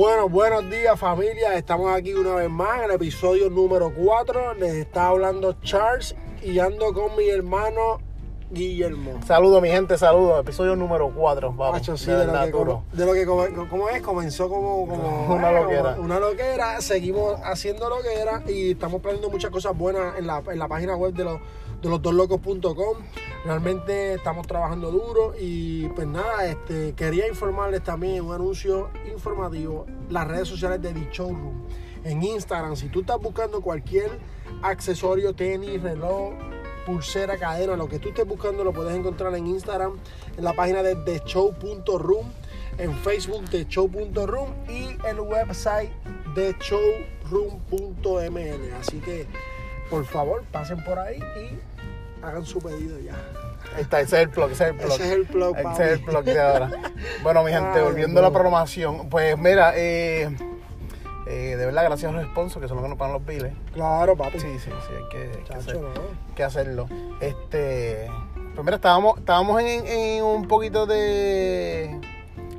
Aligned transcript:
Bueno, 0.00 0.30
buenos 0.30 0.70
días 0.70 0.98
familia, 0.98 1.58
estamos 1.58 1.94
aquí 1.94 2.14
una 2.14 2.36
vez 2.36 2.48
más 2.48 2.78
en 2.78 2.84
el 2.84 2.90
episodio 2.92 3.50
número 3.50 3.92
4. 3.94 4.54
Les 4.54 4.76
está 4.76 5.08
hablando 5.08 5.52
Charles 5.60 6.16
y 6.42 6.58
ando 6.58 6.94
con 6.94 7.14
mi 7.18 7.28
hermano 7.28 7.98
Guillermo. 8.50 9.20
Saludos, 9.26 9.62
mi 9.62 9.68
gente, 9.68 9.96
saludos. 9.96 10.40
Episodio 10.40 10.74
número 10.74 11.10
4. 11.14 11.52
Vamos. 11.52 11.72
Macho, 11.72 11.96
sí, 11.96 12.10
de 12.10 12.18
de, 12.18 12.26
lo 12.26 12.32
que, 12.32 12.50
como, 12.50 12.84
de 12.92 13.06
lo 13.06 13.12
que 13.12 13.24
como, 13.24 13.68
como 13.68 13.88
es, 13.88 14.02
comenzó 14.02 14.48
como, 14.48 14.86
como 14.88 15.26
Una 15.34 15.50
eh, 15.50 15.62
loquera. 15.62 15.96
Una 16.00 16.18
loquera, 16.18 16.80
seguimos 16.80 17.38
haciendo 17.44 17.88
loquera 17.88 18.42
y 18.48 18.72
estamos 18.72 19.00
planeando 19.00 19.30
muchas 19.30 19.50
cosas 19.50 19.76
buenas 19.76 20.18
en 20.18 20.26
la, 20.26 20.42
en 20.50 20.58
la 20.58 20.68
página 20.68 20.96
web 20.96 21.14
de 21.14 21.24
los 21.24 21.40
de 21.80 21.88
los 21.88 22.02
doslocos.com. 22.02 22.98
Realmente 23.44 24.14
estamos 24.14 24.46
trabajando 24.46 24.90
duro 24.90 25.32
y 25.38 25.88
pues 25.88 26.06
nada, 26.06 26.44
este 26.46 26.92
quería 26.94 27.26
informarles 27.26 27.82
también 27.82 28.24
un 28.24 28.34
anuncio 28.34 28.90
informativo, 29.10 29.86
las 30.10 30.28
redes 30.28 30.48
sociales 30.48 30.82
de 30.82 30.92
The 30.92 31.08
Showroom. 31.10 31.66
En 32.04 32.22
Instagram, 32.22 32.76
si 32.76 32.88
tú 32.88 33.00
estás 33.00 33.18
buscando 33.20 33.60
cualquier 33.60 34.10
accesorio, 34.62 35.34
tenis, 35.34 35.82
reloj, 35.82 36.32
pulsera, 36.84 37.38
cadena, 37.38 37.76
lo 37.76 37.88
que 37.88 37.98
tú 37.98 38.08
estés 38.10 38.26
buscando 38.26 38.64
lo 38.64 38.72
puedes 38.72 38.94
encontrar 38.94 39.34
en 39.34 39.46
Instagram, 39.46 39.98
en 40.36 40.44
la 40.44 40.52
página 40.52 40.82
de 40.82 40.96
theshow.room, 40.96 42.32
en 42.78 42.94
Facebook 42.96 43.44
theshow.room 43.50 44.50
y 44.68 44.96
el 45.06 45.20
website 45.20 45.90
theshowroom.ml. 46.34 48.72
Así 48.80 48.98
que 49.00 49.26
por 49.88 50.04
favor 50.04 50.44
pasen 50.52 50.82
por 50.84 50.98
ahí 50.98 51.18
y 51.18 52.24
hagan 52.24 52.44
su 52.44 52.58
pedido 52.58 52.98
ya. 53.00 53.14
Está, 53.78 54.00
ese 54.00 54.16
es 54.16 54.22
el 54.22 54.30
plug, 54.30 54.50
ese 54.50 54.64
es 54.64 54.70
el 54.70 54.76
plug. 54.76 54.92
Ese 54.92 55.04
es 55.04 55.10
el 55.12 55.26
plug, 55.26 55.54
Ese 55.54 55.62
papi. 55.62 55.82
es 55.82 55.88
el 55.90 56.00
plug 56.04 56.24
de 56.24 56.40
ahora. 56.40 56.70
Bueno, 57.22 57.44
mi 57.44 57.52
gente, 57.52 57.78
Ay, 57.78 57.82
volviendo 57.84 58.20
a 58.20 58.22
la 58.22 58.30
programación, 58.30 59.08
pues 59.08 59.36
mira, 59.38 59.72
eh, 59.76 60.30
eh, 61.30 61.56
de 61.56 61.66
verdad, 61.66 61.84
gracias 61.84 62.12
a 62.12 62.14
los 62.14 62.24
sponsors 62.26 62.62
que 62.62 62.68
son 62.68 62.76
los 62.78 62.84
que 62.84 62.88
nos 62.90 62.98
pagan 62.98 63.12
los 63.14 63.24
biles. 63.24 63.52
Claro, 63.72 64.16
papi. 64.16 64.40
Sí, 64.40 64.58
sí, 64.58 64.70
sí, 64.70 64.94
hay 64.96 65.08
que, 65.10 65.38
hay 65.38 65.44
que 65.44 65.54
hacer- 65.54 65.76
hay 65.76 66.34
que 66.34 66.42
hacerlo. 66.44 66.88
Este, 67.20 68.10
pues 68.54 68.64
mira, 68.64 68.76
estábamos, 68.76 69.18
estábamos 69.18 69.60
en, 69.62 69.86
en 69.86 70.24
un 70.24 70.48
poquito 70.48 70.86
de 70.86 71.98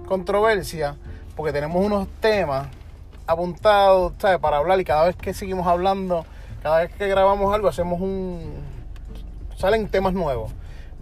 controversia 0.08 0.96
porque 1.36 1.54
tenemos 1.54 1.84
unos 1.86 2.08
temas 2.20 2.68
apuntados, 3.28 4.14
¿sabes? 4.20 4.40
Para 4.40 4.58
hablar 4.58 4.80
y 4.80 4.84
cada 4.84 5.06
vez 5.06 5.16
que 5.16 5.34
seguimos 5.34 5.68
hablando, 5.68 6.26
cada 6.64 6.80
vez 6.80 6.92
que 6.94 7.08
grabamos 7.08 7.54
algo, 7.54 7.68
hacemos 7.68 8.02
un... 8.02 8.56
salen 9.58 9.88
temas 9.90 10.14
nuevos. 10.14 10.52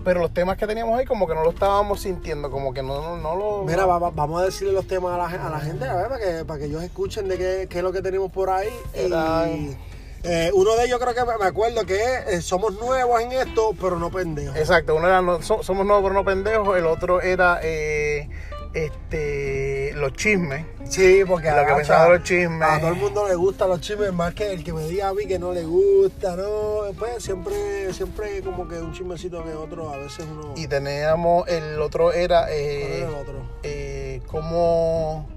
Pero 0.03 0.22
los 0.22 0.33
temas 0.33 0.58
que 0.58 0.66
teníamos 0.66 0.97
ahí 0.97 1.05
como 1.05 1.28
que 1.28 1.36
no 1.36 1.44
lo 1.44 1.50
estábamos 1.50 2.00
sintiendo, 2.02 2.50
como 2.50 2.73
que 2.73 2.81
no, 2.81 3.02
no, 3.02 3.17
no 3.17 3.36
lo... 3.36 3.64
Mira, 3.66 3.86
va- 3.86 4.00
va- 4.00 4.11
vamos 4.11 4.41
a 4.41 4.45
decirle 4.45 4.72
los 4.73 4.88
temas 4.88 5.14
a 5.14 5.17
la, 5.17 5.30
gen- 5.30 5.41
a 5.41 5.50
la 5.50 5.59
gente, 5.59 5.86
a 5.86 5.95
ver, 5.95 6.08
para 6.08 6.19
que, 6.19 6.45
para 6.45 6.59
que 6.59 6.66
ellos 6.67 6.81
escuchen 6.83 7.28
de 7.28 7.38
qué, 7.38 7.67
qué 7.69 7.78
es 7.80 7.83
lo 7.83 7.91
que 7.91 8.02
tenemos 8.02 8.31
por 8.31 8.50
ahí. 8.50 8.69
Y, 8.95 9.78
eh, 10.23 10.52
uno 10.53 10.75
de 10.75 10.86
ellos 10.86 11.00
creo 11.00 11.14
que 11.14 11.23
me 11.25 11.38
me 11.38 11.45
acuerdo 11.45 11.86
que 11.86 11.95
es, 11.95 12.28
eh, 12.28 12.41
somos 12.41 12.80
nuevos 12.80 13.22
en 13.22 13.31
esto, 13.33 13.72
pero 13.80 14.00
no 14.00 14.09
pendejos. 14.09 14.56
Exacto, 14.58 14.95
uno 14.95 15.08
era 15.08 15.22
no- 15.22 15.41
so- 15.41 15.64
somos 15.64 15.86
nuevos 15.86 16.03
pero 16.03 16.13
no 16.13 16.23
pendejos, 16.25 16.78
el 16.78 16.86
otro 16.86 17.22
era 17.22 17.59
eh, 17.61 18.30
este 18.73 19.92
los 19.95 20.14
chismes. 20.14 20.66
Sí, 20.86 21.22
porque 21.28 21.48
Lo 21.50 21.53
que 21.56 21.59
agacha, 21.62 21.75
pensaba 21.75 22.03
de 22.06 22.09
los 22.20 22.23
chismes. 22.23 22.62
a 22.62 22.80
todo 22.80 22.89
el 22.89 22.95
mundo 22.95 23.28
le 23.28 23.36
gustan 23.36 23.70
los 23.70 23.81
chismes, 23.81 24.14
más 24.14 24.34
que 24.34 24.52
el 24.53 24.64
que 24.64 24.73
me 24.73 24.84
diga 24.88 25.09
a 25.09 25.14
mí 25.14 25.25
que 25.28 25.38
no 25.39 25.52
le 25.52 25.64
gusta, 25.64 26.36
¿no? 26.36 26.81
Pues 26.97 27.23
siempre, 27.23 27.92
siempre 27.94 28.42
como 28.42 28.67
que 28.67 28.75
un 28.80 28.94
chismecito 28.94 29.44
que 29.44 29.53
otro, 29.53 29.90
a 29.92 29.97
veces 29.97 30.25
uno... 30.31 30.53
Y 30.56 30.67
teníamos, 30.67 31.47
el 31.47 31.80
otro 31.81 32.12
era 32.12 32.42
¿Cuál 32.44 32.53
eh, 32.53 32.97
era 33.00 33.08
el 33.09 33.16
otro? 33.16 33.34
eh, 33.64 34.22
cómo, 34.28 35.28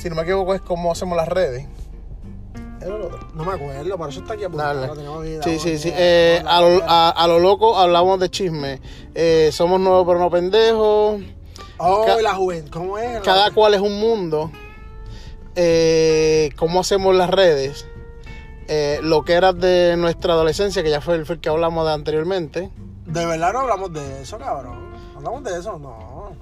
si 0.00 0.08
no 0.08 0.14
me 0.16 0.22
equivoco, 0.22 0.54
es 0.54 0.60
cómo 0.62 0.92
hacemos 0.92 1.16
las 1.16 1.28
redes. 1.28 1.66
Era 2.80 2.94
el 2.94 3.02
otro. 3.02 3.18
No 3.34 3.44
me 3.44 3.52
acuerdo, 3.52 3.96
por 3.98 4.08
eso 4.10 4.20
está 4.20 4.34
aquí 4.34 4.44
apuntado. 4.44 4.92
Aquí, 5.20 5.38
Sí, 5.42 5.58
sí, 5.58 5.78
sí. 5.78 5.92
Eh, 5.94 6.42
a, 6.46 6.60
lo, 6.60 6.82
a- 6.86 7.10
a 7.10 7.26
lo 7.26 7.38
loco 7.38 7.76
hablamos 7.78 8.20
de 8.20 8.30
chisme. 8.30 8.80
Somos 9.50 9.80
nuevos 9.80 10.06
pero 10.06 10.18
no 10.20 10.30
pendejos. 10.30 11.20
Oh, 11.78 12.04
ca- 12.06 12.20
la 12.22 12.34
juventud, 12.34 12.70
¿cómo 12.70 12.98
es? 12.98 13.20
Cada 13.20 13.50
cual 13.50 13.74
es 13.74 13.80
un 13.80 13.98
mundo. 14.00 14.50
Eh, 15.54 16.50
cómo 16.56 16.80
hacemos 16.80 17.14
las 17.14 17.30
redes. 17.30 17.86
Eh, 18.68 18.98
lo 19.02 19.24
que 19.24 19.34
era 19.34 19.52
de 19.52 19.96
nuestra 19.96 20.32
adolescencia, 20.34 20.82
que 20.82 20.90
ya 20.90 21.00
fue 21.00 21.14
el, 21.16 21.40
que 21.40 21.48
hablamos 21.48 21.86
de 21.86 21.92
anteriormente. 21.92 22.70
De 23.06 23.24
verdad 23.26 23.52
no 23.52 23.60
hablamos 23.60 23.92
de 23.92 24.22
eso, 24.22 24.38
cabrón. 24.38 24.90
¿Hablamos 25.16 25.44
de 25.44 25.58
eso? 25.58 25.78
No. 25.78 26.32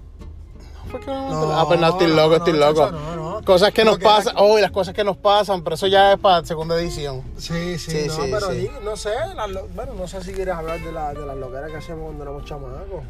¿Fue 0.90 1.00
que 1.00 1.10
hablamos 1.10 1.32
No, 1.32 1.46
de- 1.48 1.54
ah, 1.54 1.64
pues 1.66 1.80
no, 1.80 1.88
estoy 1.88 2.06
no, 2.08 2.14
loco, 2.14 2.28
no, 2.30 2.36
estoy 2.36 2.52
loco. 2.54 2.90
no, 2.90 3.16
no. 3.16 3.44
Cosas 3.44 3.72
que 3.72 3.84
nos 3.84 3.98
que 3.98 4.04
pasan, 4.04 4.34
oh, 4.38 4.58
y 4.58 4.62
las 4.62 4.70
cosas 4.70 4.94
que 4.94 5.04
nos 5.04 5.18
pasan, 5.18 5.62
pero 5.62 5.74
eso 5.74 5.86
ya 5.86 6.14
es 6.14 6.18
para 6.18 6.44
segunda 6.46 6.76
edición. 6.80 7.22
Sí, 7.36 7.78
sí, 7.78 7.90
Sí, 7.90 8.04
no, 8.06 8.12
sí, 8.14 8.20
pero 8.32 8.50
sí. 8.52 8.70
no 8.82 8.96
sé, 8.96 9.10
lo- 9.48 9.66
bueno, 9.68 9.92
no 9.94 10.08
sé 10.08 10.22
si 10.24 10.32
quieres 10.32 10.54
hablar 10.54 10.80
de, 10.80 10.90
la, 10.92 11.12
de 11.12 11.26
las 11.26 11.36
loqueras 11.36 11.70
que 11.70 11.76
hacemos 11.76 12.04
cuando 12.06 12.22
éramos 12.24 12.44
chamacos. 12.46 13.04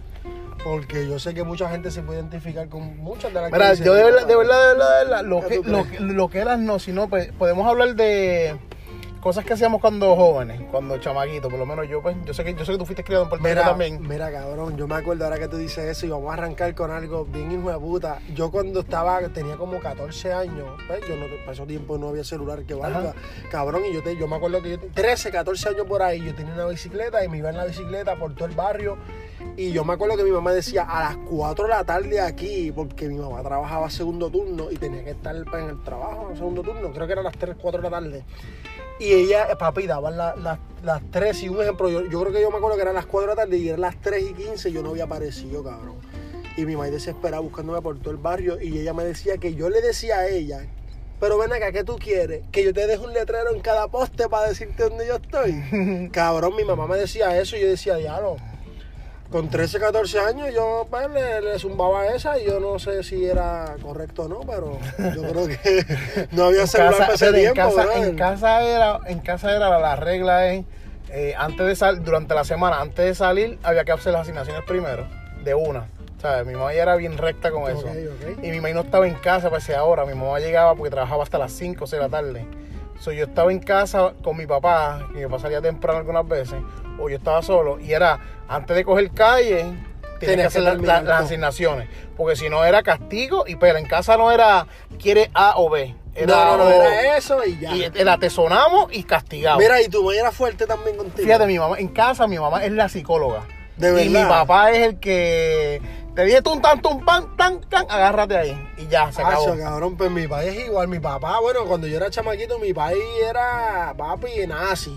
Porque 0.63 1.07
yo 1.07 1.19
sé 1.19 1.35
que 1.35 1.43
mucha 1.45 1.69
gente 1.69 1.91
se 1.91 2.01
puede 2.03 2.21
identificar 2.21 2.69
con 2.69 2.97
muchas 2.99 3.33
de 3.35 3.41
las 3.41 3.51
que 3.51 3.57
Mira, 3.57 3.71
dicen, 3.73 3.85
yo 3.87 3.95
de 3.95 4.05
verdad, 4.05 4.27
de 4.27 4.37
verdad, 4.37 4.61
de 4.63 4.67
verdad, 4.75 4.99
de 4.99 5.05
verdad, 5.05 5.25
lo 5.25 5.41
¿Qué 5.43 5.61
que, 5.61 5.71
lo, 5.71 5.85
que- 5.91 6.01
lo 6.01 6.29
que 6.31 6.39
eran 6.39 6.65
no, 6.65 6.79
sino 6.79 7.09
pues, 7.09 7.31
podemos 7.33 7.67
hablar 7.69 7.95
de 7.97 8.57
cosas 9.25 9.43
que 9.47 9.55
hacíamos 9.55 9.81
cuando 9.81 10.15
jóvenes, 10.15 10.61
cuando 10.71 10.99
chamaguitos, 10.99 11.51
por 11.51 11.59
lo 11.59 11.65
menos 11.65 11.89
yo, 11.89 12.03
pues, 12.03 12.15
yo 12.27 12.35
sé 12.35 12.45
que, 12.45 12.53
yo 12.55 12.63
sé 12.63 12.73
que 12.73 12.79
tú 12.79 12.85
fuiste 12.85 13.03
criado 13.03 13.23
en 13.25 13.31
Puerto 13.31 13.45
Rico 13.49 13.61
también. 13.63 14.07
mira, 14.07 14.31
cabrón, 14.31 14.77
yo 14.77 14.87
me 14.87 14.97
acuerdo 14.97 15.25
ahora 15.25 15.39
que 15.39 15.49
tú 15.49 15.57
dices 15.57 15.79
eso 15.87 16.05
y 16.05 16.11
vamos 16.11 16.31
a 16.31 16.35
arrancar 16.35 16.75
con 16.75 16.91
algo 16.91 17.25
bien 17.25 17.51
hijo 17.51 17.71
de 17.71 17.79
puta. 17.79 18.21
Yo 18.35 18.51
cuando 18.51 18.81
estaba, 18.81 19.19
tenía 19.31 19.57
como 19.57 19.81
14 19.81 20.31
años, 20.35 20.67
pues, 20.87 21.01
yo 21.09 21.17
no, 21.17 21.25
para 21.41 21.53
ese 21.53 21.65
tiempo 21.65 21.97
no 21.97 22.09
había 22.11 22.23
celular 22.23 22.65
que 22.65 22.75
valga, 22.75 22.99
Ajá. 22.99 23.15
cabrón, 23.51 23.83
y 23.91 23.95
yo, 23.95 24.03
te, 24.03 24.15
yo 24.15 24.29
me 24.29 24.37
acuerdo 24.37 24.61
que 24.63 24.73
yo, 24.73 24.79
te- 24.79 24.89
13, 24.91 25.31
14 25.31 25.71
años 25.71 25.87
por 25.87 26.03
ahí, 26.03 26.23
yo 26.23 26.35
tenía 26.35 26.53
una 26.53 26.67
bicicleta 26.67 27.25
y 27.25 27.29
me 27.29 27.39
iba 27.39 27.49
en 27.49 27.57
la 27.57 27.65
bicicleta 27.65 28.17
por 28.17 28.35
todo 28.35 28.47
el 28.47 28.55
barrio. 28.55 28.99
Y 29.57 29.73
yo 29.73 29.85
me 29.87 29.95
acuerdo 29.95 30.19
que 30.19 30.25
mi 30.25 30.33
mamá 30.33 30.53
decía 30.53 30.83
a 30.83 31.01
las 31.03 31.17
4 31.31 31.65
de 31.65 31.71
la 31.71 31.85
tarde 31.85 32.21
aquí, 32.21 32.71
porque 32.73 33.09
mi 33.09 33.17
mamá 33.17 33.41
trabajaba 33.43 33.89
segundo 33.89 34.29
turno 34.29 34.71
y 34.71 34.77
tenía 34.77 35.03
que 35.03 35.11
estar 35.13 35.35
pues, 35.51 35.63
en 35.63 35.71
el 35.71 35.83
trabajo, 35.83 36.29
en 36.31 36.37
segundo 36.37 36.61
turno, 36.63 36.93
creo 36.93 37.07
que 37.07 37.13
eran 37.15 37.25
las 37.25 37.39
3, 37.39 37.57
4 37.59 37.81
de 37.81 37.91
la 37.91 37.97
tarde. 37.97 38.25
Y 38.99 39.13
ella, 39.13 39.49
eh, 39.51 39.57
papi, 39.57 39.87
daban 39.87 40.17
la- 40.17 40.37
la- 40.37 40.59
las 40.83 41.03
3 41.11 41.43
y 41.43 41.49
un 41.49 41.61
ejemplo, 41.61 41.89
yo, 41.91 42.03
yo 42.05 42.21
creo 42.21 42.33
que 42.33 42.41
yo 42.41 42.51
me 42.51 42.59
acuerdo 42.59 42.77
que 42.77 42.83
eran 42.83 42.95
las 42.95 43.07
4 43.07 43.31
de 43.31 43.37
la 43.37 43.43
tarde 43.43 43.57
y 43.59 43.69
eran 43.69 43.81
las 43.81 44.01
3 44.01 44.23
y 44.31 44.35
15 44.35 44.71
yo 44.71 44.83
no 44.83 44.91
había 44.91 45.05
aparecido, 45.05 45.65
cabrón. 45.65 45.97
Y 46.57 46.65
mi 46.67 46.77
madre 46.77 46.93
desesperada 46.93 47.41
buscándome 47.41 47.83
por 47.83 47.99
todo 47.99 48.11
el 48.13 48.17
barrio 48.19 48.61
y 48.61 48.79
ella 48.79 48.93
me 48.95 49.03
decía 49.05 49.39
que 49.39 49.55
yo 49.55 49.69
le 49.69 49.81
decía 49.81 50.19
a 50.19 50.29
ella, 50.29 50.65
pero 51.19 51.39
ven 51.39 51.53
acá, 51.53 51.73
¿qué 51.73 51.83
tú 51.83 51.97
quieres? 51.97 52.43
Que 52.53 52.63
yo 52.65 52.73
te 52.73 52.87
deje 52.87 53.05
un 53.05 53.13
letrero 53.13 53.53
en 53.53 53.61
cada 53.61 53.89
poste 53.89 54.29
para 54.29 54.49
decirte 54.49 54.85
dónde 54.85 55.07
yo 55.09 55.17
estoy. 55.17 56.09
cabrón, 56.13 56.55
mi 56.55 56.63
mamá 56.65 56.87
me 56.87 56.97
decía 56.97 57.37
eso 57.41 57.57
y 57.57 57.63
yo 57.63 57.69
decía, 57.69 57.97
diablo. 57.97 58.37
Con 59.35 59.49
13, 59.49 59.81
14 59.81 60.21
años 60.21 60.55
yo 60.55 60.87
pues, 60.89 61.11
le, 61.11 61.41
le 61.43 61.59
zumbaba 61.59 62.07
esa 62.07 62.39
y 62.39 62.47
yo 62.47 62.61
no 62.61 62.79
sé 62.79 63.03
si 63.03 63.25
era 63.25 63.75
correcto 63.83 64.23
o 64.23 64.29
no, 64.29 64.41
pero 64.43 64.79
yo 65.13 65.23
creo 65.29 65.49
que 65.49 66.29
no 66.31 66.45
había 66.45 66.69
celular 66.69 66.97
para 66.97 67.15
ese 67.15 67.27
en 67.31 67.35
tiempo, 67.35 67.75
casa, 67.75 67.99
en 67.99 68.15
casa 68.15 68.63
era, 68.63 69.01
en 69.07 69.19
casa 69.19 69.57
era 69.57 69.69
la, 69.71 69.81
la 69.81 69.97
regla 69.97 70.53
es, 70.53 70.65
eh, 71.11 71.35
antes 71.37 71.67
de 71.67 71.75
salir, 71.75 72.05
durante 72.05 72.33
la 72.33 72.45
semana, 72.45 72.81
antes 72.81 73.05
de 73.05 73.13
salir, 73.17 73.59
había 73.65 73.85
que 73.85 73.91
hacer 73.91 74.13
las 74.13 74.23
asignaciones 74.23 74.63
primero, 74.69 75.09
de 75.43 75.53
una. 75.57 75.89
¿Sabes? 76.23 76.47
Mi 76.47 76.53
mamá 76.53 76.73
ya 76.73 76.83
era 76.83 76.95
bien 76.95 77.19
recta 77.19 77.51
con 77.51 77.69
eso. 77.69 77.89
Y 78.41 78.51
mi 78.53 78.61
mamá 78.61 78.73
no 78.73 78.81
estaba 78.83 79.09
en 79.09 79.15
casa 79.15 79.51
para 79.51 79.61
esa 79.61 79.83
hora. 79.83 80.07
Mi 80.07 80.15
mamá 80.15 80.39
llegaba 80.39 80.77
porque 80.77 80.91
trabajaba 80.91 81.25
hasta 81.25 81.39
las 81.39 81.51
5 81.51 81.83
o 81.83 81.87
6 81.89 82.01
de 82.01 82.09
la 82.09 82.09
tarde. 82.09 82.47
So, 83.01 83.13
yo 83.13 83.25
estaba 83.25 83.53
en 83.53 83.59
casa 83.61 84.15
con 84.23 84.37
mi 84.37 84.47
papá, 84.47 85.09
que 85.13 85.19
mi 85.19 85.25
papá 85.27 85.39
salía 85.41 85.61
temprano 85.61 85.99
algunas 85.99 86.27
veces, 86.27 86.57
o 86.99 87.09
yo 87.09 87.17
estaba 87.17 87.43
solo, 87.43 87.79
y 87.81 87.93
era 87.93 88.19
antes 88.49 88.77
de 88.77 88.85
coger 88.85 89.11
calle, 89.11 89.67
tenía 90.21 90.37
que 90.37 90.43
hacer 90.45 90.63
la- 90.63 90.75
la- 90.75 91.03
las 91.03 91.23
asignaciones. 91.25 91.89
Porque 92.17 92.37
si 92.37 92.49
no 92.49 92.65
era 92.65 92.83
castigo, 92.83 93.45
y 93.47 93.57
pero 93.57 93.79
en 93.79 93.87
casa 93.87 94.17
no 94.17 94.31
era 94.33 94.67
quiere 95.01 95.31
A 95.35 95.55
o 95.57 95.69
B. 95.69 95.95
Era, 96.17 96.27
no, 96.45 96.57
no, 96.59 96.65
no, 96.65 96.71
era 96.71 97.17
eso 97.17 97.45
y 97.45 97.59
ya. 97.59 97.75
y 97.75 97.91
era 97.93 98.17
te 98.19 98.31
sonamos 98.31 98.87
y 98.93 99.03
castigado. 99.03 99.59
Mira, 99.59 99.83
y 99.83 99.89
tu 99.89 100.03
mamá 100.05 100.15
era 100.15 100.31
fuerte 100.31 100.65
también 100.65 100.97
contigo. 100.97 101.27
Fíjate, 101.27 101.47
mi 101.47 101.59
mamá, 101.59 101.77
en 101.79 101.89
casa 101.89 102.29
mi 102.29 102.39
mamá 102.39 102.65
es 102.65 102.71
la 102.71 102.89
psicóloga. 102.89 103.43
De 103.77 104.05
Y 104.05 104.09
mi 104.09 104.15
verdad. 104.15 104.29
papá 104.29 104.71
es 104.71 104.87
el 104.87 105.01
que 105.01 105.83
te 106.15 106.25
dije 106.25 106.41
un 106.47 106.63
tan, 106.63 106.81
tum, 106.81 107.05
pan, 107.05 107.37
tan, 107.37 107.61
tan, 107.63 107.87
agárrate 107.91 108.37
ahí. 108.37 108.69
Y 108.79 108.87
ya, 108.87 109.11
se 109.13 109.21
acabó. 109.23 109.53
Acho, 109.53 109.59
cabrón, 109.63 109.97
pues 109.97 110.11
mi 110.11 110.27
país 110.29 110.57
es 110.57 110.67
igual. 110.67 110.89
Mi 110.89 110.99
papá, 111.01 111.41
bueno, 111.41 111.65
cuando 111.67 111.87
yo 111.87 111.97
era 111.97 112.11
chamaquito, 112.11 112.59
mi 112.59 112.73
país 112.73 113.03
era 113.29 113.95
papi 113.97 114.47
nazi. 114.47 114.97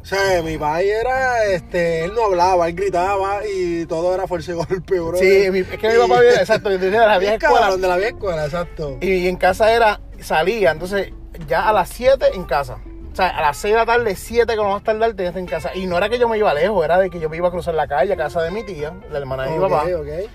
O 0.00 0.08
sea, 0.08 0.40
mi 0.42 0.56
país 0.56 0.88
era, 1.00 1.44
este, 1.46 2.04
él 2.04 2.14
no 2.14 2.26
hablaba, 2.26 2.68
él 2.68 2.76
gritaba 2.76 3.40
y 3.44 3.86
todo 3.86 4.14
era 4.14 4.26
fuerza 4.28 4.52
de 4.52 4.58
golpe, 4.58 5.00
bro. 5.00 5.16
Sí, 5.18 5.50
mi- 5.50 5.58
es 5.60 5.68
que 5.78 5.88
mi 5.88 5.98
papá 5.98 6.20
viene, 6.20 6.36
exacto, 6.40 6.68
de 6.70 6.90
la 6.90 7.18
vieja 7.18 7.34
escuela. 7.34 7.76
de 7.76 7.88
la 7.88 7.96
vieja 7.96 8.10
escuela, 8.10 8.44
exacto. 8.44 8.98
Y 9.00 9.26
en 9.26 9.36
casa 9.36 9.72
era, 9.72 10.00
salía, 10.20 10.70
entonces 10.70 11.12
ya 11.48 11.68
a 11.68 11.72
las 11.72 11.88
7 11.88 12.26
en 12.34 12.44
casa. 12.44 12.78
O 13.16 13.18
sea, 13.18 13.28
a 13.28 13.40
las 13.40 13.56
6 13.56 13.72
de 13.72 13.80
la 13.80 13.86
tarde, 13.86 14.14
7 14.14 14.46
que 14.46 14.56
no 14.56 14.72
más 14.72 14.82
tardar, 14.82 15.14
tenías 15.14 15.34
en 15.36 15.46
casa. 15.46 15.74
Y 15.74 15.86
no 15.86 15.96
era 15.96 16.10
que 16.10 16.18
yo 16.18 16.28
me 16.28 16.36
iba 16.36 16.52
lejos, 16.52 16.84
era 16.84 16.98
de 16.98 17.08
que 17.08 17.18
yo 17.18 17.30
me 17.30 17.38
iba 17.38 17.48
a 17.48 17.50
cruzar 17.50 17.72
la 17.72 17.88
calle 17.88 18.12
a 18.12 18.16
casa 18.18 18.42
de 18.42 18.50
mi 18.50 18.62
tía, 18.62 18.92
la 19.10 19.16
hermana 19.16 19.44
de 19.44 19.52
mi 19.52 19.58
papá. 19.58 19.86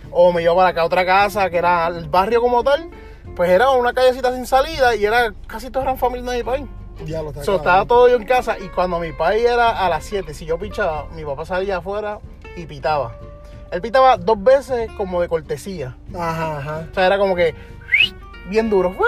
O 0.10 0.33
me 0.33 0.42
iba 0.42 0.56
para 0.56 0.69
acá 0.69 0.81
a 0.81 0.86
otra 0.86 1.06
casa, 1.06 1.48
que 1.51 1.57
era 1.57 1.86
el 1.89 2.10
barrio 2.10 2.42
como 2.42 2.63
tal, 2.63 2.89
pues 3.36 3.51
era 3.51 3.69
una 3.69 3.94
callecita 3.94 4.33
sin 4.33 4.48
salida 4.48 4.95
y 4.95 5.06
era 5.06 5.31
casi 5.45 5.69
todos 5.69 5.83
eran 5.83 6.00
familia 6.00 6.31
de 6.31 6.38
mi 6.39 6.44
país. 6.44 6.66
Ya 7.06 7.22
lo 7.22 7.30
está 7.30 7.44
So, 7.44 7.57
estaba 7.57 7.86
todo 7.86 8.07
yo 8.07 8.16
en 8.16 8.25
casa 8.25 8.57
y 8.57 8.68
cuando 8.69 8.98
mi 8.98 9.12
país 9.12 9.45
era 9.45 9.86
a 9.86 9.88
las 9.88 10.04
7, 10.04 10.33
si 10.33 10.48
yo 10.48 10.57
pichaba, 10.57 11.06
mi 11.13 11.24
papá 11.24 11.45
salía 11.45 11.78
afuera 11.78 12.18
y 12.56 12.66
pitaba. 12.66 13.16
Él 13.69 13.80
pitaba 13.80 14.18
dos 14.18 14.42
veces 14.42 14.89
como 14.98 15.22
de 15.22 15.28
cortesía. 15.28 15.95
Ajá, 16.16 16.57
ajá. 16.57 16.88
O 16.89 16.95
sea, 16.95 17.06
era 17.06 17.19
como 17.19 17.36
que 17.36 17.54
bien 18.50 18.72
duro. 18.72 18.92
¡fue! 18.92 19.06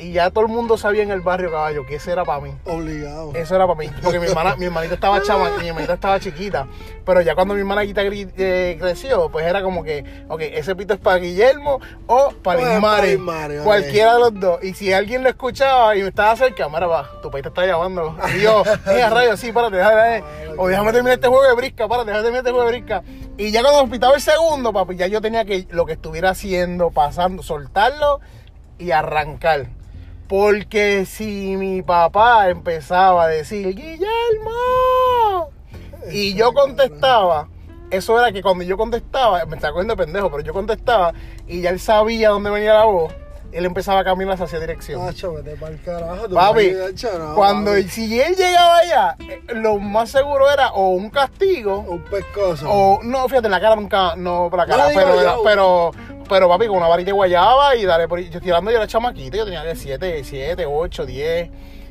Y 0.00 0.12
ya 0.12 0.30
todo 0.30 0.44
el 0.44 0.52
mundo 0.52 0.78
sabía 0.78 1.02
en 1.02 1.10
el 1.10 1.22
barrio 1.22 1.50
caballo 1.50 1.84
que 1.84 1.96
ese 1.96 2.12
era 2.12 2.24
para 2.24 2.40
mí. 2.40 2.54
Obligado. 2.64 3.32
Eso 3.34 3.56
era 3.56 3.66
para 3.66 3.78
mí. 3.78 3.90
Porque 4.00 4.20
mi 4.20 4.26
hermana, 4.26 4.54
mi 4.54 4.66
hermanita 4.66 4.94
estaba 4.94 5.20
chama, 5.24 5.50
mi 5.58 5.66
hermanita 5.66 5.94
estaba 5.94 6.20
chiquita. 6.20 6.68
Pero 7.04 7.20
ya 7.20 7.34
cuando 7.34 7.54
mi 7.54 7.60
hermanita 7.60 8.02
eh, 8.04 8.76
creció, 8.78 9.28
pues 9.28 9.44
era 9.44 9.60
como 9.60 9.82
que, 9.82 10.04
ok, 10.28 10.40
ese 10.40 10.76
pito 10.76 10.94
es 10.94 11.00
para 11.00 11.16
Guillermo 11.16 11.80
o 12.06 12.32
para 12.44 12.60
O 12.60 12.62
es 12.62 12.66
para 12.66 12.74
Ismari. 12.76 13.08
Ismari, 13.10 13.58
ok. 13.58 13.64
Cualquiera 13.64 14.14
de 14.14 14.20
los 14.20 14.38
dos. 14.38 14.62
Y 14.62 14.74
si 14.74 14.92
alguien 14.92 15.24
lo 15.24 15.30
escuchaba 15.30 15.96
y 15.96 16.02
me 16.02 16.08
estaba 16.08 16.36
cerca, 16.36 16.68
mira, 16.68 16.86
va, 16.86 17.10
tu 17.20 17.28
país 17.30 17.42
te 17.42 17.48
está 17.48 17.66
llamando. 17.66 18.16
Y 18.36 18.42
yo, 18.42 18.62
mira, 18.86 19.10
rayo, 19.10 19.36
sí, 19.36 19.50
párate, 19.50 19.78
déjame, 19.78 20.22
o 20.56 20.68
déjame 20.68 20.92
terminar 20.92 21.14
este 21.14 21.26
juego 21.26 21.42
de 21.42 21.54
brisca, 21.54 21.88
párate, 21.88 22.12
déjame 22.12 22.22
terminar 22.22 22.46
este 22.46 22.50
juego 22.52 22.70
de 22.70 22.78
brisca. 22.78 23.02
Y 23.36 23.50
ya 23.50 23.62
cuando 23.62 23.90
pitaba 23.90 24.14
el 24.14 24.20
segundo, 24.20 24.72
papi, 24.72 24.94
ya 24.94 25.08
yo 25.08 25.20
tenía 25.20 25.44
que 25.44 25.66
lo 25.70 25.86
que 25.86 25.94
estuviera 25.94 26.30
haciendo, 26.30 26.90
pasando, 26.90 27.42
soltarlo 27.42 28.20
y 28.78 28.92
arrancar. 28.92 29.77
Porque 30.28 31.06
si 31.06 31.56
mi 31.56 31.80
papá 31.82 32.50
empezaba 32.50 33.24
a 33.24 33.28
decir, 33.28 33.74
Guillermo, 33.74 35.48
y 36.12 36.34
yo 36.34 36.52
contestaba, 36.52 37.48
eso 37.90 38.18
era 38.18 38.30
que 38.30 38.42
cuando 38.42 38.62
yo 38.64 38.76
contestaba, 38.76 39.44
me 39.46 39.56
está 39.56 39.72
cogiendo 39.72 39.96
de 39.96 40.04
pendejo, 40.04 40.30
pero 40.30 40.42
yo 40.42 40.52
contestaba 40.52 41.14
y 41.46 41.62
ya 41.62 41.70
él 41.70 41.80
sabía 41.80 42.28
dónde 42.28 42.50
venía 42.50 42.74
la 42.74 42.84
voz, 42.84 43.12
él 43.52 43.64
empezaba 43.64 44.00
a 44.00 44.04
caminar 44.04 44.40
hacia 44.42 44.60
dirección. 44.60 45.04
Macho, 45.04 45.32
vete 45.34 45.56
pa'l 45.56 45.80
carajo. 45.82 46.28
tú 46.28 46.34
Papi, 46.34 46.72
no, 47.18 47.34
cuando 47.34 47.70
papi. 47.72 47.88
si 47.88 48.20
él 48.20 48.34
llegaba 48.36 48.78
allá, 48.78 49.16
eh, 49.20 49.40
lo 49.54 49.78
más 49.78 50.10
seguro 50.10 50.50
era 50.50 50.70
o 50.72 50.88
un 50.90 51.08
castigo 51.10 51.78
Un 51.80 52.02
pescozo. 52.04 52.68
o 52.70 53.00
no, 53.02 53.26
fíjate, 53.28 53.46
en 53.46 53.52
la 53.52 53.60
cara 53.60 53.76
nunca, 53.76 54.16
no 54.16 54.48
por 54.50 54.58
la 54.58 54.66
cara, 54.66 54.88
pero, 54.94 55.42
pero, 55.44 55.90
pero 56.28 56.48
papi, 56.48 56.66
con 56.66 56.76
una 56.76 56.88
varita 56.88 57.06
de 57.06 57.12
guayaba 57.12 57.74
y 57.76 57.84
dale 57.86 58.06
por. 58.06 58.20
Yo 58.20 58.38
hablando, 58.54 58.70
yo 58.70 58.76
era 58.78 58.86
chamaquito, 58.86 59.36
yo 59.38 59.44
tenía 59.44 59.62
que 59.62 59.74
7, 59.76 60.22
7, 60.24 60.66
8, 60.66 61.06
10, 61.06 61.50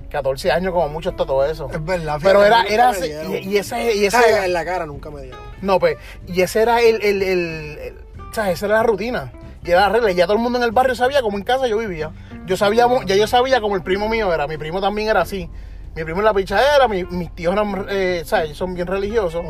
14 0.09 0.51
años, 0.51 0.73
como 0.73 0.87
mucho 0.89 1.09
hasta 1.09 1.25
todo 1.25 1.43
eso. 1.43 1.69
Es 1.73 1.83
verdad, 1.83 2.19
Pero 2.21 2.45
era, 2.45 2.63
era 2.63 2.91
ese- 2.91 3.25
y, 3.41 3.49
y 3.49 3.57
ese, 3.57 3.95
y 3.95 4.05
ese 4.05 4.45
En 4.45 4.53
la 4.53 4.63
cara 4.63 4.85
nunca 4.85 5.09
me 5.09 5.23
dieron. 5.23 5.39
no, 5.61 5.79
pues, 5.79 5.97
y 6.27 6.41
ese 6.41 6.61
era 6.61 6.81
el, 6.81 7.01
el, 7.01 7.21
el, 7.23 7.77
el- 7.79 7.95
¿sabes? 8.31 8.53
Esa 8.53 8.67
era 8.67 8.75
la 8.77 8.83
rutina. 8.83 9.31
Y 9.67 9.71
era 9.71 9.81
la 9.81 9.89
regla. 9.89 10.11
Y 10.11 10.15
ya 10.15 10.25
todo 10.25 10.37
el 10.37 10.41
mundo 10.43 10.57
en 10.57 10.63
el 10.63 10.71
barrio 10.71 10.95
sabía 10.95 11.21
cómo 11.21 11.37
en 11.37 11.43
casa 11.43 11.67
yo 11.67 11.77
vivía. 11.77 12.11
Yo 12.45 12.55
sabía, 12.57 12.87
ya 13.05 13.15
yo 13.15 13.27
sabía 13.27 13.59
como 13.61 13.75
el 13.75 13.83
primo 13.83 14.07
mío 14.09 14.33
era. 14.33 14.47
Mi 14.47 14.57
primo 14.57 14.79
también 14.81 15.09
era 15.09 15.21
así. 15.21 15.49
Mi 15.95 16.03
primo 16.03 16.19
en 16.19 16.25
la 16.25 16.33
pichadera, 16.33 16.87
mi- 16.87 17.03
mis 17.05 17.33
tíos 17.35 17.53
eran, 17.53 17.85
eh, 17.89 18.21
¿sabes? 18.25 18.45
Ellos 18.45 18.57
son 18.57 18.73
bien 18.73 18.87
religiosos. 18.87 19.43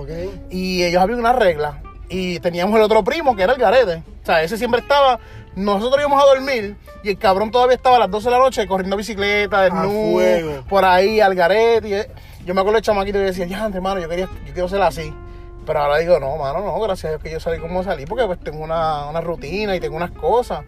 Y 0.50 0.84
ellos 0.84 1.02
habían 1.02 1.20
una 1.20 1.34
regla. 1.34 1.82
Y 2.10 2.40
teníamos 2.40 2.76
el 2.78 2.82
otro 2.82 3.04
primo 3.04 3.36
que 3.36 3.44
era 3.44 3.54
el 3.54 3.60
garete. 3.60 4.02
O 4.24 4.26
sea, 4.26 4.42
ese 4.42 4.58
siempre 4.58 4.80
estaba. 4.82 5.20
Nosotros 5.56 6.00
íbamos 6.00 6.24
a 6.24 6.28
dormir 6.28 6.76
y 7.04 7.10
el 7.10 7.18
cabrón 7.18 7.52
todavía 7.52 7.76
estaba 7.76 7.98
a 7.98 8.00
las 8.00 8.12
12 8.12 8.26
de 8.30 8.32
la 8.32 8.40
noche 8.40 8.68
corriendo 8.68 8.96
bicicleta, 8.96 9.62
desnudo, 9.64 9.84
por 10.70 10.86
ahí, 10.86 11.20
al 11.20 11.34
garete. 11.36 11.88
y, 11.90 11.94
eh, 11.96 12.08
yo 12.46 12.54
me 12.54 12.62
acuerdo 12.62 12.78
de 12.78 12.84
chamaquito 12.84 13.18
y 13.20 13.24
decía, 13.24 13.46
ya, 13.46 13.66
antes, 13.66 13.82
mano, 13.82 14.00
yo, 14.00 14.08
quería, 14.08 14.30
yo 14.46 14.54
quiero 14.54 14.70
ser 14.70 14.82
así. 14.84 15.12
Pero 15.68 15.82
ahora 15.82 15.98
digo, 15.98 16.18
no, 16.18 16.38
mano, 16.38 16.62
no, 16.62 16.80
gracias 16.80 17.06
a 17.06 17.10
Dios 17.10 17.22
que 17.22 17.30
yo 17.30 17.40
salí 17.42 17.60
como 17.60 17.84
salí, 17.84 18.06
porque 18.06 18.26
pues 18.26 18.40
tengo 18.40 18.64
una, 18.64 19.06
una 19.08 19.20
rutina 19.20 19.76
y 19.76 19.82
tengo 19.82 19.98
unas 19.98 20.12
cosas. 20.12 20.64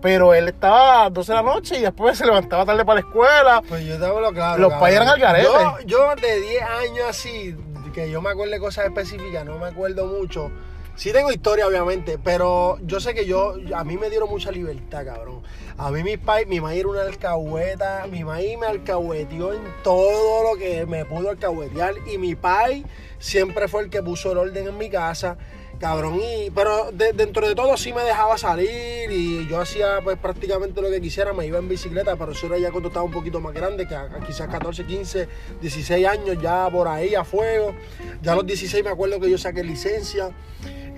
Pero 0.00 0.32
él 0.32 0.48
estaba 0.48 1.02
a 1.02 1.04
las 1.04 1.12
12 1.12 1.32
de 1.32 1.36
la 1.36 1.42
noche 1.42 1.78
y 1.78 1.82
después 1.82 2.16
se 2.16 2.24
levantaba 2.24 2.64
tarde 2.64 2.82
para 2.84 3.00
la 3.00 3.06
escuela. 3.06 3.62
Pues 3.68 3.84
yo 3.84 3.98
te 3.98 4.06
hablo 4.06 4.32
claro. 4.32 4.62
Los 4.62 4.72
pais 4.74 4.96
eran 4.96 5.08
al 5.08 5.20
garete. 5.20 5.48
Yo, 5.52 5.76
yo 5.84 6.14
de 6.16 6.40
10 6.40 6.62
años 6.62 7.04
así, 7.10 7.56
que 7.92 8.10
yo 8.10 8.22
me 8.22 8.30
acuerdo 8.30 8.54
de 8.54 8.60
cosas 8.60 8.86
específicas, 8.86 9.44
no 9.44 9.58
me 9.58 9.66
acuerdo 9.66 10.06
mucho. 10.06 10.50
Sí 10.94 11.12
tengo 11.12 11.30
historia, 11.30 11.66
obviamente, 11.66 12.18
pero 12.18 12.78
yo 12.82 12.98
sé 12.98 13.14
que 13.14 13.24
yo, 13.24 13.54
a 13.74 13.84
mí 13.84 13.96
me 13.98 14.08
dieron 14.08 14.30
mucha 14.30 14.50
libertad, 14.50 15.04
cabrón. 15.04 15.42
A 15.76 15.90
mí 15.90 16.02
mi 16.02 16.16
pai, 16.16 16.46
mi 16.46 16.60
maíz 16.60 16.80
era 16.80 16.88
una 16.88 17.02
alcahueta, 17.02 18.06
mi 18.10 18.24
maíz 18.24 18.58
me 18.58 18.66
alcahueteó 18.66 19.52
en 19.52 19.62
todo 19.84 20.42
lo 20.42 20.58
que 20.58 20.86
me 20.86 21.04
pudo 21.04 21.30
alcahuetear 21.30 21.94
y 22.12 22.18
mi 22.18 22.34
pai 22.34 22.84
siempre 23.18 23.68
fue 23.68 23.82
el 23.82 23.90
que 23.90 24.02
puso 24.02 24.32
el 24.32 24.38
orden 24.38 24.66
en 24.68 24.76
mi 24.78 24.90
casa. 24.90 25.36
Cabrón, 25.78 26.18
y, 26.20 26.50
pero 26.50 26.90
de- 26.90 27.12
dentro 27.12 27.46
de 27.46 27.54
todo 27.54 27.76
sí 27.76 27.92
me 27.92 28.02
dejaba 28.02 28.36
salir 28.36 29.12
y 29.12 29.46
yo 29.48 29.60
hacía 29.60 30.00
pues 30.02 30.18
prácticamente 30.18 30.82
lo 30.82 30.90
que 30.90 31.00
quisiera, 31.00 31.32
me 31.32 31.46
iba 31.46 31.58
en 31.60 31.68
bicicleta, 31.68 32.16
pero 32.16 32.32
eso 32.32 32.46
era 32.48 32.58
ya 32.58 32.72
cuando 32.72 32.88
estaba 32.88 33.04
un 33.04 33.12
poquito 33.12 33.38
más 33.40 33.54
grande, 33.54 33.86
que 33.86 33.96
quizás 34.26 34.48
14, 34.48 34.84
15, 34.84 35.28
16 35.60 36.06
años 36.08 36.36
ya 36.42 36.68
por 36.68 36.88
ahí 36.88 37.14
a 37.14 37.22
fuego. 37.22 37.76
Ya 38.22 38.32
a 38.32 38.34
los 38.34 38.44
16 38.44 38.82
me 38.82 38.90
acuerdo 38.90 39.20
que 39.20 39.30
yo 39.30 39.38
saqué 39.38 39.62
licencia 39.62 40.30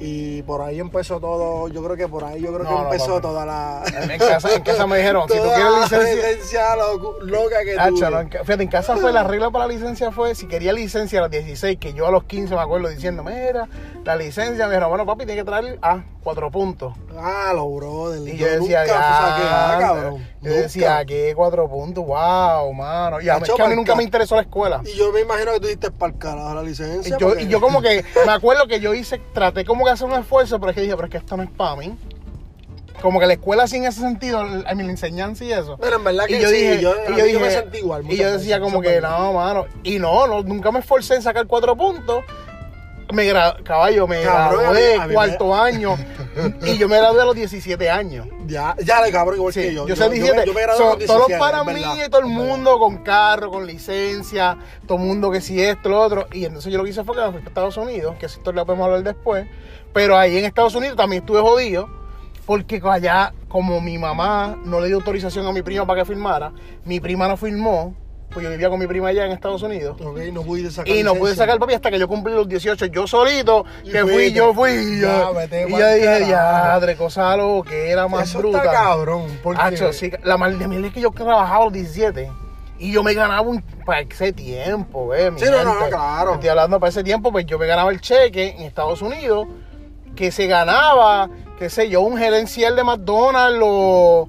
y 0.03 0.43
por 0.43 0.63
ahí 0.63 0.81
empezó 0.81 1.21
todo, 1.21 1.69
yo 1.69 1.83
creo 1.85 1.95
que 1.97 2.09
por 2.09 2.25
ahí 2.25 2.41
yo 2.41 2.49
creo 2.55 2.65
No, 2.65 2.69
que 2.71 2.75
no, 2.77 2.83
empezó 2.85 3.21
toda 3.21 3.45
la... 3.45 3.83
En 4.11 4.19
casa, 4.19 4.55
en 4.55 4.63
casa 4.63 4.87
me 4.87 4.97
dijeron, 4.97 5.29
si 5.29 5.37
tú 5.37 5.43
quieres 5.45 5.75
licencia, 5.83 6.15
licencia 6.15 6.77
loco- 6.77 7.17
loca 7.23 7.57
que 7.65 7.77
tuve. 7.77 8.11
no, 8.11 8.21
en 8.21 8.31
fíjate, 8.31 8.63
en 8.63 8.69
casa 8.71 8.97
fue 8.97 9.13
la 9.13 9.23
regla 9.25 9.51
para 9.51 9.67
la 9.67 9.73
licencia 9.75 10.11
fue, 10.11 10.35
si 10.35 10.47
quería 10.49 10.73
licencia 10.73 11.19
a 11.19 11.23
los 11.23 11.31
16, 11.31 11.79
que 11.79 11.93
yo 11.93 12.07
a 12.07 12.11
los 12.11 12.25
15 12.25 12.55
me 12.55 12.61
acuerdo 12.63 12.89
diciendo, 12.89 13.23
mira, 13.23 13.69
la 14.05 14.17
licencia, 14.17 14.67
me 14.67 14.71
dijeron, 14.73 14.89
bueno, 14.89 15.05
papi, 15.07 15.27
tiene 15.27 15.41
que 15.41 15.45
traer 15.45 15.79
a 15.83 16.03
cuatro 16.23 16.51
puntos. 16.51 16.95
Ah, 17.19 17.53
los 17.55 17.73
brother. 17.75 18.27
Y 18.27 18.37
yo 18.37 18.47
decía, 18.47 18.81
nunca 18.81 18.87
ya, 18.87 19.79
cabrón. 19.79 20.27
yo 20.41 20.53
decía. 20.53 21.05
¿qué 21.05 21.33
cuatro 21.37 21.69
puntos? 21.69 22.05
Wow, 22.05 22.73
mano. 22.73 23.21
Y 23.21 23.29
a 23.29 23.37
es 23.37 23.51
que 23.51 23.63
a 23.63 23.69
mí 23.69 23.77
nunca 23.77 23.95
me 23.95 24.03
interesó 24.03 24.37
la 24.37 24.43
escuela. 24.43 24.81
Y 24.85 24.97
yo 24.97 25.13
me 25.13 25.21
imagino 25.21 25.53
que 25.53 25.61
tú 25.61 25.67
diste 25.69 25.91
para 25.91 26.13
el 26.13 26.19
carajo 26.19 26.55
la 26.55 26.63
Y 26.63 26.67
licencia. 26.67 27.17
yo, 27.19 27.29
porque- 27.29 27.43
y 27.43 27.49
yo 27.49 27.61
como 27.61 27.83
que, 27.83 28.05
me 28.25 28.33
acuerdo 28.33 28.67
que 28.67 28.81
yo 28.81 28.95
hice, 28.95 29.21
traté 29.35 29.65
como 29.65 29.85
que 29.85 29.91
hacer 29.91 30.07
un 30.09 30.15
esfuerzo, 30.15 30.59
pero 30.59 30.71
es 30.71 30.77
que 30.77 30.83
dije, 30.83 30.95
pero 30.97 31.07
es 31.07 31.13
que 31.13 31.19
esto 31.19 31.37
no 31.37 31.43
es 31.43 31.51
para 31.51 31.77
mí. 31.77 31.95
Como 33.03 33.19
que 33.19 33.27
la 33.27 33.33
escuela 33.35 33.67
sin 33.67 33.85
ese 33.87 34.01
sentido, 34.01 34.41
a 34.41 34.45
la 34.45 34.71
enseñanza 34.83 35.43
y 35.45 35.53
eso. 35.53 35.79
Pero 35.81 35.97
en 35.97 36.05
verdad 36.05 36.27
que 36.27 36.37
y 36.39 36.43
yo 36.43 36.49
sí, 36.49 36.55
dije, 36.57 36.81
yo, 36.83 36.93
y 37.09 37.17
yo 37.19 37.25
dije, 37.25 37.39
me 37.39 37.51
sentí 37.51 37.79
igual. 37.79 38.03
y 38.05 38.17
yo 38.17 38.25
veces, 38.25 38.41
decía 38.41 38.61
como 38.61 38.83
que 38.83 39.01
no, 39.01 39.33
mano. 39.33 39.65
Y 39.83 39.99
no, 39.99 40.27
no, 40.27 40.43
nunca 40.43 40.71
me 40.71 40.81
esforcé 40.81 41.15
en 41.15 41.23
sacar 41.23 41.47
cuatro 41.47 41.75
puntos. 41.77 42.25
Me 43.13 43.31
gra- 43.33 43.63
caballo, 43.63 44.07
me 44.07 44.23
Cabrón, 44.23 44.67
a 44.67 44.69
mí- 44.71 44.75
gradué 44.81 44.95
a 44.95 45.01
mí 45.03 45.09
me- 45.09 45.15
cuarto 45.15 45.55
año 45.55 45.97
y 46.63 46.79
yo 46.79 46.89
me 46.89 46.97
gradué 46.99 47.23
a 47.23 47.25
los 47.25 47.35
17 47.35 47.91
años. 47.91 48.27
Ya, 48.47 48.75
ya 48.85 49.01
le 49.03 49.11
cabrón 49.13 49.37
igual 49.37 49.53
Sí, 49.53 49.61
que 49.63 49.75
yo, 49.75 49.87
yo. 49.87 49.97
sé 49.97 50.09
17. 50.11 50.29
Yo, 50.29 50.35
me- 50.41 50.47
yo 50.47 50.55
me 50.55 50.63
gradué 50.63 50.79
So, 50.79 50.85
a 50.93 50.97
los 50.97 51.05
todos 51.07 51.19
los 51.21 51.29
17, 51.29 51.39
para 51.39 51.59
es 51.61 51.67
mí 51.97 52.03
y 52.07 52.09
todo 52.11 52.21
el 52.21 52.27
mundo 52.27 52.79
con 52.79 52.99
carro, 53.05 53.51
con 53.51 53.67
licencia, 53.67 54.57
todo 54.87 54.99
el 54.99 55.05
mundo 55.05 55.31
que 55.31 55.41
si 55.41 55.61
esto, 55.63 55.89
lo 55.89 56.01
otro. 56.01 56.27
Y 56.33 56.45
entonces 56.45 56.73
yo 56.73 56.79
lo 56.79 56.85
que 56.85 56.91
hice 56.91 57.05
fue 57.05 57.15
que 57.17 57.23
me 57.23 57.31
fui 57.33 57.41
a 57.41 57.49
Estados 57.49 57.77
Unidos, 57.77 58.17
que 58.19 58.27
historia 58.27 58.61
la 58.63 58.65
podemos 58.65 58.87
hablar 58.87 59.03
después. 59.03 59.47
Pero 59.93 60.17
ahí 60.17 60.39
en 60.39 60.45
Estados 60.45 60.75
Unidos 60.75 60.97
también 60.97 61.23
estuve 61.23 61.41
jodido, 61.41 61.89
porque 62.47 62.81
allá, 62.85 63.33
como 63.49 63.81
mi 63.81 63.99
mamá 63.99 64.57
no 64.65 64.81
le 64.81 64.87
dio 64.89 64.97
autorización 64.97 65.47
a 65.47 65.53
mi 65.53 65.63
prima 65.63 65.87
para 65.87 66.01
que 66.03 66.07
firmara, 66.07 66.53
mi 66.85 67.01
prima 67.01 67.29
no 67.29 67.37
firmó, 67.37 67.95
pues 68.33 68.45
yo 68.45 68.51
vivía 68.51 68.69
con 68.69 68.79
mi 68.79 68.87
prima 68.87 69.09
allá 69.09 69.27
en 69.27 69.33
Estados 69.33 69.63
Unidos. 69.63 70.01
Ok, 70.01 70.19
no 70.33 70.43
pudiste 70.43 70.71
sacar 70.71 70.95
Y 70.95 71.03
no 71.03 71.15
pude 71.15 71.35
sacar 71.35 71.55
el 71.55 71.61
papi 71.61 71.75
hasta 71.75 71.91
que 71.91 71.99
yo 71.99 72.09
cumplí 72.09 72.33
los 72.33 72.49
18. 72.49 72.87
Yo 72.87 73.07
solito, 73.07 73.65
Y 73.85 73.91
que 73.91 74.03
fui, 74.03 74.33
yo 74.33 74.55
fui. 74.55 75.01
Ya, 75.01 75.31
vete 75.31 75.67
y 75.69 75.71
yo 75.71 75.95
dije, 75.95 76.27
ya, 76.29 76.81
cosa 76.97 77.37
lo 77.37 77.63
que 77.63 77.91
era 77.91 78.09
más 78.09 78.29
Eso 78.29 78.39
bruta. 78.39 78.59
está 78.59 78.73
cabrón. 78.73 79.39
Porque 79.43 79.61
Hacho, 79.61 79.93
sí, 79.93 80.11
la 80.23 80.37
mal 80.37 80.59
de 80.59 80.69
mí 80.69 80.87
es 80.87 80.93
que 80.93 81.01
yo 81.01 81.11
trabajaba 81.11 81.63
a 81.63 81.65
los 81.65 81.73
17 81.73 82.31
y 82.79 82.93
yo 82.93 83.03
me 83.03 83.13
ganaba 83.13 83.43
un 83.43 83.63
para 83.85 84.01
ese 84.01 84.33
tiempo, 84.33 85.15
eh, 85.15 85.31
mi 85.31 85.39
Sí, 85.39 85.47
no, 85.51 85.63
no, 85.65 85.89
claro. 85.89 86.35
Estoy 86.35 86.49
hablando 86.49 86.81
para 86.81 86.89
ese 86.89 87.05
tiempo, 87.05 87.31
pues 87.31 87.45
yo 87.45 87.59
me 87.59 87.67
ganaba 87.67 87.91
el 87.91 88.01
cheque 88.01 88.55
en 88.57 88.63
Estados 88.63 89.03
Unidos 89.03 89.47
que 90.17 90.33
se 90.33 90.47
ganaba, 90.47 91.29
qué 91.59 91.69
sé 91.69 91.89
yo, 91.89 92.01
un 92.01 92.17
gerencial 92.17 92.77
de 92.77 92.85
McDonald's 92.85 93.61
o 93.63 94.29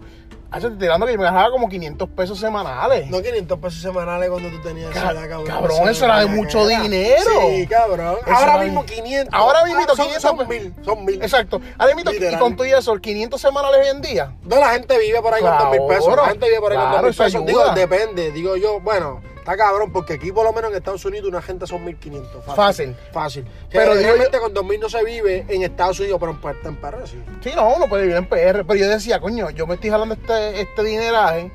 Hacho, 0.53 0.67
te 0.67 0.73
estoy 0.73 0.87
hablando 0.87 1.05
que 1.05 1.13
yo 1.13 1.17
me 1.17 1.23
ganaba 1.23 1.49
como 1.49 1.69
500 1.69 2.09
pesos 2.09 2.37
semanales. 2.37 3.09
No 3.09 3.21
500 3.21 3.57
pesos 3.59 3.79
semanales 3.81 4.29
cuando 4.29 4.49
tú 4.49 4.59
tenías 4.61 4.89
Ca- 4.91 5.11
edad, 5.11 5.29
cabrón. 5.29 5.45
cabrón, 5.47 5.87
eso 5.89 6.03
era 6.03 6.19
de 6.19 6.25
mucho 6.25 6.59
caguera. 6.59 6.81
dinero. 6.83 7.31
Sí, 7.49 7.67
cabrón. 7.67 8.17
Eso 8.25 8.35
Ahora 8.35 8.53
era 8.55 8.63
mismo 8.65 8.83
de- 8.83 8.93
500. 8.93 9.33
Ahora 9.33 9.63
mismo 9.63 9.79
Ah, 9.81 9.87
son, 9.87 9.95
500, 10.07 10.21
son 10.21 10.35
pues. 10.35 10.47
mil, 10.49 10.73
son 10.83 11.05
mil. 11.05 11.21
Exacto. 11.23 11.61
Ahora 11.77 11.95
mismo, 11.95 12.11
y 12.11 12.35
con 12.35 12.55
todo 12.57 12.65
eso, 12.65 12.93
500 12.97 13.39
semanales 13.39 13.79
hoy 13.81 13.87
en 13.95 14.01
día. 14.01 14.33
No, 14.43 14.57
la 14.57 14.71
gente 14.71 14.99
vive 14.99 15.21
por 15.21 15.33
ahí 15.33 15.41
con 15.41 15.51
Claro, 15.51 15.65
2 15.69 15.71
mil 15.79 15.87
pesos. 15.87 16.15
La 16.17 16.25
gente 16.27 16.45
vive 16.47 16.59
por 16.59 16.71
ahí 16.73 16.77
con 16.77 16.89
claro, 16.89 16.95
2 16.97 17.03
mil 17.03 17.11
eso 17.11 17.23
pesos. 17.23 17.45
Digo, 17.45 17.73
depende. 17.73 18.31
Digo 18.31 18.57
yo, 18.57 18.81
bueno, 18.81 19.21
está 19.41 19.57
cabrón, 19.57 19.91
porque 19.91 20.13
aquí 20.13 20.31
por 20.31 20.45
lo 20.45 20.53
menos 20.53 20.71
en 20.71 20.77
Estados 20.77 21.03
Unidos 21.03 21.27
una 21.27 21.41
gente 21.41 21.67
son 21.67 21.83
1500. 21.83 22.45
Fácil. 22.55 22.95
Fácil. 23.11 23.45
Pero 23.71 23.91
Pero 23.91 24.01
realmente 24.01 24.39
con 24.39 24.53
2000 24.53 24.79
no 24.79 24.89
se 24.89 25.03
vive 25.03 25.45
en 25.47 25.63
Estados 25.63 25.99
Unidos, 25.99 26.19
pero 26.19 26.31
en 26.31 26.67
en 26.67 26.75
Perro 26.77 27.07
sí. 27.07 27.21
Sí, 27.41 27.51
no, 27.55 27.75
uno 27.75 27.87
puede 27.87 28.03
vivir 28.03 28.17
en 28.17 28.27
PR, 28.27 28.65
pero 28.65 28.75
yo 28.75 28.87
decía, 28.87 29.19
coño, 29.19 29.49
yo 29.49 29.67
me 29.67 29.75
estoy 29.75 29.89
jalando 29.89 30.15
este, 30.15 30.61
este 30.61 30.83
dineraje 30.83 31.51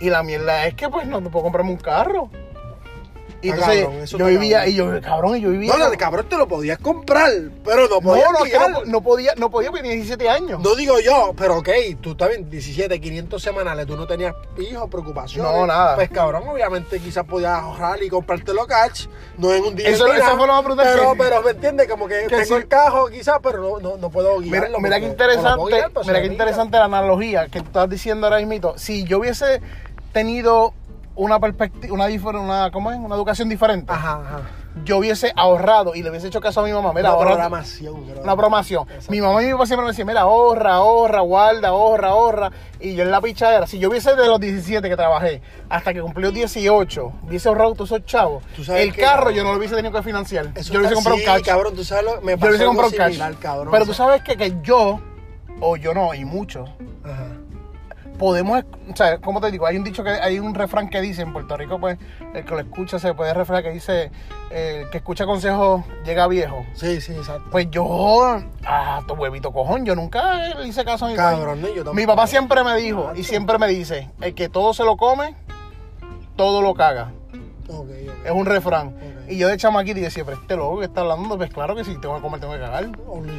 y 0.00 0.10
la 0.10 0.22
mierda 0.22 0.66
es 0.66 0.74
que 0.74 0.88
pues 0.88 1.06
no 1.06 1.22
te 1.22 1.30
puedo 1.30 1.44
comprarme 1.44 1.70
un 1.70 1.78
carro. 1.78 2.30
Y 3.42 3.48
entonces 3.50 3.84
cabrón, 3.84 4.04
yo 4.06 4.26
vivía, 4.26 4.58
cabrón. 4.58 4.70
y 4.72 4.74
yo, 4.76 5.00
cabrón, 5.00 5.36
y 5.36 5.40
yo 5.40 5.48
vivía. 5.50 5.72
No, 5.72 5.78
no, 5.78 5.90
de 5.90 5.96
cabrón 5.96 6.26
te 6.28 6.36
lo 6.36 6.46
podías 6.46 6.78
comprar, 6.78 7.30
pero 7.64 7.82
no 7.88 7.88
no, 7.88 8.00
podías 8.00 8.30
no, 8.32 8.44
que 8.44 8.50
guiar. 8.50 8.70
no, 8.70 8.84
no 8.84 9.00
podía, 9.00 9.34
no 9.36 9.50
podía 9.50 9.70
porque 9.70 9.82
tenía 9.82 9.96
17 9.96 10.28
años. 10.28 10.60
No 10.62 10.74
digo 10.74 10.98
yo, 11.00 11.32
pero 11.36 11.56
ok, 11.58 11.68
tú 12.02 12.14
también, 12.14 12.50
17, 12.50 13.00
500 13.00 13.42
semanales, 13.42 13.86
tú 13.86 13.96
no 13.96 14.06
tenías 14.06 14.34
hijos, 14.58 14.90
preocupaciones. 14.90 15.50
No, 15.52 15.66
nada. 15.66 15.94
Pues 15.94 16.10
cabrón, 16.10 16.42
obviamente 16.48 16.98
quizás 17.00 17.24
podías 17.24 17.52
ahorrar 17.62 18.02
y 18.02 18.08
comprártelo 18.10 18.66
cash, 18.66 19.06
no 19.38 19.54
en 19.54 19.64
un 19.64 19.74
día. 19.74 19.88
Eso- 19.88 20.06
eso 20.12 20.36
fue 20.36 20.46
lo 20.46 20.62
más 20.62 20.76
Pero, 20.76 21.12
que- 21.12 21.18
pero 21.18 21.42
me 21.42 21.50
entiendes, 21.52 21.88
como 21.88 22.06
que, 22.08 22.20
que 22.22 22.28
tengo 22.28 22.44
sí. 22.44 22.54
el 22.54 22.68
cajo 22.68 23.06
quizás, 23.08 23.38
pero 23.42 23.58
no, 23.62 23.78
no, 23.80 23.96
no 23.96 24.10
puedo 24.10 24.38
Mira, 24.40 24.58
guiarlo. 24.60 24.80
mira 24.80 25.00
qué 25.00 25.06
interesante, 25.06 25.64
guiar, 25.74 25.90
se 26.02 26.06
mira 26.10 26.20
qué 26.20 26.26
interesante 26.26 26.76
la 26.76 26.84
analogía 26.84 27.46
que 27.48 27.60
tú 27.60 27.66
estás 27.66 27.88
diciendo 27.88 28.26
ahora 28.26 28.44
mismo. 28.44 28.76
Si 28.76 29.04
yo 29.04 29.18
hubiese 29.18 29.60
tenido 30.12 30.74
una 31.16 31.38
perspectiva, 31.40 31.92
una, 31.94 32.06
una, 32.40 32.70
¿cómo 32.70 32.90
es? 32.92 32.98
una 32.98 33.14
educación 33.14 33.48
diferente, 33.48 33.92
Ajá, 33.92 34.20
ajá. 34.24 34.40
yo 34.84 34.98
hubiese 34.98 35.32
ahorrado 35.36 35.94
y 35.94 36.02
le 36.02 36.10
hubiese 36.10 36.28
hecho 36.28 36.40
caso 36.40 36.60
a 36.60 36.64
mi 36.64 36.72
mamá. 36.72 36.92
Mira, 36.94 37.10
Una 37.10 37.18
ahorra- 37.18 37.30
programación, 37.32 38.06
bro. 38.06 38.22
Una 38.22 38.32
programación. 38.36 38.88
Exacto. 38.88 39.10
Mi 39.10 39.20
mamá 39.20 39.42
y 39.42 39.46
mi 39.46 39.52
papá 39.52 39.66
siempre 39.66 39.84
me 39.84 39.90
decían, 39.90 40.06
mira, 40.06 40.20
ahorra, 40.22 40.74
ahorra, 40.74 41.20
guarda, 41.20 41.68
ahorra, 41.68 42.08
ahorra. 42.10 42.50
Y 42.78 42.94
yo 42.94 43.02
en 43.02 43.10
la 43.10 43.20
pichadera, 43.20 43.66
si 43.66 43.78
yo 43.78 43.90
hubiese 43.90 44.14
de 44.14 44.26
los 44.28 44.40
17 44.40 44.88
que 44.88 44.96
trabajé 44.96 45.42
hasta 45.68 45.92
que 45.92 46.00
cumplió 46.00 46.30
18, 46.32 47.12
hubiese 47.26 47.48
ahorrado 47.48 47.74
todos 47.74 47.90
esos 47.92 48.06
chavos, 48.06 48.42
Tú 48.56 48.64
sabes 48.64 48.82
el 48.84 48.92
que, 48.94 49.02
carro 49.02 49.16
cabrón, 49.24 49.34
yo 49.34 49.42
no 49.44 49.52
lo 49.52 49.58
hubiese 49.58 49.74
tenido 49.76 49.92
que 49.92 50.02
financiar. 50.02 50.46
Eso 50.54 50.72
yo 50.72 50.80
lo 50.80 50.86
hubiese 50.86 50.94
comprado 50.94 51.18
sí, 51.18 51.24
un 51.28 51.34
cash. 51.34 51.42
cabrón, 51.44 51.74
tú 51.74 51.84
sabes 51.84 52.04
lo 52.04 52.20
me 52.22 52.32
yo 52.32 52.38
lo 52.38 52.46
hubiese 52.48 52.64
comprado 52.64 52.90
un 52.90 52.96
cash. 52.96 53.34
cabrón. 53.40 53.68
Pero 53.72 53.84
tú 53.84 53.92
sabes 53.94 54.22
que, 54.22 54.36
que 54.36 54.54
yo, 54.62 55.00
o 55.60 55.76
yo 55.76 55.92
no, 55.92 56.14
y 56.14 56.24
muchos. 56.24 56.70
Podemos, 58.20 58.62
o 58.92 58.94
sea, 58.94 59.16
¿cómo 59.16 59.40
te 59.40 59.50
digo? 59.50 59.66
Hay 59.66 59.78
un 59.78 59.82
dicho 59.82 60.04
que 60.04 60.10
hay 60.10 60.38
un 60.38 60.54
refrán 60.54 60.90
que 60.90 61.00
dice 61.00 61.22
en 61.22 61.32
Puerto 61.32 61.56
Rico, 61.56 61.80
pues, 61.80 61.98
el 62.34 62.44
que 62.44 62.50
lo 62.50 62.60
escucha 62.60 62.98
se 62.98 63.14
puede 63.14 63.32
reflejar 63.32 63.64
que 63.64 63.70
dice, 63.70 64.10
eh, 64.50 64.82
el 64.82 64.90
que 64.90 64.98
escucha 64.98 65.24
consejos 65.24 65.82
llega 66.04 66.28
viejo. 66.28 66.66
Sí, 66.74 67.00
sí, 67.00 67.12
exacto. 67.14 67.48
Pues 67.50 67.70
yo, 67.70 68.42
ah, 68.66 69.00
tu 69.08 69.14
huevito 69.14 69.50
cojón, 69.52 69.86
yo 69.86 69.94
nunca 69.94 70.54
le 70.54 70.68
hice 70.68 70.84
caso 70.84 71.06
a 71.06 71.08
mi. 71.08 71.14
Cabrón, 71.14 71.62
¿no? 71.62 71.68
yo 71.68 71.76
tampoco. 71.76 71.94
Mi 71.94 72.06
papá 72.06 72.26
siempre 72.26 72.62
me 72.62 72.76
dijo 72.76 73.10
y 73.16 73.24
siempre 73.24 73.56
me 73.56 73.68
dice, 73.68 74.10
el 74.20 74.34
que 74.34 74.50
todo 74.50 74.74
se 74.74 74.84
lo 74.84 74.98
come, 74.98 75.34
todo 76.36 76.60
lo 76.60 76.74
caga. 76.74 77.12
Es 78.24 78.30
un 78.32 78.46
refrán. 78.46 78.94
Y 79.28 79.38
yo 79.38 79.46
de 79.46 79.56
chamaquito 79.56 79.98
y 79.98 80.02
decía, 80.02 80.24
pero 80.24 80.36
este 80.38 80.56
loco 80.56 80.80
que 80.80 80.86
está 80.86 81.02
hablando, 81.02 81.36
pues 81.36 81.52
claro 81.52 81.76
que 81.76 81.84
si 81.84 81.96
tengo 82.00 82.16
que 82.16 82.20
comer, 82.22 82.40
tengo 82.40 82.52
que 82.52 82.58
cagar. 82.60 82.84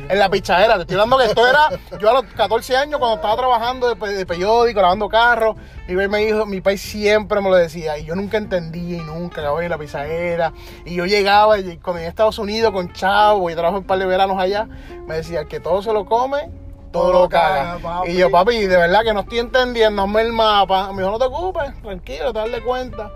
En 0.09 0.19
la 0.19 0.29
pichadera, 0.29 0.75
te 0.75 0.81
estoy 0.81 0.93
hablando 0.95 1.17
que 1.17 1.25
esto 1.25 1.45
era, 1.45 1.67
yo 1.99 2.09
a 2.09 2.13
los 2.13 2.23
14 2.33 2.77
años 2.77 2.97
cuando 2.99 3.15
estaba 3.17 3.35
trabajando 3.35 3.89
de, 3.89 3.95
pe- 3.97 4.13
de 4.13 4.25
periódico, 4.25 4.81
lavando 4.81 5.09
carros, 5.09 5.57
mi 5.89 5.95
país 5.97 6.09
me 6.09 6.17
dijo, 6.19 6.45
mi 6.45 6.61
país 6.61 6.81
siempre 6.81 7.41
me 7.41 7.49
lo 7.49 7.55
decía 7.57 7.97
y 7.97 8.05
yo 8.05 8.15
nunca 8.15 8.37
entendía 8.37 8.97
y 8.97 9.01
nunca 9.01 9.41
acababa 9.41 9.63
en 9.65 9.69
la 9.69 9.77
pichadera. 9.77 10.53
Y 10.85 10.95
yo 10.95 11.05
llegaba 11.05 11.59
y 11.59 11.77
cuando 11.77 12.01
en 12.01 12.07
Estados 12.07 12.39
Unidos 12.39 12.71
con 12.71 12.93
Chavo 12.93 13.49
y 13.49 13.53
trabajo 13.53 13.79
un 13.79 13.83
par 13.83 13.99
de 13.99 14.05
veranos 14.05 14.39
allá, 14.39 14.69
me 15.07 15.15
decía 15.15 15.43
que 15.43 15.59
todo 15.59 15.81
se 15.83 15.91
lo 15.91 16.05
come, 16.05 16.49
todo, 16.93 17.11
lo 17.11 17.19
caga. 17.29 17.77
Y 18.07 18.15
yo, 18.15 18.31
papi, 18.31 18.59
de 18.65 18.77
verdad 18.77 19.01
que 19.03 19.13
no 19.13 19.19
estoy 19.21 19.39
entendiendo, 19.39 20.01
hazme 20.03 20.21
el 20.21 20.31
mapa. 20.31 20.91
Me 20.93 20.99
dijo, 21.01 21.11
no 21.11 21.19
te 21.19 21.25
ocupes, 21.25 21.81
tranquilo, 21.81 22.31
te 22.31 22.39
darle 22.39 22.61
cuenta. 22.61 23.11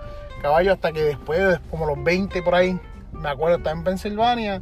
Caballo, 0.45 0.73
hasta 0.73 0.91
que 0.91 1.01
después, 1.01 1.39
de 1.39 1.59
como 1.71 1.87
los 1.87 2.03
20 2.03 2.43
por 2.43 2.53
ahí, 2.53 2.79
me 3.11 3.29
acuerdo, 3.29 3.57
estaba 3.57 3.75
en 3.75 3.83
Pensilvania 3.83 4.61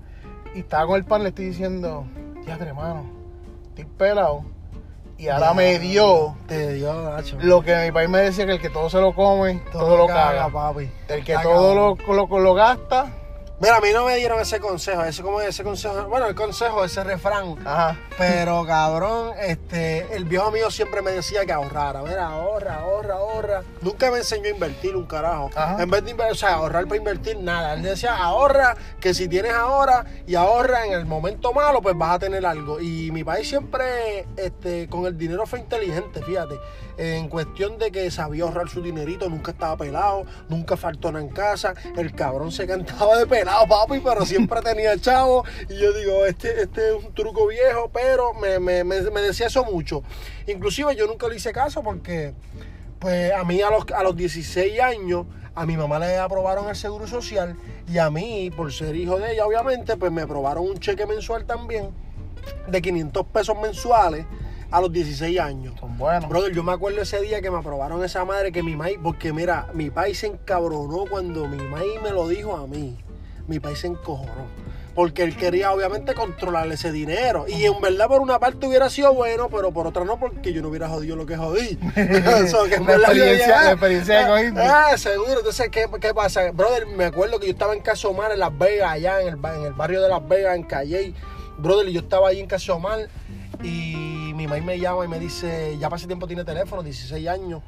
y 0.55 0.59
estaba 0.59 0.87
con 0.87 0.95
el 0.95 1.03
pan, 1.03 1.23
le 1.23 1.29
estoy 1.29 1.45
diciendo, 1.47 2.05
ya 2.47 2.55
hermano, 2.55 3.03
estoy 3.67 3.83
pelado. 3.97 4.45
Y 5.17 5.27
ahora 5.27 5.47
Ya, 5.47 5.53
me 5.53 5.79
dio 5.79 6.35
Te 6.47 6.73
dio, 6.73 6.93
Nacho. 7.11 7.37
lo 7.41 7.61
que 7.61 7.75
mi 7.83 7.91
país 7.91 8.09
me 8.09 8.19
decía, 8.19 8.45
que 8.45 8.53
el 8.53 8.61
que 8.61 8.69
todo 8.69 8.89
se 8.89 9.01
lo 9.01 9.13
come, 9.13 9.61
todo, 9.73 9.97
lo 9.97 10.07
caga. 10.07 10.47
papi. 10.47 10.89
El 11.09 11.23
que 11.25 11.37
todo 11.37 11.75
lo, 11.75 12.13
lo, 12.13 12.39
lo 12.39 12.53
gasta, 12.53 13.11
Mira, 13.60 13.77
a 13.77 13.81
mí 13.81 13.89
no 13.93 14.03
me 14.05 14.15
dieron 14.17 14.39
ese 14.41 14.60
consejo, 14.60 15.03
ese 15.03 15.22
como 15.22 15.39
ese 15.39 15.63
consejo, 15.63 16.05
bueno, 16.10 16.25
el 16.27 16.36
consejo, 16.36 16.83
ese 16.83 17.03
refrán. 17.03 17.55
ajá. 17.65 17.98
Pero 18.17 18.65
cabrón, 18.65 19.31
este, 19.39 20.13
el 20.15 20.25
viejo 20.25 20.51
mío 20.51 20.69
siempre 20.69 21.01
me 21.01 21.12
decía 21.12 21.45
que 21.45 21.53
ahorrara. 21.53 22.01
Mira, 22.01 22.27
ahorra, 22.27 22.75
ahorra, 22.79 23.13
ahorra. 23.15 23.63
Nunca 23.81 24.12
me 24.12 24.17
enseñó 24.17 24.45
a 24.45 24.50
invertir 24.50 24.95
un 24.95 25.05
carajo. 25.05 25.50
Ajá. 25.55 25.81
En 25.81 25.89
vez 25.89 26.03
de 26.03 26.12
invertir, 26.12 26.33
o 26.33 26.38
sea, 26.38 26.55
ahorrar 26.55 26.86
para 26.86 26.98
invertir, 26.98 27.38
nada. 27.39 27.75
Él 27.75 27.83
decía, 27.83 28.17
ahorra, 28.17 28.75
que 29.00 29.13
si 29.13 29.27
tienes 29.29 29.53
ahora 29.53 30.03
y 30.27 30.36
ahorra 30.36 30.86
en 30.86 30.93
el 30.93 31.05
momento 31.05 31.53
malo, 31.53 31.81
pues 31.81 31.95
vas 31.98 32.15
a 32.15 32.19
tener 32.19 32.45
algo. 32.45 32.81
Y 32.81 33.12
mi 33.12 33.24
país 33.24 33.48
siempre, 33.48 34.27
este, 34.36 34.89
con 34.89 35.05
el 35.05 35.17
dinero 35.17 35.45
fue 35.45 35.60
inteligente, 35.60 36.22
fíjate. 36.24 36.55
En 36.97 37.27
cuestión 37.27 37.77
de 37.79 37.91
que 37.91 38.12
sabía 38.12 38.43
ahorrar 38.43 38.69
su 38.69 38.81
dinerito, 38.81 39.27
nunca 39.29 39.51
estaba 39.51 39.75
pelado, 39.77 40.25
nunca 40.47 40.77
faltó 40.77 41.12
nada 41.12 41.25
en 41.25 41.31
casa. 41.31 41.73
El 41.97 42.13
cabrón 42.13 42.51
se 42.51 42.67
cantaba 42.67 43.17
de 43.17 43.25
pelado, 43.25 43.67
papi, 43.67 44.00
pero 44.00 44.25
siempre 44.25 44.62
tenía 44.63 44.97
chavo. 44.97 45.43
Y 45.69 45.79
yo 45.79 45.91
digo, 45.93 46.25
este, 46.25 46.62
este 46.62 46.89
es 46.89 47.03
un 47.03 47.13
truco 47.13 47.47
viejo, 47.47 47.89
pero 47.91 48.33
me, 48.35 48.59
me, 48.59 48.83
me, 48.83 49.01
me 49.09 49.21
decía 49.21 49.47
eso 49.47 49.65
mucho. 49.65 50.03
Inclusive 50.47 50.95
yo 50.95 51.07
nunca 51.07 51.27
le 51.27 51.38
hice 51.38 51.51
caso 51.51 51.81
porque, 51.81 52.33
pues 53.00 53.33
a 53.33 53.43
mí 53.43 53.62
a 53.62 53.71
los, 53.71 53.85
a 53.91 54.03
los 54.03 54.15
16 54.15 54.79
años, 54.79 55.25
a 55.55 55.65
mi 55.65 55.77
mamá 55.77 56.00
le 56.00 56.17
aprobaron 56.17 56.69
el 56.69 56.75
seguro 56.75 57.07
social 57.07 57.55
y 57.91 57.97
a 57.97 58.09
mí, 58.09 58.51
por 58.55 58.71
ser 58.71 58.95
hijo 58.95 59.17
de 59.17 59.33
ella, 59.33 59.45
obviamente, 59.45 59.97
pues 59.97 60.12
me 60.12 60.21
aprobaron 60.23 60.63
un 60.63 60.79
cheque 60.79 61.05
mensual 61.05 61.45
también 61.45 61.89
de 62.67 62.81
500 62.81 63.25
pesos 63.27 63.57
mensuales 63.62 64.25
a 64.73 64.81
los 64.81 64.91
16 64.91 65.39
años. 65.39 65.75
Son 65.79 65.95
buenos. 65.99 66.27
Brother, 66.27 66.51
yo 66.51 66.63
me 66.63 66.71
acuerdo 66.71 66.99
ese 66.99 67.21
día 67.21 67.41
que 67.41 67.51
me 67.51 67.59
aprobaron 67.59 68.03
esa 68.03 68.25
madre 68.25 68.51
que 68.51 68.63
mi 68.63 68.75
maíz, 68.75 68.97
porque 69.03 69.31
mira, 69.31 69.67
mi 69.73 69.91
país 69.91 70.17
se 70.17 70.25
encabronó 70.27 71.05
cuando 71.07 71.47
mi 71.47 71.57
maíz 71.57 72.01
me 72.01 72.09
lo 72.09 72.27
dijo 72.27 72.57
a 72.57 72.65
mí. 72.65 72.97
Mi 73.47 73.59
país 73.59 73.77
se 73.79 73.87
encojonó. 73.87 74.47
Porque 74.95 75.21
él 75.21 75.35
quería 75.35 75.71
obviamente 75.71 76.15
controlar 76.15 76.71
ese 76.71 76.91
dinero. 76.91 77.45
Y 77.47 77.65
en 77.65 77.79
verdad 77.81 78.07
por 78.07 78.21
una 78.21 78.39
parte 78.39 78.65
hubiera 78.65 78.89
sido 78.89 79.13
bueno, 79.13 79.47
pero 79.47 79.71
por 79.71 79.85
otra 79.85 80.05
no, 80.05 80.19
porque 80.19 80.53
yo 80.53 80.63
no 80.63 80.69
hubiera 80.69 80.87
jodido 80.89 81.15
lo 81.15 81.27
que 81.27 81.37
jodí. 81.37 81.77
Que 81.93 82.03
La 82.03 82.39
experiencia- 82.97 83.47
la 83.47 83.59
ah, 83.59 83.71
experiencia 83.73 84.23
que 84.23 84.27
cogiste. 84.31 84.61
Ah, 84.61 84.97
seguro. 84.97 85.37
Entonces, 85.37 85.69
¿qué, 85.69 85.85
¿qué 86.01 86.13
pasa? 86.15 86.49
Brother, 86.51 86.87
me 86.87 87.05
acuerdo 87.05 87.39
que 87.39 87.45
yo 87.45 87.51
estaba 87.51 87.73
en 87.75 87.81
Casomar, 87.81 88.31
en 88.31 88.39
Las 88.39 88.57
Vegas, 88.57 88.91
allá 88.93 89.21
en 89.21 89.27
el, 89.27 89.33
en 89.35 89.65
el 89.65 89.73
barrio 89.73 90.01
de 90.01 90.09
Las 90.09 90.27
Vegas, 90.27 90.55
en 90.55 90.63
Calle. 90.63 91.13
Brother, 91.59 91.89
y 91.89 91.93
yo 91.93 91.99
estaba 91.99 92.29
ahí 92.29 92.39
en 92.39 92.47
Casomar 92.47 93.07
y 93.63 94.34
mi 94.36 94.46
maíz 94.46 94.63
me 94.63 94.77
llama 94.77 95.05
y 95.05 95.08
me 95.08 95.20
dice, 95.20 95.77
ya 95.77 95.89
para 95.89 95.98
ese 95.98 96.08
tiempo 96.08 96.27
tiene 96.27 96.43
teléfono, 96.43 96.84
16 96.84 97.27
años. 97.27 97.62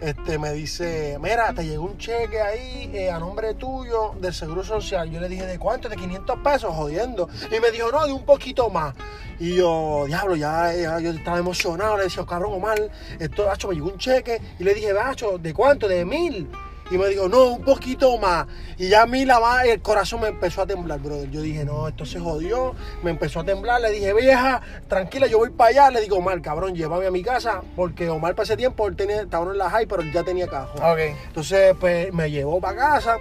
Este, 0.00 0.38
me 0.38 0.52
dice, 0.52 1.18
mira, 1.20 1.52
te 1.52 1.66
llegó 1.66 1.84
un 1.84 1.98
cheque 1.98 2.40
ahí 2.40 2.90
eh, 2.94 3.10
a 3.10 3.18
nombre 3.18 3.54
tuyo 3.54 4.14
del 4.20 4.32
Seguro 4.32 4.62
Social. 4.62 5.10
Yo 5.10 5.20
le 5.20 5.28
dije, 5.28 5.46
¿de 5.46 5.58
cuánto? 5.58 5.88
De 5.88 5.96
500 5.96 6.38
pesos, 6.40 6.74
jodiendo. 6.74 7.28
Y 7.50 7.60
me 7.60 7.70
dijo, 7.70 7.90
no, 7.90 8.06
de 8.06 8.12
un 8.12 8.24
poquito 8.24 8.70
más. 8.70 8.94
Y 9.40 9.56
yo, 9.56 10.04
diablo, 10.06 10.36
ya, 10.36 11.00
yo 11.00 11.10
estaba 11.10 11.38
emocionado. 11.38 11.96
Le 11.96 12.04
decía, 12.04 12.24
cabrón, 12.26 12.54
Omar, 12.54 12.78
esto, 13.18 13.46
Bacho, 13.46 13.68
me 13.68 13.74
llegó 13.74 13.88
un 13.88 13.98
cheque. 13.98 14.40
Y 14.58 14.64
le 14.64 14.74
dije, 14.74 14.92
Bacho, 14.92 15.38
¿de 15.38 15.52
cuánto? 15.54 15.88
De 15.88 16.04
mil. 16.04 16.48
Y 16.90 16.96
me 16.96 17.08
dijo, 17.08 17.28
no, 17.28 17.44
un 17.48 17.62
poquito 17.62 18.16
más. 18.18 18.46
Y 18.78 18.88
ya 18.88 19.02
a 19.02 19.06
mí 19.06 19.24
la 19.26 19.38
va- 19.38 19.64
el 19.64 19.82
corazón 19.82 20.20
me 20.22 20.28
empezó 20.28 20.62
a 20.62 20.66
temblar, 20.66 20.98
brother. 21.00 21.28
Yo 21.30 21.42
dije, 21.42 21.64
no, 21.64 21.86
esto 21.86 22.06
se 22.06 22.18
jodió. 22.18 22.74
Me 23.02 23.10
empezó 23.10 23.40
a 23.40 23.44
temblar. 23.44 23.80
Le 23.82 23.90
dije, 23.90 24.14
vieja, 24.14 24.62
tranquila, 24.88 25.26
yo 25.26 25.38
voy 25.38 25.50
para 25.50 25.70
allá. 25.70 25.90
Le 25.90 26.00
digo, 26.00 26.16
Omar, 26.16 26.40
cabrón, 26.40 26.74
llévame 26.74 27.06
a 27.06 27.10
mi 27.10 27.22
casa. 27.22 27.60
Porque 27.76 28.08
Omar 28.08 28.34
para 28.34 28.44
ese 28.44 28.56
tiempo, 28.56 28.86
él 28.88 28.96
tenía, 28.96 29.20
estaba 29.20 29.50
en 29.52 29.58
la 29.58 29.68
high, 29.68 29.86
pero 29.86 30.00
él 30.02 30.10
ya 30.12 30.22
tenía 30.24 30.46
cajo. 30.48 30.78
Ok. 30.78 30.98
Entonces, 31.26 31.74
pues 31.78 32.12
me 32.14 32.30
llevó 32.30 32.58
para 32.60 32.76
casa. 32.78 33.18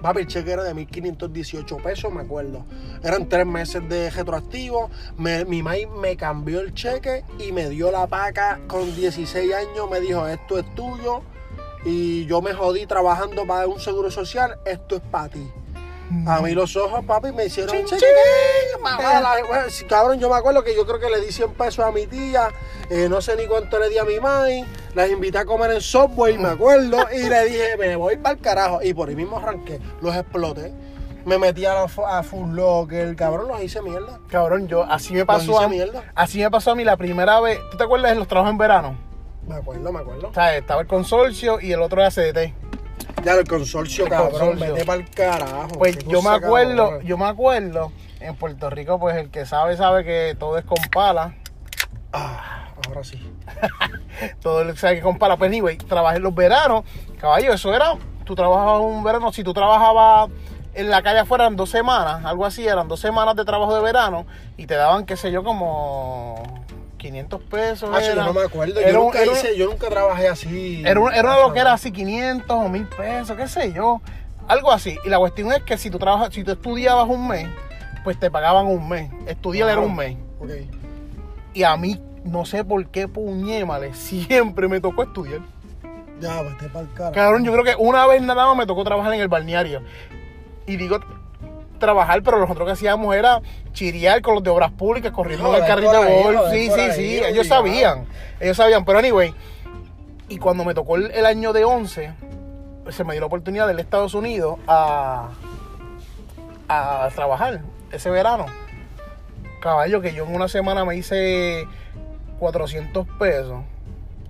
Papi, 0.00 0.20
el 0.20 0.26
cheque 0.28 0.52
era 0.52 0.62
de 0.62 0.74
1.518 0.74 1.82
pesos, 1.82 2.12
me 2.12 2.20
acuerdo. 2.22 2.64
Eran 3.02 3.28
tres 3.28 3.44
meses 3.44 3.86
de 3.88 4.08
retroactivo. 4.10 4.90
Me- 5.16 5.44
mi 5.44 5.62
maíz 5.62 5.88
me 6.00 6.16
cambió 6.16 6.60
el 6.60 6.72
cheque 6.72 7.24
y 7.38 7.52
me 7.52 7.68
dio 7.68 7.90
la 7.90 8.06
paca 8.06 8.60
con 8.68 8.94
16 8.94 9.52
años. 9.52 9.90
Me 9.90 10.00
dijo, 10.00 10.26
esto 10.28 10.58
es 10.58 10.74
tuyo. 10.74 11.22
Y 11.84 12.26
yo 12.26 12.40
me 12.42 12.52
jodí 12.54 12.86
trabajando 12.86 13.46
para 13.46 13.66
un 13.66 13.80
seguro 13.80 14.10
social. 14.10 14.58
Esto 14.64 14.96
es 14.96 15.02
para 15.10 15.28
ti. 15.28 15.50
A 16.26 16.40
mí 16.40 16.52
los 16.54 16.74
ojos, 16.74 17.04
papi, 17.04 17.32
me 17.32 17.44
hicieron 17.44 17.76
Chin, 17.76 17.84
chin. 17.84 17.98
Mamá, 18.82 19.20
la- 19.20 19.44
bueno, 19.46 19.68
sí, 19.68 19.84
cabrón, 19.84 20.18
yo 20.18 20.30
me 20.30 20.36
acuerdo 20.36 20.64
que 20.64 20.74
yo 20.74 20.86
creo 20.86 20.98
que 20.98 21.10
le 21.10 21.20
di 21.20 21.30
100 21.30 21.52
pesos 21.52 21.84
a 21.84 21.90
mi 21.92 22.06
tía. 22.06 22.48
eh, 22.88 23.08
no 23.10 23.20
sé 23.20 23.36
ni 23.36 23.46
cuánto 23.46 23.78
le 23.78 23.90
di 23.90 23.98
a 23.98 24.04
mi 24.04 24.18
mãe. 24.18 24.64
Las 24.94 25.10
invité 25.10 25.36
a 25.38 25.44
comer 25.44 25.70
en 25.72 25.80
Subway, 25.82 26.38
me 26.38 26.48
acuerdo. 26.48 26.96
y 27.14 27.28
le 27.28 27.44
dije, 27.44 27.76
me 27.78 27.94
voy 27.96 28.16
para 28.16 28.36
el 28.36 28.40
carajo. 28.40 28.80
Y 28.82 28.94
por 28.94 29.10
ahí 29.10 29.16
mismo 29.16 29.36
arranqué. 29.36 29.80
Los 30.00 30.16
exploté. 30.16 30.72
Me 31.26 31.36
metí 31.36 31.66
a, 31.66 31.74
la, 31.74 31.82
a 32.08 32.22
Full 32.22 32.54
Locker. 32.54 33.14
Cabrón, 33.14 33.48
los 33.48 33.62
hice 33.62 33.82
mierda. 33.82 34.18
Cabrón, 34.30 34.66
yo 34.66 34.84
así 34.84 35.12
me 35.12 35.18
Los 35.18 35.26
pasó 35.26 35.52
hice 35.52 35.64
a 35.64 35.68
mí. 35.68 35.76
mierda. 35.76 36.04
Así 36.14 36.38
me 36.38 36.50
pasó 36.50 36.70
a 36.70 36.74
mí 36.74 36.84
la 36.84 36.96
primera 36.96 37.38
vez. 37.40 37.60
¿Tú 37.70 37.76
te 37.76 37.84
acuerdas 37.84 38.12
de 38.12 38.18
los 38.18 38.26
trabajos 38.28 38.52
en 38.52 38.58
verano? 38.58 38.96
Me 39.48 39.54
acuerdo, 39.56 39.92
me 39.92 40.00
acuerdo. 40.00 40.28
O 40.28 40.34
sea, 40.34 40.56
estaba 40.56 40.82
el 40.82 40.86
consorcio 40.86 41.58
y 41.60 41.72
el 41.72 41.80
otro 41.80 42.00
era 42.00 42.10
CDT. 42.10 42.54
Ya, 43.24 43.34
el 43.34 43.48
consorcio, 43.48 44.04
El 44.04 44.10
cabrón. 44.10 44.30
consorcio. 44.32 44.74
Vete 44.74 44.84
para 44.84 45.00
el 45.00 45.10
carajo. 45.10 45.68
Pues 45.78 45.98
yo 46.06 46.22
me 46.22 46.30
acuerdo, 46.30 46.84
cabrón. 46.90 47.06
yo 47.06 47.18
me 47.18 47.24
acuerdo, 47.24 47.92
en 48.20 48.36
Puerto 48.36 48.70
Rico, 48.70 48.98
pues 49.00 49.16
el 49.16 49.30
que 49.30 49.46
sabe, 49.46 49.76
sabe 49.76 50.04
que 50.04 50.36
todo 50.38 50.58
es 50.58 50.64
con 50.64 50.78
pala. 50.92 51.34
Ah, 52.12 52.68
ahora 52.86 53.02
sí. 53.04 53.20
Todo 54.42 54.62
el 54.62 54.72
que 54.72 54.78
sabe 54.78 54.96
que 54.96 55.02
con 55.02 55.18
pala. 55.18 55.36
Pues 55.36 55.48
anyway, 55.48 55.76
trabajé 55.78 56.16
en 56.18 56.22
los 56.22 56.34
veranos, 56.34 56.84
caballo, 57.20 57.52
eso 57.52 57.74
era, 57.74 57.94
tú 58.24 58.34
trabajabas 58.34 58.82
un 58.82 59.02
verano, 59.04 59.32
si 59.32 59.44
tú 59.44 59.52
trabajabas 59.54 60.30
en 60.74 60.90
la 60.90 61.02
calle 61.02 61.20
afuera 61.20 61.46
en 61.46 61.56
dos 61.56 61.70
semanas, 61.70 62.24
algo 62.24 62.44
así, 62.46 62.66
eran 62.66 62.88
dos 62.88 63.00
semanas 63.00 63.36
de 63.36 63.44
trabajo 63.44 63.74
de 63.74 63.80
verano 63.82 64.26
y 64.56 64.66
te 64.66 64.74
daban, 64.74 65.06
qué 65.06 65.16
sé 65.16 65.30
yo, 65.30 65.42
como 65.44 66.64
500 66.98 67.40
pesos. 67.44 67.90
Ah, 67.92 68.00
sí, 68.00 68.06
yo 68.08 68.12
era. 68.12 68.24
no 68.26 68.34
me 68.34 68.42
acuerdo. 68.42 68.78
Era 68.80 68.90
Yo 68.92 68.98
un- 69.00 69.04
nunca, 69.06 69.22
era 69.22 69.30
un- 69.30 69.36
hice, 69.38 69.56
yo 69.56 69.66
nunca 69.66 69.88
trabajé 69.88 70.28
así. 70.28 70.80
Era, 70.84 70.90
era 71.14 71.22
una 71.22 71.38
loquera 71.38 71.72
así, 71.72 71.90
500 71.92 72.50
o 72.50 72.68
1000 72.68 72.86
pesos, 72.86 73.36
qué 73.36 73.48
sé 73.48 73.72
yo. 73.72 74.00
Algo 74.46 74.70
así. 74.72 74.98
Y 75.04 75.08
la 75.08 75.18
cuestión 75.18 75.50
es 75.52 75.62
que 75.62 75.78
si 75.78 75.90
tú 75.90 75.98
trabajas, 75.98 76.34
si 76.34 76.44
tú 76.44 76.52
estudiabas 76.52 77.08
un 77.08 77.26
mes, 77.28 77.48
pues 78.04 78.18
te 78.20 78.30
pagaban 78.30 78.66
un 78.66 78.88
mes. 78.88 79.10
Estudiar 79.26 79.68
era 79.70 79.80
un 79.80 79.94
mes. 79.96 80.16
Ok. 80.40 80.50
Y 81.54 81.62
a 81.62 81.76
mí, 81.76 82.00
no 82.24 82.44
sé 82.44 82.64
por 82.64 82.86
qué 82.88 83.08
puñémale, 83.08 83.94
siempre 83.94 84.68
me 84.68 84.80
tocó 84.80 85.02
estudiar. 85.04 85.40
Ya, 86.20 86.42
vete 86.42 86.68
para 86.68 86.80
el 86.80 86.92
cara. 86.94 87.12
Cabrón, 87.12 87.44
yo 87.44 87.52
creo 87.52 87.64
que 87.64 87.74
una 87.78 88.06
vez 88.06 88.20
nada 88.22 88.46
más 88.46 88.56
me 88.56 88.66
tocó 88.66 88.82
trabajar 88.84 89.12
en 89.14 89.20
el 89.20 89.28
balneario. 89.28 89.82
Y 90.66 90.76
digo 90.76 90.98
trabajar, 91.78 92.22
pero 92.22 92.38
nosotros 92.38 92.66
que 92.66 92.72
hacíamos 92.72 93.14
era 93.14 93.40
chirear 93.72 94.20
con 94.22 94.34
los 94.34 94.42
de 94.42 94.50
obras 94.50 94.72
públicas, 94.72 95.12
corriendo 95.12 95.48
en 95.54 95.62
el 95.62 95.68
carrito 95.68 96.02
de 96.02 96.22
golf. 96.22 96.40
Sí, 96.50 96.70
sí, 96.70 96.80
ahí, 96.80 96.92
sí. 96.92 97.08
obligado. 97.08 97.32
Ellos 97.32 97.46
sabían. 97.46 98.06
Ellos 98.40 98.56
sabían. 98.56 98.84
Pero 98.84 98.98
anyway, 98.98 99.34
y 100.28 100.38
cuando 100.38 100.64
me 100.64 100.74
tocó 100.74 100.96
el, 100.96 101.10
el 101.10 101.26
año 101.26 101.52
de 101.52 101.64
11, 101.64 102.12
se 102.90 103.04
me 103.04 103.12
dio 103.12 103.20
la 103.20 103.26
oportunidad 103.26 103.66
de 103.66 103.72
ir 103.74 103.78
a 103.78 103.82
Estados 103.82 104.14
Unidos 104.14 104.58
a, 104.66 105.28
a 106.68 107.08
trabajar 107.14 107.60
ese 107.92 108.10
verano. 108.10 108.46
Caballo, 109.60 110.00
que 110.00 110.14
yo 110.14 110.24
en 110.24 110.34
una 110.34 110.48
semana 110.48 110.84
me 110.84 110.96
hice 110.96 111.66
400 112.38 113.06
pesos. 113.18 113.62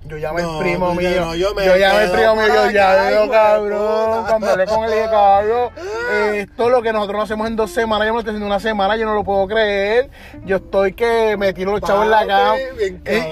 Yo 0.09 0.17
llamé 0.17 0.41
No, 0.41 0.53
al 0.53 0.59
primo 0.59 0.89
yo 0.93 0.99
mío. 0.99 1.21
no, 1.21 1.35
yo 1.35 1.53
yo, 1.53 1.75
llamé 1.77 1.99
al 1.99 2.11
primo 2.11 2.35
mío. 2.35 2.47
Yo 2.47 2.71
ya 2.71 2.95
de 3.05 3.29
cabrón. 3.29 4.25
Cuando 4.27 4.49
hablé 4.51 4.65
con 4.65 4.83
él, 4.85 4.91
dije, 4.91 5.05
cabrón, 5.09 5.69
esto 6.33 6.69
lo 6.69 6.81
que 6.81 6.91
nosotros 6.91 7.17
no 7.17 7.23
hacemos 7.23 7.47
en 7.47 7.55
dos 7.55 7.71
semanas, 7.71 8.07
yo 8.07 8.13
me 8.13 8.15
lo 8.17 8.19
estoy 8.21 8.31
haciendo 8.31 8.45
en 8.47 8.51
una 8.51 8.59
semana, 8.59 8.95
yo 8.97 9.05
no 9.05 9.13
lo 9.13 9.23
puedo 9.23 9.47
creer. 9.47 10.09
Yo 10.45 10.57
estoy 10.57 10.93
que 10.93 11.35
me 11.37 11.53
tiro 11.53 11.71
los 11.71 11.81
chavos 11.81 12.05
en 12.05 12.11
la 12.11 12.25
cama. 12.27 12.55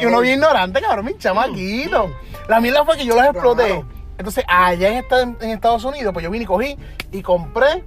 Y- 0.02 0.06
uno 0.06 0.20
bien 0.22 0.36
ignorante, 0.36 0.80
cabrón, 0.82 1.06
mi 1.06 1.18
chamaquito. 1.18 2.12
La 2.48 2.60
mierda 2.62 2.86
fue 2.86 2.96
que 2.98 3.06
yo 3.06 3.16
los 3.16 3.26
exploté. 3.26 3.84
Entonces, 4.18 4.44
allá 4.48 4.90
en, 4.90 4.98
esta- 4.98 5.22
en 5.22 5.50
Estados 5.50 5.84
Unidos, 5.84 6.14
pues 6.14 6.24
yo 6.24 6.30
vine 6.32 6.44
y 6.44 6.48
cogí 6.48 6.78
y 7.12 7.22
compré 7.22 7.84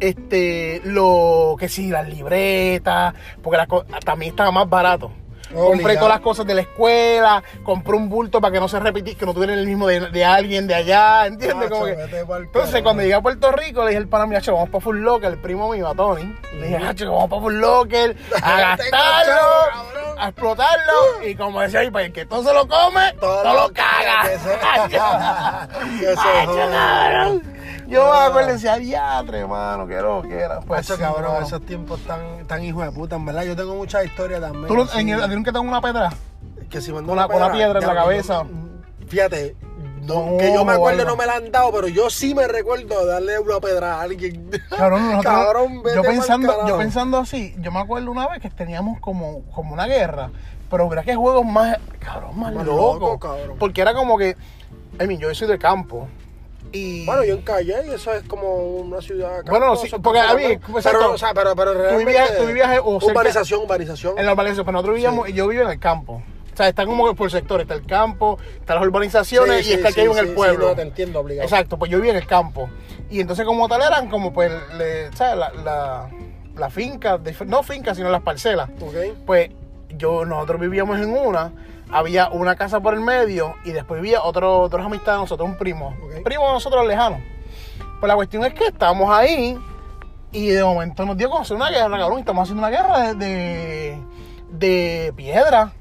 este 0.00 0.80
lo 0.84 1.56
que 1.58 1.68
sí, 1.68 1.90
las 1.90 2.08
libretas, 2.08 3.14
porque 3.42 3.66
co- 3.66 3.84
también 4.04 4.30
estaba 4.30 4.50
más 4.50 4.68
barato. 4.68 5.10
Compré 5.52 5.94
todas 5.96 6.08
las 6.10 6.20
cosas 6.20 6.46
de 6.46 6.54
la 6.54 6.60
escuela, 6.62 7.42
compré 7.62 7.94
un 7.96 8.08
bulto 8.08 8.40
para 8.40 8.52
que 8.52 8.60
no 8.60 8.68
se 8.68 8.78
repitiera, 8.80 9.18
que 9.18 9.26
no 9.26 9.34
tuvieran 9.34 9.58
el 9.58 9.66
mismo 9.66 9.86
de, 9.86 10.00
de 10.10 10.24
alguien 10.24 10.66
de 10.66 10.74
allá, 10.74 11.26
¿entiendes? 11.26 11.56
Macho, 11.68 11.70
Como 11.70 11.84
que- 11.86 11.94
vete 11.96 12.24
pa'l 12.24 12.42
entonces, 12.44 12.82
cuando 12.82 13.02
llegué 13.02 13.14
a 13.14 13.20
Puerto 13.20 13.50
Rico, 13.52 13.82
le 13.82 13.88
dije 13.90 13.98
al 13.98 14.08
pana 14.08 14.26
mío, 14.26 14.38
"Hacho, 14.38 14.52
vamos 14.54 14.68
para 14.70 14.80
Full 14.82 14.98
Locker, 14.98 15.30
el 15.32 15.38
primo 15.38 15.68
mío, 15.70 15.88
a 15.88 15.94
Tony. 15.94 16.34
Le 16.54 16.66
dije, 16.68 16.76
"Hacho, 16.76 17.12
vamos 17.12 17.28
para 17.30 17.42
Full 17.42 17.54
Locker, 17.54 18.16
a 18.42 18.60
gastarlo, 18.60 20.16
a 20.18 20.28
explotarlo. 20.28 21.24
Y 21.26 21.34
como 21.34 21.60
decía 21.60 21.80
ahí, 21.80 21.90
para 21.90 22.06
el 22.06 22.12
que 22.12 22.26
todo 22.26 22.42
se 22.44 22.52
lo 22.54 22.68
come, 22.68 23.12
todo, 23.20 23.42
lo 23.54 23.72
caga. 23.72 24.28
Que 24.28 24.38
se, 24.38 24.58
que 26.00 26.16
se. 26.16 27.59
Yo 27.90 28.10
me 28.12 28.18
acuerdo 28.18 28.50
y 28.50 28.52
decía, 28.52 28.76
diatre, 28.76 29.40
hermano, 29.40 29.86
qué 29.86 30.00
lo 30.00 30.22
que 30.22 30.38
era. 30.38 30.60
Pues 30.60 30.80
Macho, 30.88 30.96
sí, 30.96 31.00
cabrón, 31.02 31.32
mano. 31.32 31.46
esos 31.46 31.64
tiempos 31.66 32.00
tan, 32.06 32.46
tan 32.46 32.62
hijos 32.62 32.84
de 32.84 32.92
puta, 32.92 33.16
en 33.16 33.24
verdad. 33.26 33.42
Yo 33.42 33.56
tengo 33.56 33.74
muchas 33.74 34.04
historias 34.04 34.40
también. 34.40 34.66
¿Tú 34.68 34.80
así, 34.82 35.00
en 35.00 35.08
el, 35.10 35.22
a 35.22 35.28
ti 35.28 35.34
nunca 35.34 35.50
te 35.52 35.58
dan 35.58 35.68
una 35.68 35.80
pedra? 35.80 36.10
que 36.68 36.80
si 36.80 36.92
mandó 36.92 37.12
una- 37.12 37.26
con 37.26 37.36
una 37.36 37.50
piedra 37.52 37.80
en 37.80 37.86
la 37.86 37.94
cabeza? 37.94 38.44
yo- 38.44 39.06
fíjate, 39.08 39.56
no, 40.02 40.36
que 40.38 40.52
yo 40.54 40.64
me 40.64 40.72
acuerdo 40.74 41.04
no 41.04 41.16
me 41.16 41.26
la 41.26 41.34
han 41.34 41.50
dado, 41.50 41.72
pero 41.72 41.88
yo 41.88 42.08
sí 42.10 42.32
me 42.34 42.46
recuerdo 42.46 43.04
darle 43.04 43.38
una 43.40 43.58
pedra 43.58 43.94
a 43.96 44.02
alguien. 44.02 44.48
Cabrón, 44.70 45.02
nosotros, 45.10 45.34
Cabrón, 45.34 45.82
vete 45.82 45.96
yo 45.96 46.02
pensando, 46.02 46.68
yo 46.68 46.78
pensando 46.78 47.18
así, 47.18 47.54
yo 47.58 47.72
me 47.72 47.80
acuerdo 47.80 48.10
una 48.12 48.28
vez 48.28 48.40
que 48.40 48.50
teníamos 48.50 49.00
como, 49.00 49.42
como 49.52 49.72
una 49.74 49.86
guerra, 49.86 50.30
pero 50.70 50.88
verás 50.88 51.04
que 51.04 51.16
juegos 51.16 51.44
más, 51.44 51.76
cabrón, 51.98 52.38
más, 52.38 52.54
Más 52.54 52.64
locos. 52.64 53.00
loco, 53.00 53.18
cabrón. 53.18 53.56
Porque 53.58 53.80
era 53.82 53.92
como 53.92 54.16
que, 54.16 54.36
I 55.00 55.06
mean, 55.08 55.18
yo 55.18 55.34
soy 55.34 55.48
de 55.48 55.58
campo. 55.58 56.06
Y 56.72 57.04
Bueno, 57.04 57.24
yo 57.24 57.34
en 57.34 57.42
Calle, 57.42 57.74
y 57.86 57.90
eso 57.90 58.12
es 58.14 58.22
como 58.24 58.54
una 58.56 59.00
ciudad. 59.00 59.42
Bueno, 59.46 59.74
sí, 59.76 59.88
porque 60.02 60.20
a 60.20 60.34
mí, 60.34 60.44
pero, 60.84 61.12
o 61.12 61.18
sea, 61.18 61.34
pero, 61.34 61.56
pero 61.56 61.74
realmente, 61.74 62.04
vivías- 62.12 62.36
tú 62.38 62.46
vivías, 62.46 62.78
o 62.84 62.96
urbanización, 63.04 63.62
urbanización. 63.62 64.18
en 64.18 64.26
la 64.26 64.32
urbanización, 64.32 64.64
pero 64.66 64.72
nosotros 64.74 64.94
vivíamos, 64.94 65.28
y 65.28 65.32
yo 65.32 65.48
vivo 65.48 65.62
en 65.64 65.70
el 65.70 65.80
campo. 65.80 66.22
O 66.52 66.56
sea, 66.56 66.68
está 66.68 66.84
como 66.84 67.08
que 67.08 67.14
por 67.16 67.30
sector, 67.30 67.60
está 67.60 67.74
el 67.74 67.86
campo, 67.86 68.38
está 68.58 68.74
las 68.74 68.84
urbanizaciones 68.84 69.64
Sí, 69.64 69.70
y 69.70 69.74
está 69.74 69.88
el 69.88 69.94
que 69.94 70.02
en 70.04 70.18
el 70.18 70.28
sí, 70.28 70.32
pueblo. 70.34 70.64
sí, 70.66 70.70
no, 70.70 70.76
te 70.76 70.82
entiendo, 70.82 71.20
obligado. 71.20 71.44
Exacto, 71.44 71.78
pues 71.78 71.90
yo 71.90 71.98
vivía 71.98 72.10
en 72.12 72.18
el 72.18 72.26
campo. 72.26 72.68
Y 73.08 73.20
entonces 73.20 73.44
como 73.46 73.66
tal 73.68 73.80
eran 73.82 74.08
como 74.10 74.32
pues, 74.32 74.52
le- 74.76 75.10
¿sabes? 75.16 75.36
La, 75.38 75.50
la, 75.64 76.10
la 76.56 76.70
finca, 76.70 77.18
no 77.46 77.62
finca, 77.62 77.94
sino 77.94 78.10
las 78.10 78.20
parcelas. 78.22 78.68
Ok. 78.80 78.94
Pues 79.26 79.50
yo, 79.96 80.24
nosotros 80.24 80.60
vivíamos 80.60 80.98
en 81.00 81.10
una, 81.16 81.52
había 81.92 82.28
una 82.30 82.56
casa 82.56 82.80
por 82.80 82.94
el 82.94 83.00
medio 83.00 83.54
y 83.64 83.72
después 83.72 84.00
vivía 84.00 84.22
otro, 84.22 84.60
otros 84.60 84.84
amistades 84.84 85.18
de 85.18 85.22
nosotros, 85.22 85.48
un 85.48 85.56
primo. 85.56 85.96
Ok. 86.02 86.22
Primo 86.24 86.46
de 86.46 86.52
nosotros 86.52 86.86
lejano. 86.86 87.20
Pues 87.98 88.08
la 88.08 88.14
cuestión 88.14 88.44
es 88.44 88.54
que 88.54 88.66
estábamos 88.66 89.10
ahí 89.10 89.58
y 90.32 90.48
de 90.48 90.62
momento 90.64 91.04
nos 91.04 91.16
dio 91.16 91.28
como 91.28 91.42
hacer 91.42 91.56
una 91.56 91.70
guerra, 91.70 91.98
cabrón. 91.98 92.18
y 92.18 92.20
Estamos 92.20 92.42
haciendo 92.42 92.66
una 92.66 92.70
guerra 92.70 93.14
de, 93.14 93.14
de, 93.14 94.02
de 94.50 95.12
piedra. 95.16 95.72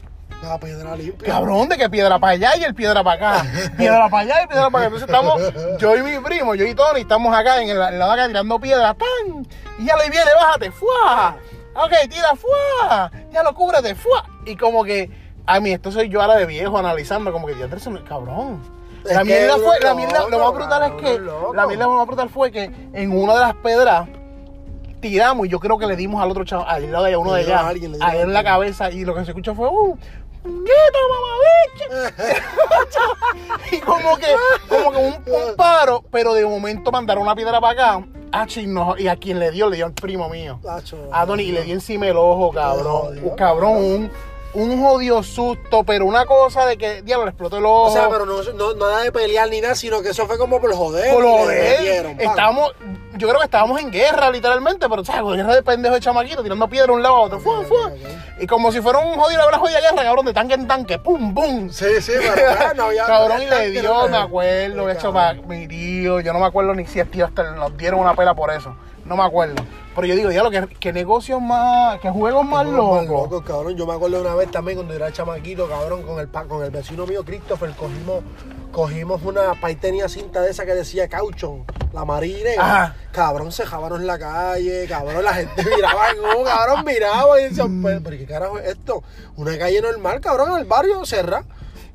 La 0.44 0.58
piedra 0.58 0.96
limpia. 0.96 1.34
Cabrón, 1.34 1.68
de 1.68 1.78
que 1.78 1.90
piedra 1.90 2.18
para 2.18 2.34
allá 2.34 2.56
y 2.58 2.64
el 2.64 2.74
piedra 2.74 3.04
para 3.04 3.34
acá. 3.40 3.46
Piedra 3.78 4.08
para 4.10 4.24
allá 4.24 4.44
y 4.44 4.48
piedra 4.48 4.70
para 4.70 4.86
acá. 4.86 4.96
Entonces 4.96 5.10
estamos, 5.10 5.78
yo 5.80 5.98
y 5.98 6.02
mi 6.02 6.18
primo, 6.20 6.56
yo 6.56 6.66
y 6.66 6.74
Tony, 6.74 7.02
estamos 7.02 7.36
acá 7.36 7.62
en 7.62 7.70
el, 7.70 7.78
en 7.78 8.00
la 8.00 8.06
vaca 8.08 8.26
tirando 8.28 8.58
piedras. 8.60 8.96
¡Pam! 8.96 9.44
Y 9.80 9.86
ya 9.86 9.98
le 9.98 10.10
viene, 10.10 10.32
bájate, 10.40 10.72
¡fua! 10.72 11.36
Ok, 11.76 11.92
tira, 12.10 12.30
¡fua! 12.38 13.12
Ya 13.32 13.44
lo 13.44 13.54
cúbrete, 13.54 13.96
¡fua! 13.96 14.26
Y 14.46 14.56
como 14.56 14.84
que, 14.86 15.10
a 15.56 15.60
mí, 15.60 15.72
esto 15.72 15.92
soy 15.92 16.10
yo 16.10 16.22
ahora 16.22 16.36
de 16.36 16.46
viejo 16.46 16.78
analizando, 16.78 17.32
como 17.32 17.48
que, 17.48 17.56
diantre, 17.56 17.80
eso 17.80 17.90
no- 17.90 18.04
cabrón. 18.06 18.62
Es 19.06 19.16
La 19.16 19.24
mierda 19.24 19.58
fue, 19.58 19.80
la 19.80 19.94
mierda, 19.96 20.28
lo 20.30 20.40
más 20.40 20.54
brutal 20.54 20.84
es 20.84 21.02
que, 21.02 21.20
la 21.20 21.66
mierda 21.68 21.86
lo 21.86 21.94
más 21.96 22.06
brutal 22.06 22.30
fue 22.30 22.52
que 22.52 22.70
en 22.94 23.18
una 23.18 23.34
de 23.34 23.40
las 23.40 23.56
pedras 23.56 24.08
tiramos 25.00 25.48
y 25.48 25.50
yo 25.50 25.60
creo 25.60 25.78
que 25.78 25.88
le 25.88 25.96
dimos 25.96 26.22
al 26.22 26.30
otro 26.30 26.44
chavo, 26.44 26.68
al 26.68 26.92
lado 26.92 27.06
de 27.06 27.16
uno 27.18 27.34
de 27.34 27.42
allá, 27.42 27.68
a 27.68 27.72
él 27.72 28.22
en 28.22 28.34
la 28.34 28.44
cabeza 28.44 28.92
y 28.92 29.06
lo 29.06 29.16
que 29.16 29.24
se 29.24 29.32
escuchó 29.32 29.56
fue 29.56 29.70
un 29.70 29.98
¡Quieto, 30.42 31.00
mamabicho! 31.90 32.16
y 33.76 33.80
como 33.80 34.18
que, 34.18 34.28
como 34.70 34.92
que 34.92 34.98
un, 34.98 35.14
un 35.14 35.56
paro, 35.56 36.04
pero 36.12 36.34
de 36.34 36.46
momento 36.46 36.92
mandaron 36.92 37.24
una 37.24 37.36
piedra 37.36 37.60
para 37.60 37.74
acá. 37.74 38.06
Ah, 38.32 38.46
chi, 38.48 38.66
no, 38.68 38.98
y 38.98 39.08
a 39.08 39.16
quien 39.18 39.40
le 39.40 39.52
dio, 39.52 39.70
le 39.70 39.78
dio 39.78 39.86
al 39.86 39.94
primo 39.94 40.30
mío. 40.30 40.60
A 41.12 41.26
Donny, 41.26 41.44
y 41.44 41.52
le 41.52 41.64
dio 41.64 41.74
encima 41.74 42.08
el 42.08 42.18
ojo, 42.18 42.52
cabrón. 42.52 43.20
Un 43.22 43.36
cabrón, 43.36 43.78
un, 43.78 44.12
un 44.54 44.82
jodido 44.82 45.22
susto, 45.24 45.84
pero 45.84 46.06
una 46.06 46.26
cosa 46.26 46.66
de 46.66 46.78
que, 46.78 47.02
diablo, 47.02 47.26
le 47.26 47.32
explotó 47.32 47.58
el 47.58 47.66
ojo. 47.66 47.84
O 47.84 47.92
sea, 47.92 48.10
pero 48.10 48.26
no, 48.26 48.42
no, 48.54 48.74
nada 48.74 49.04
de 49.04 49.12
pelear 49.12 49.50
ni 49.50 49.62
nada, 49.62 49.76
sino 49.76 50.02
que 50.02 50.10
eso 50.10 50.26
fue 50.26 50.38
como 50.38 50.60
por 50.60 50.74
joder. 50.74 51.14
Por 51.14 51.24
joder, 51.24 52.16
estábamos, 52.20 52.74
yo 53.16 53.28
creo 53.28 53.40
que 53.40 53.46
estábamos 53.46 53.80
en 53.80 53.92
guerra, 53.92 54.30
literalmente, 54.32 54.90
pero, 54.90 55.06
¿sabes? 55.06 55.38
Guerra 55.38 55.56
de 55.56 55.64
pendejos 55.64 55.98
de 55.98 56.02
chamaquito, 56.02 56.42
tirando 56.42 56.68
piedra 56.68 56.88
de 56.88 56.94
un 56.94 57.04
lado 57.04 57.16
a 57.16 57.20
otro, 57.22 57.40
fue, 57.40 57.66
fue. 57.66 57.78
Y 58.40 58.48
como 58.48 58.72
si 58.72 58.82
fuera 58.82 59.00
un 59.00 59.20
jodido, 59.20 59.48
una 59.48 59.60
jodida 59.60 59.82
guerra, 59.82 60.04
cabrón, 60.04 60.26
de 60.26 60.34
tanque 60.34 60.54
en 60.56 60.68
tanque, 60.68 61.00
pum, 61.00 61.34
pum. 61.34 61.70
Sí, 61.70 62.02
sí, 62.02 62.14
pero 62.18 62.74
no 62.76 62.84
había. 62.86 63.06
Cabrón, 63.10 63.42
y 63.42 63.46
le 63.46 63.70
dio, 63.72 64.08
me 64.08 64.18
acuerdo, 64.18 64.90
Sí, 64.90 64.98
hecho 64.98 65.14
mi 65.48 65.68
tío, 65.68 66.20
yo 66.20 66.34
no 66.34 66.40
me 66.40 66.46
acuerdo 66.46 66.74
ni 66.74 66.86
si 66.86 67.00
el 67.00 67.10
tío 67.10 67.26
hasta 67.26 67.52
nos 67.52 67.76
dieron 67.78 68.00
una 68.00 68.16
pela 68.16 68.34
por 68.34 68.52
eso, 68.52 68.76
no 69.10 69.18
me 69.18 69.24
acuerdo. 69.24 69.56
Pero 69.96 70.08
yo 70.08 70.16
digo, 70.16 70.30
diablo, 70.30 70.52
¿qué, 70.52 70.68
qué 70.80 70.94
negocios 70.94 71.42
más, 71.42 72.00
qué 72.00 72.10
juegos 72.12 72.46
más 72.46 72.66
locos. 72.66 73.44
cabrón. 73.44 73.76
Yo 73.76 73.88
me 73.88 73.94
acuerdo 73.94 74.22
una 74.22 74.36
vez 74.36 74.50
también 74.52 74.78
cuando 74.78 74.94
era 74.94 75.12
chamaquito, 75.12 75.68
cabrón, 75.68 76.04
con 76.04 76.20
el, 76.20 76.30
con 76.30 76.64
el 76.64 76.70
vecino 76.70 77.08
mío, 77.08 77.26
Christopher, 77.26 77.72
cogimos, 77.72 78.24
cogimos 78.72 79.22
una, 79.24 79.56
pa' 79.56 79.68
ahí 79.68 79.76
tenía 79.76 80.08
cinta 80.08 80.42
de 80.42 80.52
esa 80.52 80.64
que 80.66 80.76
decía 80.76 81.10
cauchon, 81.10 81.66
la 81.92 82.06
marina. 82.06 82.52
Ajá. 82.60 82.96
Cabrón, 83.12 83.52
se 83.52 83.66
jabaron 83.66 84.02
en 84.02 84.08
la 84.08 84.20
calle, 84.20 84.86
cabrón, 84.88 85.24
la 85.24 85.34
gente 85.34 85.66
miraba, 85.76 86.04
como, 86.16 86.46
cabrón, 86.46 86.86
miraba 86.86 87.42
y 87.42 87.46
decía, 87.46 87.66
pero 87.84 88.02
¿pero 88.04 88.18
qué 88.18 88.26
carajo 88.26 88.60
es 88.60 88.68
esto? 88.68 89.04
Una 89.38 89.58
calle 89.58 89.82
normal, 89.82 90.22
cabrón, 90.22 90.52
en 90.52 90.58
el 90.60 90.66
barrio, 90.66 91.04
cerra. 91.04 91.44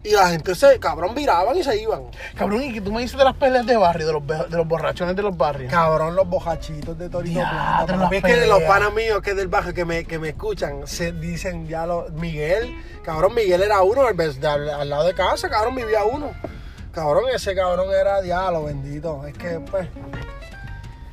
Y 0.05 0.11
la 0.13 0.29
gente 0.29 0.55
se, 0.55 0.79
cabrón, 0.79 1.15
viraban 1.15 1.57
y 1.57 1.65
se 1.65 1.81
iban. 1.81 2.03
Cabrón, 2.37 2.63
y 2.63 2.75
que 2.75 2.81
tú 2.83 2.93
me 2.93 3.01
dices 3.01 3.17
de 3.17 3.25
las 3.25 3.35
peleas 3.37 3.65
de 3.65 3.75
barrio, 3.77 4.07
de 4.07 4.13
los, 4.13 4.27
de 4.51 4.57
los 4.57 4.69
borrachones 4.69 5.17
de 5.17 5.23
los 5.23 5.35
barrios. 5.35 5.73
Cabrón, 5.73 6.15
los 6.15 6.29
bojachitos 6.29 6.99
de 6.99 7.09
Torito 7.09 7.41
Diadre, 7.41 7.95
Plata. 7.97 8.05
Es 8.17 8.23
que 8.23 8.29
peleas. 8.29 8.49
los 8.49 8.63
panas 8.65 8.93
míos 8.93 9.23
que 9.23 9.31
es 9.31 9.37
del 9.37 9.49
barrio 9.49 9.73
que 9.73 9.87
me, 9.87 10.05
que 10.05 10.19
me 10.19 10.29
escuchan 10.29 10.87
se 10.87 11.13
dicen 11.13 11.67
ya 11.67 11.87
lo, 11.87 12.07
Miguel, 12.11 12.75
cabrón, 13.03 13.35
Miguel 13.35 13.63
era 13.63 13.81
uno, 13.83 14.07
al, 14.07 14.13
vez 14.15 14.39
de- 14.39 14.47
al, 14.47 14.69
al 14.69 14.91
lado 14.91 15.05
de 15.05 15.15
casa, 15.15 15.49
cabrón, 15.49 15.75
vivía 15.75 16.05
uno. 16.05 16.33
Cabrón, 16.93 17.25
ese 17.35 17.55
cabrón 17.55 17.89
era 17.99 18.21
diablo, 18.21 18.65
bendito. 18.65 19.27
Es 19.27 19.33
que 19.39 19.59
pues 19.71 19.89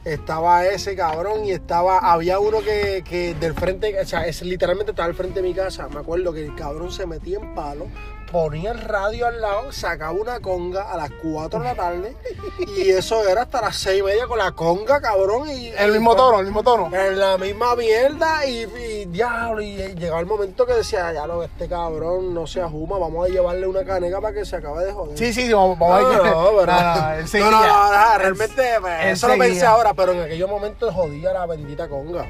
estaba 0.03 0.65
ese 0.65 0.95
cabrón 0.95 1.45
y 1.45 1.51
estaba, 1.51 1.99
había 1.99 2.39
uno 2.39 2.59
que, 2.61 3.03
que 3.07 3.35
del 3.35 3.53
frente, 3.53 3.99
o 3.99 4.05
sea, 4.05 4.25
es, 4.25 4.41
literalmente 4.41 4.91
estaba 4.91 5.07
al 5.07 5.13
frente 5.15 5.41
de 5.41 5.47
mi 5.47 5.53
casa. 5.53 5.87
Me 5.87 5.99
acuerdo 5.99 6.33
que 6.33 6.43
el 6.45 6.55
cabrón 6.55 6.91
se 6.91 7.05
metía 7.05 7.37
en 7.37 7.53
palo 7.53 7.87
ponía 8.31 8.71
el 8.71 8.79
radio 8.79 9.27
al 9.27 9.41
lado, 9.41 9.71
sacaba 9.71 10.11
una 10.11 10.39
conga 10.39 10.91
a 10.91 10.97
las 10.97 11.11
4 11.21 11.59
de 11.59 11.65
la 11.65 11.75
tarde 11.75 12.15
y 12.75 12.89
eso 12.89 13.27
era 13.27 13.41
hasta 13.43 13.61
las 13.61 13.75
6 13.77 13.99
y 13.99 14.03
media 14.03 14.25
con 14.27 14.37
la 14.37 14.51
conga, 14.53 15.01
cabrón. 15.01 15.49
Y, 15.49 15.67
El 15.69 15.89
y 15.89 15.91
mismo 15.93 16.11
pues, 16.11 16.17
tono, 16.17 16.39
el 16.39 16.45
mismo 16.45 16.63
tono. 16.63 16.95
En 16.95 17.19
la 17.19 17.37
misma 17.37 17.75
mierda 17.75 18.45
y, 18.45 18.63
y 18.63 19.05
diablo, 19.05 19.61
y 19.61 19.75
llegaba 19.95 20.19
el 20.21 20.25
momento 20.25 20.65
que 20.65 20.73
decía, 20.73 21.11
ya 21.11 21.27
lo, 21.27 21.43
este 21.43 21.67
cabrón 21.67 22.33
no 22.33 22.47
se 22.47 22.61
ajuma, 22.61 22.97
vamos 22.97 23.27
a 23.27 23.29
llevarle 23.29 23.67
una 23.67 23.83
caneca 23.83 24.21
para 24.21 24.33
que 24.33 24.45
se 24.45 24.55
acabe 24.55 24.85
de 24.85 24.93
joder. 24.93 25.17
Sí, 25.17 25.33
sí, 25.33 25.47
sí, 25.47 25.53
vamos, 25.53 25.77
vamos 25.77 26.01
No, 26.01 26.09
a 26.09 26.17
no, 26.17 26.23
no, 26.23 26.65
No, 26.65 27.51
no, 27.51 27.91
no, 27.91 28.17
realmente 28.17 28.63
pues, 28.79 28.93
él 29.01 29.09
eso 29.09 29.27
lo 29.27 29.37
pensé 29.37 29.65
ahora, 29.65 29.93
pero 29.93 30.13
en 30.13 30.21
aquellos 30.21 30.49
momentos 30.49 30.93
jodía 30.93 31.33
la 31.33 31.45
bendita 31.45 31.89
conga. 31.89 32.25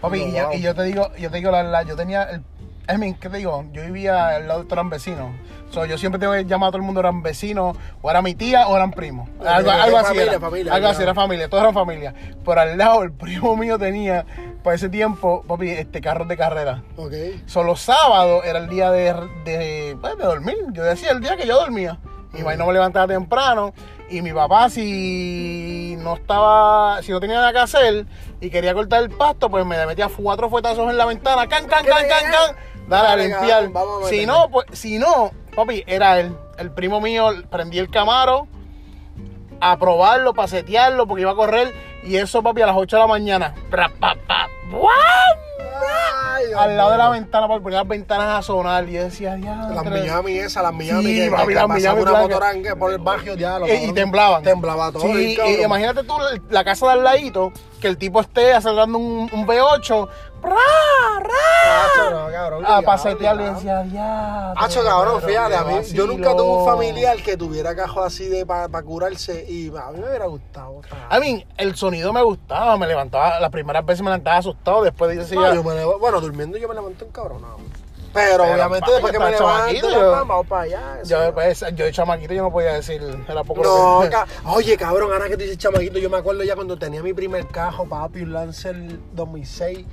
Papi, 0.00 0.22
y, 0.22 0.32
yo, 0.32 0.52
y 0.52 0.60
yo 0.60 0.74
te 0.74 0.82
digo, 0.82 1.10
yo 1.16 1.30
te 1.30 1.36
digo 1.38 1.50
la 1.50 1.62
verdad, 1.62 1.86
yo 1.86 1.96
tenía 1.96 2.24
el. 2.24 2.42
I 2.88 2.98
mean, 2.98 3.14
¿qué 3.14 3.28
te 3.28 3.38
digo? 3.38 3.64
Yo 3.72 3.82
vivía 3.82 4.36
al 4.36 4.46
lado 4.46 4.62
de 4.64 4.72
eran 4.72 4.90
vecinos. 4.90 5.30
So, 5.70 5.84
yo 5.84 5.98
siempre 5.98 6.20
tengo 6.20 6.32
que 6.32 6.44
llamar 6.44 6.68
a 6.68 6.70
todo 6.70 6.78
el 6.78 6.84
mundo, 6.84 7.00
eran 7.00 7.22
vecinos, 7.22 7.76
o 8.00 8.10
era 8.10 8.22
mi 8.22 8.34
tía 8.34 8.68
o 8.68 8.76
eran 8.76 8.92
primos. 8.92 9.28
Algo, 9.44 9.70
algo 9.70 9.98
así. 9.98 10.08
familia, 10.08 10.30
era. 10.30 10.40
familia, 10.40 10.74
algo 10.74 10.88
así, 10.88 11.02
era 11.02 11.14
familia, 11.14 11.48
todos 11.48 11.62
eran 11.62 11.74
familia. 11.74 12.14
Por 12.44 12.58
al 12.58 12.78
lado, 12.78 13.02
el 13.02 13.12
primo 13.12 13.56
mío 13.56 13.78
tenía, 13.78 14.24
para 14.62 14.76
ese 14.76 14.88
tiempo, 14.88 15.44
papi, 15.46 15.70
este 15.70 16.00
carros 16.00 16.28
de 16.28 16.36
carrera. 16.36 16.82
Ok. 16.96 17.12
Solo 17.46 17.74
sábado 17.76 18.44
era 18.44 18.60
el 18.60 18.68
día 18.68 18.90
de, 18.90 19.14
de, 19.44 19.96
pues, 20.00 20.16
de 20.16 20.24
dormir. 20.24 20.56
Yo 20.72 20.84
decía 20.84 21.10
el 21.10 21.20
día 21.20 21.36
que 21.36 21.46
yo 21.46 21.58
dormía. 21.58 21.98
Mi 22.32 22.40
mamá 22.42 22.56
no 22.56 22.66
me 22.66 22.72
levantaba 22.72 23.06
temprano. 23.06 23.72
Y 24.08 24.22
mi 24.22 24.32
papá, 24.32 24.70
si 24.70 25.96
no 25.98 26.14
estaba, 26.14 27.02
si 27.02 27.10
no 27.10 27.18
tenía 27.18 27.36
nada 27.36 27.52
que 27.52 27.58
hacer 27.58 28.06
y 28.40 28.50
quería 28.50 28.72
cortar 28.72 29.02
el 29.02 29.10
pasto, 29.10 29.50
pues 29.50 29.66
me 29.66 29.84
metía 29.84 30.08
cuatro 30.08 30.48
fuetazos 30.48 30.88
en 30.90 30.96
la 30.96 31.06
ventana. 31.06 31.48
Can, 31.48 31.66
can, 31.66 31.84
can, 31.84 32.06
can, 32.08 32.30
can. 32.30 32.56
Dale 32.88 33.08
a 33.08 33.16
limpiar. 33.16 33.68
vamos 33.70 34.06
a 34.06 34.08
Si 34.08 34.26
no, 34.26 34.48
pues, 34.50 34.66
si 34.72 34.98
no, 34.98 35.30
papi, 35.54 35.84
era 35.86 36.20
él. 36.20 36.36
El 36.58 36.70
primo 36.70 37.00
mío, 37.00 37.30
prendí 37.50 37.78
el 37.78 37.90
camaro 37.90 38.48
a 39.60 39.78
probarlo, 39.78 40.34
para 40.34 40.48
setearlo, 40.48 41.06
porque 41.06 41.22
iba 41.22 41.32
a 41.32 41.36
correr. 41.36 41.74
Y 42.04 42.16
eso, 42.16 42.42
papi, 42.42 42.62
a 42.62 42.66
las 42.66 42.76
8 42.76 42.96
de 42.96 43.00
la 43.00 43.06
mañana. 43.08 43.54
Pra, 43.70 43.90
pa, 44.00 44.14
pa. 44.26 44.46
Ay, 46.34 46.44
al 46.56 46.76
lado 46.76 46.90
de 46.92 46.98
la 46.98 47.08
ventana 47.10 47.48
para 47.48 47.60
poner 47.60 47.78
las 47.78 47.88
ventanas 47.88 48.38
a 48.38 48.42
sonar 48.42 48.88
y 48.88 48.92
yo 48.92 49.04
decía, 49.04 49.36
ya. 49.38 49.68
Las 49.68 49.84
Miami 49.84 50.38
esas, 50.38 50.62
las 50.62 50.72
Miami, 50.72 51.04
Sí, 51.04 51.16
que, 51.16 51.30
papi, 51.30 51.48
que 51.48 51.54
las 51.54 51.68
Miami 51.68 52.00
una 52.02 52.12
motoranga 52.12 52.76
por 52.76 52.92
el 52.92 52.98
barrio 52.98 53.34
ya. 53.34 53.58
los 53.58 53.68
Y, 53.68 53.72
y 53.72 53.92
temblaban. 53.92 54.42
Temblaba 54.42 54.92
todo. 54.92 55.02
Sí, 55.02 55.36
y 55.46 55.62
imagínate 55.62 56.04
tú 56.04 56.14
la 56.50 56.64
casa 56.64 56.86
de 56.86 56.92
al 56.92 57.04
ladito, 57.04 57.52
que 57.80 57.88
el 57.88 57.96
tipo 57.96 58.20
esté 58.20 58.52
acelerando 58.52 58.98
un, 58.98 59.30
un 59.32 59.46
V8. 59.46 60.08
¡Ra, 60.46 61.84
Hacho, 61.84 62.10
no, 62.10 62.30
cabrón, 62.32 62.64
Ah, 62.66 62.80
para 62.84 62.98
setearle 62.98 63.46
y 63.46 63.54
decía, 63.54 63.84
ya. 63.86 64.52
Hacho, 64.52 64.84
cabrón, 64.84 65.20
fíjate, 65.22 65.56
a 65.56 65.64
mí, 65.64 65.74
yo 65.92 66.06
nunca 66.06 66.30
tuve 66.36 66.42
un 66.42 66.64
vacilo". 66.64 66.76
familiar 66.76 67.16
que 67.22 67.36
tuviera 67.36 67.74
cajo 67.74 68.02
así 68.02 68.28
de 68.28 68.46
para 68.46 68.82
curarse 68.82 69.44
y 69.48 69.68
a 69.76 69.90
mí 69.90 70.00
me 70.00 70.08
hubiera 70.08 70.26
gustado. 70.26 70.80
A 71.08 71.18
mí, 71.18 71.44
el 71.56 71.74
sonido 71.76 72.12
me 72.12 72.22
gustaba, 72.22 72.76
me 72.76 72.86
levantaba, 72.86 73.40
las 73.40 73.50
primeras 73.50 73.84
veces 73.84 74.02
me 74.02 74.10
levantaba 74.10 74.36
asustado, 74.38 74.82
después 74.82 75.16
decía, 75.16 75.40
No, 75.40 75.54
yo 75.54 75.64
me 75.64 75.74
levo- 75.74 75.98
bueno, 75.98 76.20
durmiendo 76.20 76.56
yo 76.58 76.68
me 76.68 76.74
levanto 76.74 77.04
encabronado. 77.04 77.56
Pero, 78.14 78.44
Pero, 78.44 78.54
obviamente 78.54 78.90
después 78.92 79.12
que 79.12 79.18
me 79.18 79.30
levanto, 79.30 79.90
yo- 79.90 80.12
pam, 80.12 80.28
vamos 80.28 80.46
para 80.46 80.62
allá. 80.62 80.80
yo, 81.04 81.22
eso. 81.22 81.34
pues, 81.34 81.60
yo 81.74 81.84
de 81.84 81.92
chamaquito 81.92 82.32
yo 82.32 82.42
no 82.44 82.50
podía 82.50 82.72
decir, 82.72 83.02
era 83.28 83.44
poco 83.44 83.62
No, 83.62 84.00
que- 84.04 84.08
ca- 84.08 84.26
oye, 84.46 84.74
cabrón, 84.78 85.12
ahora 85.12 85.26
que 85.28 85.36
tú 85.36 85.42
dices 85.42 85.58
chamaquito, 85.58 85.98
yo 85.98 86.08
me 86.08 86.16
acuerdo 86.16 86.42
ya 86.42 86.54
cuando 86.54 86.78
tenía 86.78 87.02
mi 87.02 87.12
primer 87.12 87.46
cajo, 87.48 87.86
papi, 87.86 88.22
un 88.22 88.32
Lancer 88.32 88.74
2006, 89.12 89.84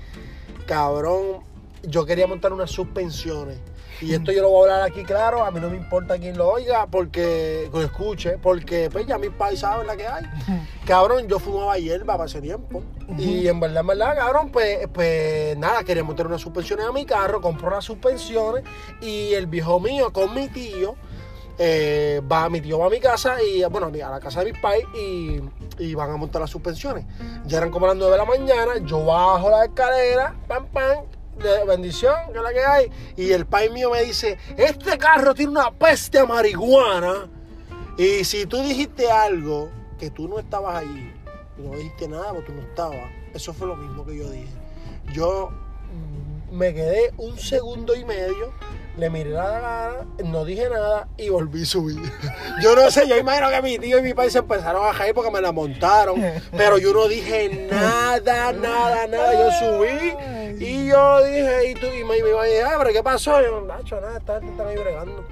cabrón, 0.65 1.43
yo 1.84 2.06
quería 2.06 2.28
montar 2.28 2.54
unas 2.54 2.71
suspensiones. 2.71 3.58
Y 4.02 4.13
esto 4.13 4.32
yo 4.32 4.41
lo 4.41 4.49
voy 4.49 4.69
a 4.69 4.73
hablar 4.73 4.91
aquí 4.91 5.04
claro, 5.04 5.45
a 5.45 5.52
mí 5.52 5.60
no 5.62 5.69
me 5.69 5.78
importa 5.78 6.17
quién 6.17 6.38
lo 6.38 6.49
oiga, 6.49 6.88
porque 6.88 7.69
lo 7.71 7.82
escuche, 7.82 8.38
porque 8.38 8.89
pues 8.91 9.06
ya 9.06 9.17
mis 9.17 9.30
pais 9.30 9.60
saben 9.60 9.88
la 9.88 9.95
que 9.95 10.06
hay. 10.08 10.26
Cabrón, 10.86 11.28
yo 11.28 11.39
fumaba 11.39 11.78
hierba 11.78 12.17
para 12.17 12.26
ese 12.26 12.41
tiempo. 12.41 12.84
Y 13.17 13.47
en 13.47 13.60
verdad, 13.60 13.82
en 13.82 13.88
verdad, 13.88 14.15
cabrón, 14.15 14.49
pues, 14.52 14.88
pues 14.93 15.58
nada, 15.58 15.84
quería 15.84 16.04
montar 16.04 16.28
unas 16.28 16.41
suspensiones 16.41 16.86
a 16.86 16.91
mi 16.91 17.06
carro, 17.06 17.39
compró 17.39 17.67
unas 17.67 17.86
suspensiones 17.86 18.63
y 19.02 19.34
el 19.34 19.47
viejo 19.47 19.80
mío 19.80 20.12
con 20.12 20.34
mi 20.34 20.47
tío, 20.49 20.95
eh, 21.58 22.22
va, 22.30 22.50
mi 22.50 22.62
tío 22.62 22.80
va 22.80 22.88
a 22.88 22.89
mi 22.89 23.00
casa 23.00 23.42
y, 23.44 23.63
bueno, 23.66 23.88
a 23.88 24.10
la 24.10 24.20
casa 24.20 24.44
de 24.44 24.52
mis 24.52 24.62
pais 24.62 24.86
y, 24.96 25.39
y 25.80 25.94
van 25.94 26.12
a 26.12 26.18
montar 26.18 26.42
las 26.42 26.50
suspensiones. 26.50 27.06
Ya 27.46 27.58
eran 27.58 27.70
como 27.70 27.88
las 27.88 27.96
9 27.96 28.12
de 28.12 28.18
la 28.18 28.26
mañana, 28.26 28.78
yo 28.86 29.06
bajo 29.06 29.50
la 29.50 29.66
escalera, 29.66 30.36
pam, 30.48 30.68
pam, 30.68 31.06
de 31.38 31.66
bendición, 31.66 32.16
que 32.32 32.38
es 32.38 32.44
la 32.44 32.54
que 32.54 32.66
hay. 32.66 32.92
Y 33.18 33.32
el 33.32 33.46
pai 33.46 33.70
mío 33.70 33.92
me 33.92 34.04
dice, 34.04 34.38
este 34.58 34.98
carro 34.98 35.34
tiene 35.34 35.52
una 35.52 35.72
peste 35.72 36.20
a 36.20 36.26
marihuana. 36.26 37.30
Y 37.98 38.24
si 38.24 38.46
tú 38.46 38.62
dijiste 38.62 39.10
algo 39.12 39.70
que 40.00 40.10
tú 40.10 40.28
no 40.28 40.39
estabas 40.39 40.78
allí, 40.78 41.12
no 41.58 41.76
dijiste 41.76 42.08
nada 42.08 42.34
porque 42.34 42.52
tú 42.52 42.54
no 42.54 42.62
estabas, 42.63 43.12
eso 43.34 43.54
fue 43.54 43.68
lo 43.68 43.76
mismo 43.76 44.06
que 44.06 44.18
yo 44.18 44.30
dije. 44.30 44.48
Yo 45.13 45.52
me 46.52 46.74
quedé 46.74 47.13
un 47.18 47.38
segundo 47.38 47.96
y 47.96 48.06
medio, 48.06 48.54
le 48.97 49.10
miré 49.10 49.32
la 49.32 49.43
cara, 49.43 50.06
no 50.23 50.45
dije 50.45 50.69
nada 50.69 51.08
y 51.17 51.29
volví 51.29 51.63
a 51.63 51.65
subir. 51.65 51.99
Yo 52.62 52.75
no 52.75 52.91
sé, 52.91 53.08
yo 53.08 53.17
imagino 53.17 53.49
que 53.49 53.62
mi 53.62 53.79
tío 53.79 53.99
y 53.99 54.01
mi 54.01 54.13
padre 54.13 54.32
se 54.32 54.39
empezaron 54.39 54.86
a 54.86 54.91
reír 54.91 55.13
porque 55.13 55.32
me 55.32 55.41
la 55.41 55.51
montaron, 55.51 56.23
pero 56.56 56.77
yo 56.77 56.93
no 56.93 57.08
dije 57.08 57.67
nada, 57.71 58.53
nada, 58.53 59.08
nada. 59.08 59.34
Yo 59.34 59.51
subí 59.51 60.15
y 60.60 60.88
yo 60.88 61.23
dije, 61.23 61.71
y 61.71 61.73
tú, 61.73 61.88
y 61.88 62.03
mi, 62.03 62.21
mi 62.21 62.32
mamá 62.32 62.43
dice, 62.43 62.63
ah, 62.63 62.75
pero 62.77 62.91
¿qué 62.91 63.03
pasó? 63.03 63.41
Y 63.41 63.45
yo, 63.45 63.62
Nacho, 63.62 63.99
nada, 63.99 64.21
gente 64.39 64.51
está 64.51 64.67
ahí 64.67 64.77
bregando. 64.77 65.25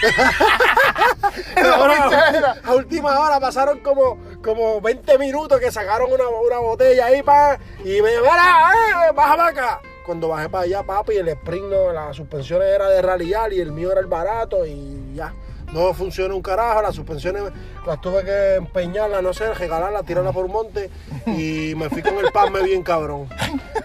a 2.64 2.74
última 2.74 3.20
hora 3.20 3.40
pasaron 3.40 3.80
como, 3.80 4.18
como 4.42 4.80
20 4.80 5.18
minutos 5.18 5.60
que 5.60 5.72
sacaron 5.72 6.12
una, 6.12 6.28
una 6.28 6.58
botella 6.58 7.06
ahí 7.06 7.22
pa, 7.22 7.58
y 7.80 8.00
me 8.00 8.10
dijo, 8.10 8.22
mira, 8.22 9.08
eh, 9.08 9.12
baja 9.14 9.36
para 9.36 9.48
acá. 9.48 9.80
Cuando 10.10 10.26
bajé 10.26 10.48
para 10.48 10.64
allá, 10.64 10.82
papi, 10.82 11.18
el 11.18 11.28
sprint, 11.28 11.66
no, 11.66 11.92
las 11.92 12.16
suspensiones 12.16 12.66
era 12.66 12.88
de 12.88 13.00
ralliar 13.00 13.52
y 13.52 13.60
el 13.60 13.70
mío 13.70 13.92
era 13.92 14.00
el 14.00 14.08
barato 14.08 14.66
y 14.66 15.14
ya. 15.14 15.32
No 15.72 15.94
funcionó 15.94 16.34
un 16.34 16.42
carajo, 16.42 16.82
las 16.82 16.96
suspensiones 16.96 17.44
las 17.86 18.00
tuve 18.00 18.24
que 18.24 18.56
empeñarlas, 18.56 19.22
no 19.22 19.32
sé, 19.32 19.54
regalarlas, 19.54 20.04
tirarlas 20.04 20.34
por 20.34 20.46
un 20.46 20.50
monte 20.50 20.90
y 21.26 21.76
me 21.76 21.88
fui 21.90 22.02
con 22.02 22.18
el 22.18 22.32
pasme 22.32 22.60
bien 22.64 22.82
cabrón. 22.82 23.28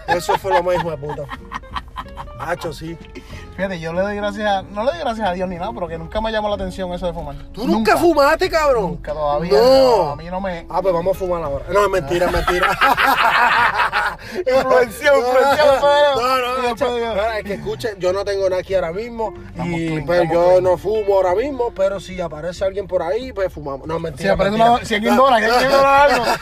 Eso 0.08 0.36
fue 0.36 0.52
lo 0.52 0.64
más 0.64 0.74
hijo 0.74 0.90
de 0.90 0.96
puta. 0.96 1.22
Hacho, 2.40 2.72
sí. 2.72 2.98
Fíjate, 3.54 3.78
yo 3.78 3.92
le 3.92 4.00
doy 4.00 4.16
gracias 4.16 4.46
a, 4.46 4.62
no 4.62 4.82
le 4.84 4.90
doy 4.90 4.98
gracias 4.98 5.28
a 5.28 5.32
Dios 5.32 5.48
ni 5.48 5.56
nada, 5.56 5.72
pero 5.72 5.86
que 5.86 5.96
nunca 5.96 6.20
me 6.20 6.32
llamó 6.32 6.48
la 6.48 6.56
atención 6.56 6.92
eso 6.92 7.06
de 7.06 7.12
fumar. 7.12 7.36
¿Tú 7.52 7.68
nunca, 7.68 7.96
fumaste, 7.96 8.50
cabrón? 8.50 8.82
Nunca 8.82 9.12
todavía. 9.12 9.52
No. 9.52 10.10
a 10.10 10.16
mí 10.16 10.24
no 10.26 10.40
me. 10.40 10.66
Ah, 10.68 10.82
pues 10.82 10.92
vamos 10.92 11.16
a 11.16 11.18
fumar 11.20 11.42
ahora. 11.42 11.66
No, 11.72 11.84
es 11.84 11.90
mentira, 11.90 12.26
es 12.26 12.32
mentira. 12.32 12.78
Influenció, 14.36 15.18
influenció, 15.18 15.64
No, 16.16 16.38
no, 16.38 16.74
no, 16.74 16.94
de- 16.94 17.00
no, 17.14 17.32
es 17.32 17.44
que 17.44 17.54
escuchen, 17.54 17.98
yo 17.98 18.12
no 18.12 18.24
tengo 18.24 18.48
nada 18.48 18.60
aquí 18.60 18.74
ahora 18.74 18.92
mismo 18.92 19.34
Estamos 19.48 19.80
y 19.80 19.86
clean, 19.88 20.06
pues 20.06 20.22
yo 20.32 20.44
clean. 20.48 20.64
no 20.64 20.78
fumo 20.78 21.14
ahora 21.16 21.34
mismo, 21.34 21.72
pero 21.74 22.00
si 22.00 22.20
aparece 22.20 22.64
alguien 22.64 22.86
por 22.86 23.02
ahí, 23.02 23.32
pues 23.32 23.52
fumamos. 23.52 23.86
No, 23.86 23.98
mentira. 23.98 24.22
Si 24.22 24.28
aparece 24.34 24.52
mentira. 24.58 24.72
una, 24.76 24.84
si 24.84 24.94
alguien 24.94 25.16
dona, 25.16 25.38
si 25.38 25.44
alguien 25.44 25.70
dona 25.70 26.02
algo. 26.02 26.24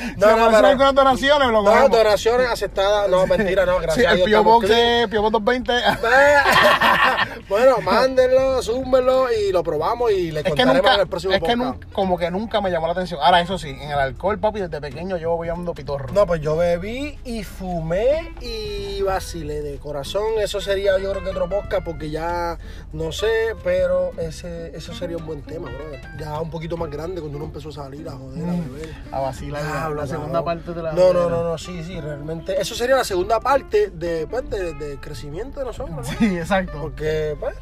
Si 0.00 0.20
No, 0.20 0.36
no, 0.36 0.44
aparecen 0.44 0.64
algunas 0.66 0.94
donaciones, 0.94 1.48
lo 1.48 1.62
No, 1.62 1.88
donaciones 1.88 2.48
aceptadas. 2.48 3.08
No, 3.08 3.26
mentira, 3.26 3.64
no, 3.66 3.78
gracias 3.78 3.96
Sí, 3.96 4.04
a 4.06 4.10
el 4.10 4.16
Dios. 4.18 4.26
Pio 4.28 4.44
Box 4.44 4.66
Pio 5.10 5.22
Box 5.22 5.32
220. 5.32 5.72
bueno, 7.48 7.78
mándenlo, 7.82 8.62
súmenlo 8.62 9.26
y 9.32 9.52
lo 9.52 9.62
probamos 9.62 10.10
y 10.12 10.30
le 10.30 10.40
Es 10.40 10.44
que 10.44 10.50
contaremos 10.50 10.76
nunca, 10.82 10.94
en 10.94 11.00
el 11.00 11.06
próximo 11.08 11.34
es 11.34 11.42
que 11.42 11.56
nunca, 11.56 11.86
como 11.92 12.18
que 12.18 12.30
nunca 12.30 12.60
me 12.60 12.70
llamó 12.70 12.86
la 12.86 12.92
atención. 12.92 13.20
Ahora, 13.22 13.40
eso 13.40 13.58
sí, 13.58 13.70
en 13.70 13.90
el 13.90 13.98
alcohol, 13.98 14.38
papi, 14.38 14.60
desde 14.60 14.80
pequeño 14.80 15.16
yo 15.16 15.36
voy 15.36 15.48
andando 15.48 15.74
pitorro. 15.74 16.08
No, 16.20 16.26
pues 16.26 16.42
yo 16.42 16.54
bebí 16.54 17.18
y 17.24 17.44
fumé 17.44 18.34
y 18.42 19.00
vacilé 19.00 19.62
de 19.62 19.78
corazón. 19.78 20.34
Eso 20.38 20.60
sería 20.60 20.98
yo 20.98 21.12
creo 21.12 21.24
que 21.24 21.30
otro 21.30 21.48
podcast 21.48 21.82
porque 21.82 22.10
ya 22.10 22.58
no 22.92 23.10
sé, 23.10 23.54
pero 23.64 24.10
ese, 24.18 24.76
eso 24.76 24.92
sería 24.92 25.16
un 25.16 25.24
buen 25.24 25.40
tema, 25.40 25.70
brother. 25.70 26.02
Ya 26.18 26.38
un 26.38 26.50
poquito 26.50 26.76
más 26.76 26.90
grande 26.90 27.22
cuando 27.22 27.38
uno 27.38 27.46
empezó 27.46 27.70
a 27.70 27.72
salir, 27.72 28.06
a 28.06 28.12
joder, 28.12 28.42
a 28.46 28.52
beber. 28.52 28.94
A 29.10 29.20
vacilar. 29.20 29.62
la- 29.62 29.70
Diablo, 29.70 30.00
la 30.02 30.06
segunda 30.06 30.44
parte 30.44 30.74
de 30.74 30.82
la. 30.82 30.92
No, 30.92 31.14
no, 31.14 31.30
no, 31.30 31.42
no, 31.42 31.56
sí, 31.56 31.82
sí, 31.84 31.98
realmente. 31.98 32.60
Eso 32.60 32.74
sería 32.74 32.96
la 32.96 33.04
segunda 33.04 33.40
parte 33.40 33.88
de, 33.88 34.26
pues, 34.26 34.50
de, 34.50 34.74
de 34.74 35.00
crecimiento 35.00 35.60
de 35.60 35.64
nosotros, 35.64 35.96
¿no? 35.96 36.04
Sí, 36.04 36.36
exacto. 36.36 36.82
Porque, 36.82 37.34
pues, 37.40 37.54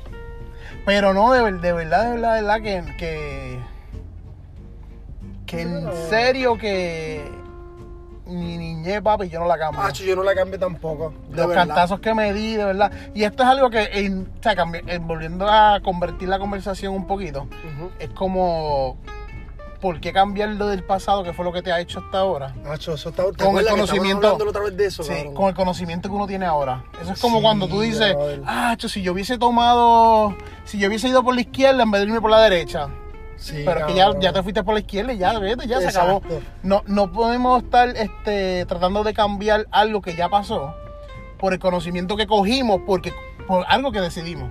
Pero 0.84 1.14
no, 1.14 1.32
de, 1.32 1.42
ver- 1.44 1.60
de 1.60 1.72
verdad, 1.72 2.06
de 2.06 2.10
verdad, 2.16 2.34
de 2.34 2.40
verdad 2.42 2.60
que. 2.60 2.96
Que, 2.98 3.60
que 5.46 5.60
en 5.62 5.88
serio 6.10 6.58
que. 6.58 7.46
Mi 8.28 8.58
niñez, 8.58 9.00
papi, 9.00 9.28
yo 9.30 9.40
no 9.40 9.46
la 9.46 9.56
cambio. 9.58 9.80
macho, 9.82 10.04
yo 10.04 10.14
no 10.14 10.22
la 10.22 10.34
cambié 10.34 10.58
tampoco. 10.58 11.12
De 11.30 11.36
los 11.38 11.48
verdad. 11.48 11.66
cantazos 11.66 12.00
que 12.00 12.12
me 12.14 12.32
di, 12.34 12.56
de 12.56 12.64
verdad. 12.64 12.92
Y 13.14 13.24
esto 13.24 13.42
es 13.42 13.48
algo 13.48 13.70
que, 13.70 13.88
en- 13.92 14.30
o 14.38 14.42
sea, 14.42 14.54
en- 14.86 15.06
volviendo 15.06 15.48
a 15.48 15.80
convertir 15.82 16.28
la 16.28 16.38
conversación 16.38 16.92
un 16.94 17.06
poquito, 17.06 17.48
es 17.98 18.10
como 18.10 18.98
por 19.80 20.00
qué 20.00 20.12
cambiar 20.12 20.48
lo 20.50 20.66
del 20.66 20.82
pasado, 20.82 21.22
que 21.22 21.32
fue 21.32 21.44
lo 21.44 21.52
que 21.52 21.62
te 21.62 21.70
ha 21.72 21.80
hecho 21.80 22.00
hasta 22.00 22.18
ahora. 22.18 22.52
Macho, 22.66 22.94
eso 22.94 23.08
está, 23.10 23.24
¿te 23.32 23.44
Con 23.44 23.56
el 23.58 23.66
conocimiento. 23.66 24.34
otra 24.34 24.60
vez 24.62 24.76
de 24.76 24.86
eso, 24.86 25.02
Sí, 25.04 25.10
cabrón? 25.14 25.34
con 25.34 25.48
el 25.48 25.54
conocimiento 25.54 26.08
que 26.08 26.14
uno 26.16 26.26
tiene 26.26 26.44
ahora. 26.46 26.84
Eso 27.00 27.12
es 27.12 27.20
como 27.20 27.36
Sí, 27.38 27.42
cuando 27.44 27.68
tú 27.68 27.80
dices, 27.80 28.14
ah, 28.44 28.74
cho, 28.76 28.88
si 28.88 29.02
yo 29.02 29.12
hubiese 29.12 29.38
tomado, 29.38 30.34
si 30.64 30.78
yo 30.78 30.88
hubiese 30.88 31.08
ido 31.08 31.22
por 31.22 31.34
la 31.34 31.40
izquierda 31.42 31.82
en 31.84 31.90
vez 31.92 32.00
de 32.02 32.08
irme 32.08 32.20
por 32.20 32.30
la 32.30 32.40
derecha. 32.42 32.88
Sí, 33.38 33.62
Pero 33.64 33.80
es 33.80 33.86
que 33.86 33.94
ya, 33.94 34.18
ya 34.18 34.32
te 34.32 34.42
fuiste 34.42 34.64
por 34.64 34.74
la 34.74 34.80
izquierda 34.80 35.12
y 35.12 35.18
ya, 35.18 35.38
vete, 35.38 35.66
ya 35.66 35.80
se 35.80 35.88
acabó. 35.88 36.22
No, 36.62 36.82
no 36.86 37.12
podemos 37.12 37.62
estar 37.62 37.88
este, 37.90 38.66
tratando 38.66 39.04
de 39.04 39.14
cambiar 39.14 39.66
algo 39.70 40.02
que 40.02 40.16
ya 40.16 40.28
pasó 40.28 40.74
por 41.38 41.52
el 41.52 41.60
conocimiento 41.60 42.16
que 42.16 42.26
cogimos, 42.26 42.80
porque 42.84 43.12
por 43.46 43.64
algo 43.68 43.92
que 43.92 44.00
decidimos. 44.00 44.50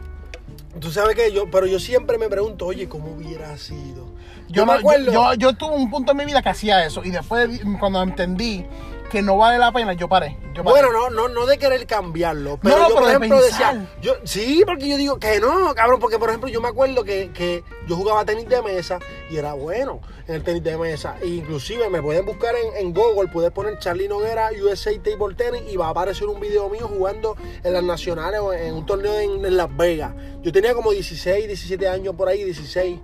Tú 0.80 0.92
sabes 0.92 1.16
que 1.16 1.34
yo, 1.34 1.50
pero 1.52 1.66
yo 1.66 1.80
siempre 1.80 2.18
me 2.18 2.30
pregunto, 2.30 2.66
oye, 2.66 2.88
¿cómo 2.88 3.12
hubiera 3.12 3.58
sido? 3.58 4.08
Yo, 4.48 4.66
me 4.66 4.82
yo, 4.82 5.34
yo 5.34 5.54
tuve 5.54 5.76
un 5.76 5.90
punto 5.90 6.14
en 6.14 6.18
mi 6.20 6.26
vida 6.26 6.42
que 6.42 6.50
hacía 6.50 6.86
eso 6.86 7.04
y 7.04 7.12
después 7.12 7.60
cuando 7.80 8.02
entendí 8.02 8.66
que 9.08 9.22
no 9.22 9.38
vale 9.38 9.58
la 9.58 9.72
pena, 9.72 9.94
yo 9.94 10.08
paré. 10.08 10.38
Yo 10.54 10.64
paré. 10.64 10.82
Bueno, 10.82 10.92
no, 10.92 11.10
no, 11.10 11.28
no 11.28 11.46
de 11.46 11.58
querer 11.58 11.86
cambiarlo, 11.86 12.60
pero 12.62 12.76
No, 12.76 12.90
yo, 12.90 12.96
pero 12.96 13.00
por 13.00 13.10
ejemplo, 13.10 13.42
decía, 13.42 13.88
yo, 14.02 14.16
sí, 14.24 14.64
porque 14.66 14.88
yo 14.88 14.98
digo 14.98 15.20
que 15.20 15.40
no, 15.40 15.74
cabrón, 15.76 16.00
porque 16.00 16.20
por 16.20 16.30
ejemplo, 16.30 16.50
yo 16.50 16.62
me 16.62 16.68
acuerdo 16.68 17.04
que, 17.04 17.32
que 17.32 17.64
yo 17.88 17.96
jugaba 17.96 18.26
tenis 18.26 18.48
de 18.48 18.62
mesa 18.62 19.00
y 19.30 19.38
era 19.38 19.54
bueno 19.54 20.02
en 20.28 20.36
el 20.36 20.44
tenis 20.44 20.64
de 20.64 20.78
mesa. 20.78 21.18
E 21.22 21.28
inclusive 21.28 21.90
me 21.90 22.02
pueden 22.02 22.26
buscar 22.26 22.56
en, 22.56 22.86
en 22.86 22.94
Google, 22.94 23.30
puedes 23.32 23.52
poner 23.52 23.80
Charlie 23.80 24.08
Noguera 24.08 24.50
USA 24.62 24.92
Table 25.02 25.36
Tennis 25.36 25.64
y 25.72 25.78
va 25.78 25.88
a 25.88 25.90
aparecer 25.90 26.28
un 26.28 26.40
video 26.40 26.70
mío 26.70 26.88
jugando 26.88 27.36
en 27.64 27.74
las 27.74 27.84
nacionales 27.84 28.40
o 28.40 28.54
en 28.54 28.74
un 28.74 28.86
torneo 28.86 29.18
en, 29.20 29.46
en 29.46 29.58
Las 29.58 29.76
Vegas. 29.76 30.14
Yo 30.42 30.52
tenía 30.52 30.74
como 30.74 30.92
16, 30.92 31.48
17 31.48 31.88
años 31.88 32.16
por 32.16 32.28
ahí, 32.28 32.44
16. 32.44 33.00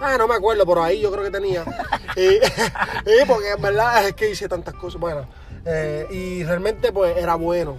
Ah, 0.00 0.16
no 0.16 0.28
me 0.28 0.34
acuerdo, 0.34 0.64
pero 0.64 0.82
ahí 0.82 1.00
yo 1.00 1.10
creo 1.10 1.24
que 1.24 1.30
tenía. 1.30 1.64
Eh, 2.16 2.40
porque 3.28 3.50
en 3.50 3.62
verdad 3.62 4.08
es 4.08 4.14
que 4.14 4.30
hice 4.30 4.48
tantas 4.48 4.74
cosas. 4.74 5.00
Bueno, 5.00 5.28
eh, 5.64 6.06
y 6.10 6.44
realmente 6.44 6.92
pues 6.92 7.16
era 7.16 7.34
bueno. 7.34 7.76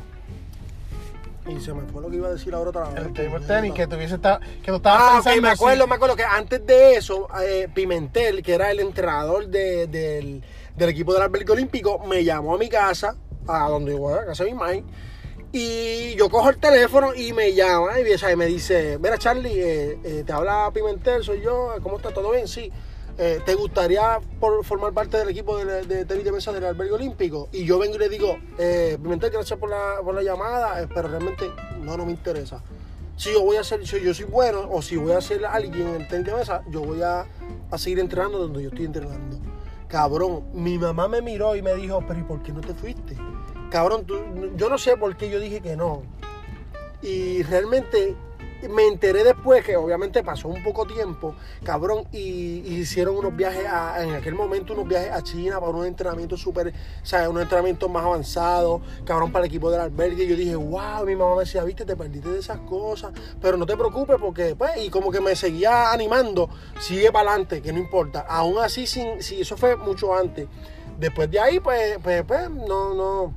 Y 1.47 1.59
se 1.61 1.73
me 1.73 1.81
fue 1.91 2.01
lo 2.01 2.09
que 2.11 2.17
iba 2.17 2.27
a 2.27 2.31
decir 2.31 2.53
ahora 2.53 2.69
otra 2.69 2.89
vez. 2.89 3.05
el 3.05 3.13
table 3.13 3.45
tenis 3.47 3.73
que 3.73 3.87
tuviese 3.87 4.15
esta- 4.15 4.39
que 4.39 4.69
tú 4.71 4.75
estabas 4.75 5.01
Ah, 5.01 5.07
ok, 5.07 5.13
pensando 5.23 5.41
me 5.41 5.47
así. 5.49 5.55
acuerdo, 5.63 5.87
me 5.87 5.95
acuerdo 5.95 6.15
que 6.15 6.23
antes 6.23 6.65
de 6.65 6.95
eso, 6.95 7.27
eh, 7.43 7.67
Pimentel, 7.73 8.43
que 8.43 8.53
era 8.53 8.69
el 8.69 8.79
entrenador 8.79 9.47
de- 9.47 9.87
del, 9.87 10.43
del 10.75 10.89
equipo 10.89 11.13
del 11.13 11.23
albergue 11.23 11.51
olímpico, 11.51 11.97
me 12.05 12.23
llamó 12.23 12.53
a 12.53 12.57
mi 12.59 12.69
casa, 12.69 13.15
a 13.47 13.67
donde 13.67 13.93
yo 13.93 14.13
a 14.13 14.25
casa 14.25 14.43
de 14.43 14.51
mi 14.51 14.59
mãe, 14.59 14.83
y 15.51 16.13
yo 16.15 16.29
cojo 16.29 16.49
el 16.51 16.57
teléfono 16.59 17.15
y 17.15 17.33
me 17.33 17.53
llama 17.55 17.99
y 17.99 18.35
me 18.35 18.45
dice, 18.45 18.99
mira 18.99 19.17
Charlie, 19.17 19.59
eh, 19.59 19.97
eh, 20.03 20.23
te 20.23 20.31
habla 20.31 20.69
Pimentel, 20.71 21.23
soy 21.23 21.41
yo, 21.41 21.73
¿cómo 21.81 21.97
está? 21.97 22.11
¿Todo 22.11 22.31
bien? 22.31 22.47
Sí. 22.47 22.71
Eh, 23.21 23.41
¿Te 23.45 23.53
gustaría 23.53 24.19
formar 24.63 24.93
parte 24.93 25.17
del 25.17 25.27
equipo 25.27 25.57
de, 25.57 26.05
tenis 26.05 26.23
de 26.23 26.31
mesa 26.31 26.53
del 26.53 26.63
albergue 26.63 26.93
olímpico? 26.93 27.49
Y 27.51 27.65
yo 27.65 27.77
vengo 27.77 27.95
y 27.95 27.99
le 27.99 28.07
digo, 28.07 28.39
eh, 28.57 28.97
gracias 28.99 29.59
por 29.59 29.69
la, 29.69 30.23
llamada, 30.23 30.81
eh, 30.81 30.87
pero 30.87 31.09
realmente 31.09 31.51
no, 31.81 31.97
no 31.97 32.05
me 32.05 32.11
interesa 32.11 32.63
si 33.19 33.33
yo 33.33 33.43
voy 33.43 33.57
a 33.57 33.65
ser, 33.65 33.85
si 33.85 34.01
yo 34.01 34.13
soy 34.13 34.23
bueno 34.23 34.65
o 34.71 34.81
si 34.81 34.95
voy 34.95 35.11
a 35.11 35.19
ser 35.19 35.45
alguien 35.45 35.89
en 35.89 35.95
el 35.95 36.07
tenis 36.07 36.25
de 36.27 36.33
mesa, 36.33 36.63
yo 36.69 36.79
voy 36.79 37.01
a, 37.01 37.27
seguir 37.75 37.99
entrenando 37.99 38.37
donde 38.37 38.63
yo 38.63 38.69
estoy 38.69 38.85
entrenando. 38.85 39.37
Cabrón, 39.89 40.45
mi 40.53 40.77
mamá 40.77 41.09
me 41.09 41.21
miró 41.21 41.53
y 41.57 41.61
me 41.61 41.75
dijo, 41.75 42.01
pero 42.07 42.21
¿y 42.21 42.23
por 42.23 42.41
qué 42.41 42.53
no 42.53 42.61
te 42.61 42.73
fuiste? 42.73 43.17
Cabrón, 43.69 44.05
yo 44.55 44.69
no 44.69 44.77
sé 44.77 44.95
por 44.95 45.17
qué 45.17 45.29
yo 45.29 45.37
dije 45.41 45.59
que 45.59 45.75
no. 45.75 46.03
Y 47.01 47.43
realmente 47.43 48.15
me 48.67 48.87
enteré 48.87 49.23
después 49.23 49.63
que 49.63 49.77
obviamente 49.77 50.23
pasó 50.23 50.47
un 50.49 50.61
poco 50.63 50.85
tiempo, 50.85 51.35
cabrón, 51.63 52.05
y, 52.11 52.59
hicieron 52.79 53.15
unos 53.15 53.35
viajes, 53.35 53.65
a- 53.65 54.03
en 54.03 54.13
aquel 54.15 54.35
momento 54.35 54.73
unos 54.73 54.87
viajes 54.87 55.11
a 55.11 55.23
China 55.23 55.59
para 55.59 55.71
unos 55.71 55.85
entrenamientos 55.87 56.41
súper, 56.41 56.67
o 56.69 57.05
sea, 57.05 57.29
unos 57.29 57.43
entrenamientos 57.43 57.89
más 57.89 58.03
avanzados, 58.03 58.81
cabrón, 59.05 59.31
para 59.31 59.45
el 59.45 59.49
equipo 59.49 59.71
del 59.71 59.81
albergue. 59.81 60.23
Y 60.23 60.27
yo 60.27 60.35
dije, 60.35 60.55
wow, 60.55 61.05
mi 61.05 61.15
mamá 61.15 61.35
me 61.35 61.41
decía, 61.41 61.63
viste, 61.63 61.85
te 61.85 61.95
perdiste 61.95 62.29
de 62.29 62.39
esas 62.39 62.59
cosas, 62.61 63.11
pero 63.41 63.55
no 63.55 63.65
te 63.65 63.77
preocupes 63.77 64.17
porque, 64.19 64.55
pues, 64.55 64.71
y 64.77 64.89
como 64.89 65.11
que 65.11 65.21
me 65.21 65.35
seguía 65.35 65.91
animando, 65.91 66.49
sigue 66.79 67.11
para 67.11 67.29
adelante, 67.31 67.61
que 67.61 67.71
no 67.71 67.79
importa. 67.79 68.25
Aún 68.27 68.57
así, 68.57 68.87
sin, 68.87 69.21
sí, 69.21 69.41
eso 69.41 69.55
fue 69.55 69.75
mucho 69.75 70.13
antes. 70.13 70.47
Después 70.99 71.31
de 71.31 71.39
ahí, 71.39 71.59
pues, 71.59 71.97
pues, 72.03 72.23
pues, 72.27 72.49
no, 72.49 72.93
no, 72.93 73.33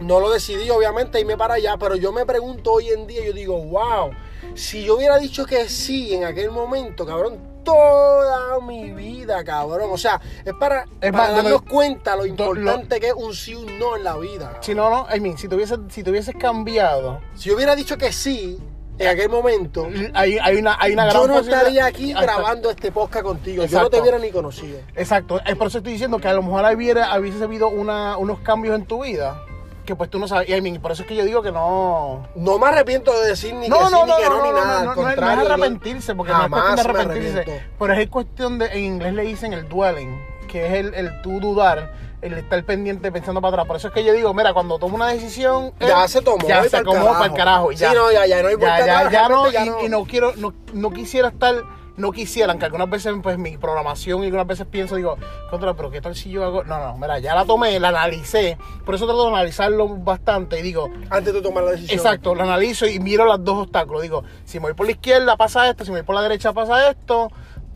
no 0.00 0.18
lo 0.20 0.30
decidí, 0.30 0.70
obviamente, 0.70 1.20
irme 1.20 1.36
para 1.36 1.54
allá, 1.54 1.76
pero 1.78 1.94
yo 1.94 2.10
me 2.12 2.24
pregunto 2.26 2.72
hoy 2.72 2.88
en 2.88 3.06
día, 3.06 3.24
yo 3.24 3.32
digo, 3.32 3.58
wow, 3.62 4.10
si 4.54 4.84
yo 4.84 4.96
hubiera 4.96 5.18
dicho 5.18 5.46
que 5.46 5.68
sí 5.68 6.14
en 6.14 6.24
aquel 6.24 6.50
momento, 6.50 7.06
cabrón, 7.06 7.38
toda 7.64 8.58
mi 8.60 8.90
vida, 8.90 9.42
cabrón. 9.44 9.90
O 9.92 9.98
sea, 9.98 10.20
es 10.44 10.52
para, 10.54 10.84
Es 11.00 11.12
para 11.12 11.12
más, 11.12 11.28
de 11.30 11.34
darnos 11.36 11.52
lo- 11.52 11.64
cuenta 11.64 12.16
lo 12.16 12.22
lo- 12.22 12.26
importante 12.26 13.00
que 13.00 13.08
es 13.08 13.14
un 13.14 13.34
sí 13.34 13.54
un 13.54 13.78
no 13.78 13.96
en 13.96 14.04
la 14.04 14.16
vida. 14.16 14.58
Si 14.60 14.74
no, 14.74 14.90
no, 14.90 15.06
I 15.14 15.20
mean, 15.20 15.36
si 15.38 15.48
te 15.48 15.54
hubieses, 15.56 15.78
si 15.88 16.02
te 16.02 16.10
hubieses 16.10 16.34
cambiado, 16.36 17.20
Si 17.34 17.48
yo 17.48 17.56
hubiera 17.56 17.74
dicho 17.76 17.96
que 17.98 18.12
sí 18.12 18.58
en 18.98 19.08
aquel 19.08 19.30
momento, 19.30 19.88
hay, 20.12 20.36
hay 20.38 20.56
una, 20.56 20.76
hay 20.78 20.92
una 20.92 21.06
gran 21.06 21.16
yo 21.22 21.26
no 21.26 21.38
estaría 21.38 21.86
aquí 21.86 22.12
grabando 22.12 22.68
este 22.70 22.92
podcast 22.92 23.24
contigo. 23.24 23.64
Yo 23.64 23.80
no 23.82 23.88
te 23.90 23.98
hubiera 24.00 24.18
ni 24.18 24.30
conocido. 24.30 24.78
Exacto, 24.94 25.40
es 25.46 25.56
por 25.56 25.68
eso 25.68 25.78
estoy 25.78 25.92
diciendo 25.94 26.18
que 26.18 26.28
a 26.28 26.34
lo 26.34 26.42
mejor 26.42 26.64
hubiera, 26.74 27.18
hubiese 27.18 27.42
habido 27.44 27.68
una, 27.68 28.18
unos 28.18 28.40
cambios 28.40 28.74
en 28.76 28.84
tu 28.84 29.02
vida 29.04 29.42
que 29.90 29.96
pues 29.96 30.08
tú 30.08 30.20
no 30.20 30.28
sabes. 30.28 30.48
Y 30.48 30.78
por 30.78 30.92
eso 30.92 31.02
es 31.02 31.08
que 31.08 31.16
yo 31.16 31.24
digo 31.24 31.42
que 31.42 31.50
no. 31.50 32.28
No 32.36 32.58
me 32.60 32.66
arrepiento 32.68 33.10
de 33.20 33.26
decir 33.28 33.52
ni 33.54 33.68
No, 33.68 33.78
que 33.80 33.86
sí, 33.86 33.92
no, 33.92 34.04
ni 34.06 34.10
no, 34.12 34.16
que 34.18 34.24
no, 34.28 34.42
ni 34.44 34.50
nada. 34.52 34.84
no, 34.84 34.94
no, 34.94 35.10
es 35.10 35.18
arrepentirse, 35.18 36.14
porque 36.14 36.32
no 36.32 36.44
es 36.44 36.48
cuestión 36.48 36.76
de 36.76 36.80
arrepentirse. 36.82 37.62
Pero 37.78 37.92
es 37.94 38.08
cuestión 38.08 38.58
de, 38.60 38.66
en 38.66 38.84
inglés 38.84 39.14
le 39.14 39.22
dicen 39.22 39.52
el 39.52 39.68
dwelling, 39.68 40.16
que 40.48 40.66
es 40.66 40.72
el, 40.74 40.94
el 40.94 41.20
tú 41.22 41.40
dudar, 41.40 41.92
el 42.22 42.34
estar 42.34 42.62
pendiente 42.64 43.10
pensando 43.10 43.40
para 43.40 43.54
atrás. 43.54 43.66
Por 43.66 43.76
eso 43.78 43.88
es 43.88 43.94
que 43.94 44.04
yo 44.04 44.12
digo, 44.12 44.32
mira, 44.32 44.52
cuando 44.52 44.78
tomo 44.78 44.94
una 44.94 45.08
decisión. 45.08 45.72
Ya 45.80 46.04
eh, 46.04 46.08
se 46.08 46.22
tomó, 46.22 46.46
Ya 46.46 46.62
se 46.62 46.70
carajo. 46.70 47.12
para 47.12 47.24
el 47.26 47.32
carajo. 47.34 47.72
y 47.72 47.76
Sí, 47.76 47.82
Ya. 47.82 47.92
no, 47.92 48.12
ya- 48.12 48.26
ya 48.26 48.42
no 48.42 48.48
hay 48.48 48.54
vuelta 48.54 48.78
ya, 48.86 49.02
ya, 49.04 49.10
ya 49.10 49.28
no. 49.28 49.44
y 49.82 49.88
no 49.88 50.04
quiero, 50.04 50.32
no, 50.36 50.54
no 50.72 50.90
quisiera 50.90 51.28
estar. 51.28 51.56
No 52.00 52.12
quisieran, 52.12 52.58
que 52.58 52.64
algunas 52.64 52.88
veces 52.88 53.14
pues 53.22 53.38
mi 53.38 53.58
programación 53.58 54.22
y 54.22 54.26
algunas 54.26 54.46
veces 54.46 54.66
pienso, 54.66 54.96
digo, 54.96 55.16
contra, 55.50 55.74
pero 55.74 55.90
qué 55.90 56.00
tal 56.00 56.16
si 56.16 56.30
yo 56.30 56.44
hago. 56.44 56.64
No, 56.64 56.78
no, 56.78 56.96
mira, 56.96 57.18
ya 57.18 57.34
la 57.34 57.44
tomé, 57.44 57.78
la 57.78 57.88
analicé. 57.88 58.56
Por 58.84 58.94
eso 58.94 59.06
trato 59.06 59.24
de 59.24 59.34
analizarlo 59.34 59.88
bastante 59.88 60.58
y 60.58 60.62
digo, 60.62 60.90
Antes 61.10 61.34
de 61.34 61.42
tomar 61.42 61.64
la 61.64 61.72
decisión. 61.72 61.98
Exacto, 61.98 62.34
lo 62.34 62.42
analizo 62.42 62.86
y 62.86 62.98
miro 62.98 63.24
los 63.24 63.44
dos 63.44 63.64
obstáculos. 63.64 64.02
Digo, 64.02 64.24
si 64.44 64.58
me 64.58 64.66
voy 64.66 64.74
por 64.74 64.86
la 64.86 64.92
izquierda 64.92 65.36
pasa 65.36 65.68
esto, 65.68 65.84
si 65.84 65.90
me 65.90 65.98
voy 65.98 66.06
por 66.06 66.14
la 66.14 66.22
derecha 66.22 66.52
pasa 66.52 66.90
esto. 66.90 67.30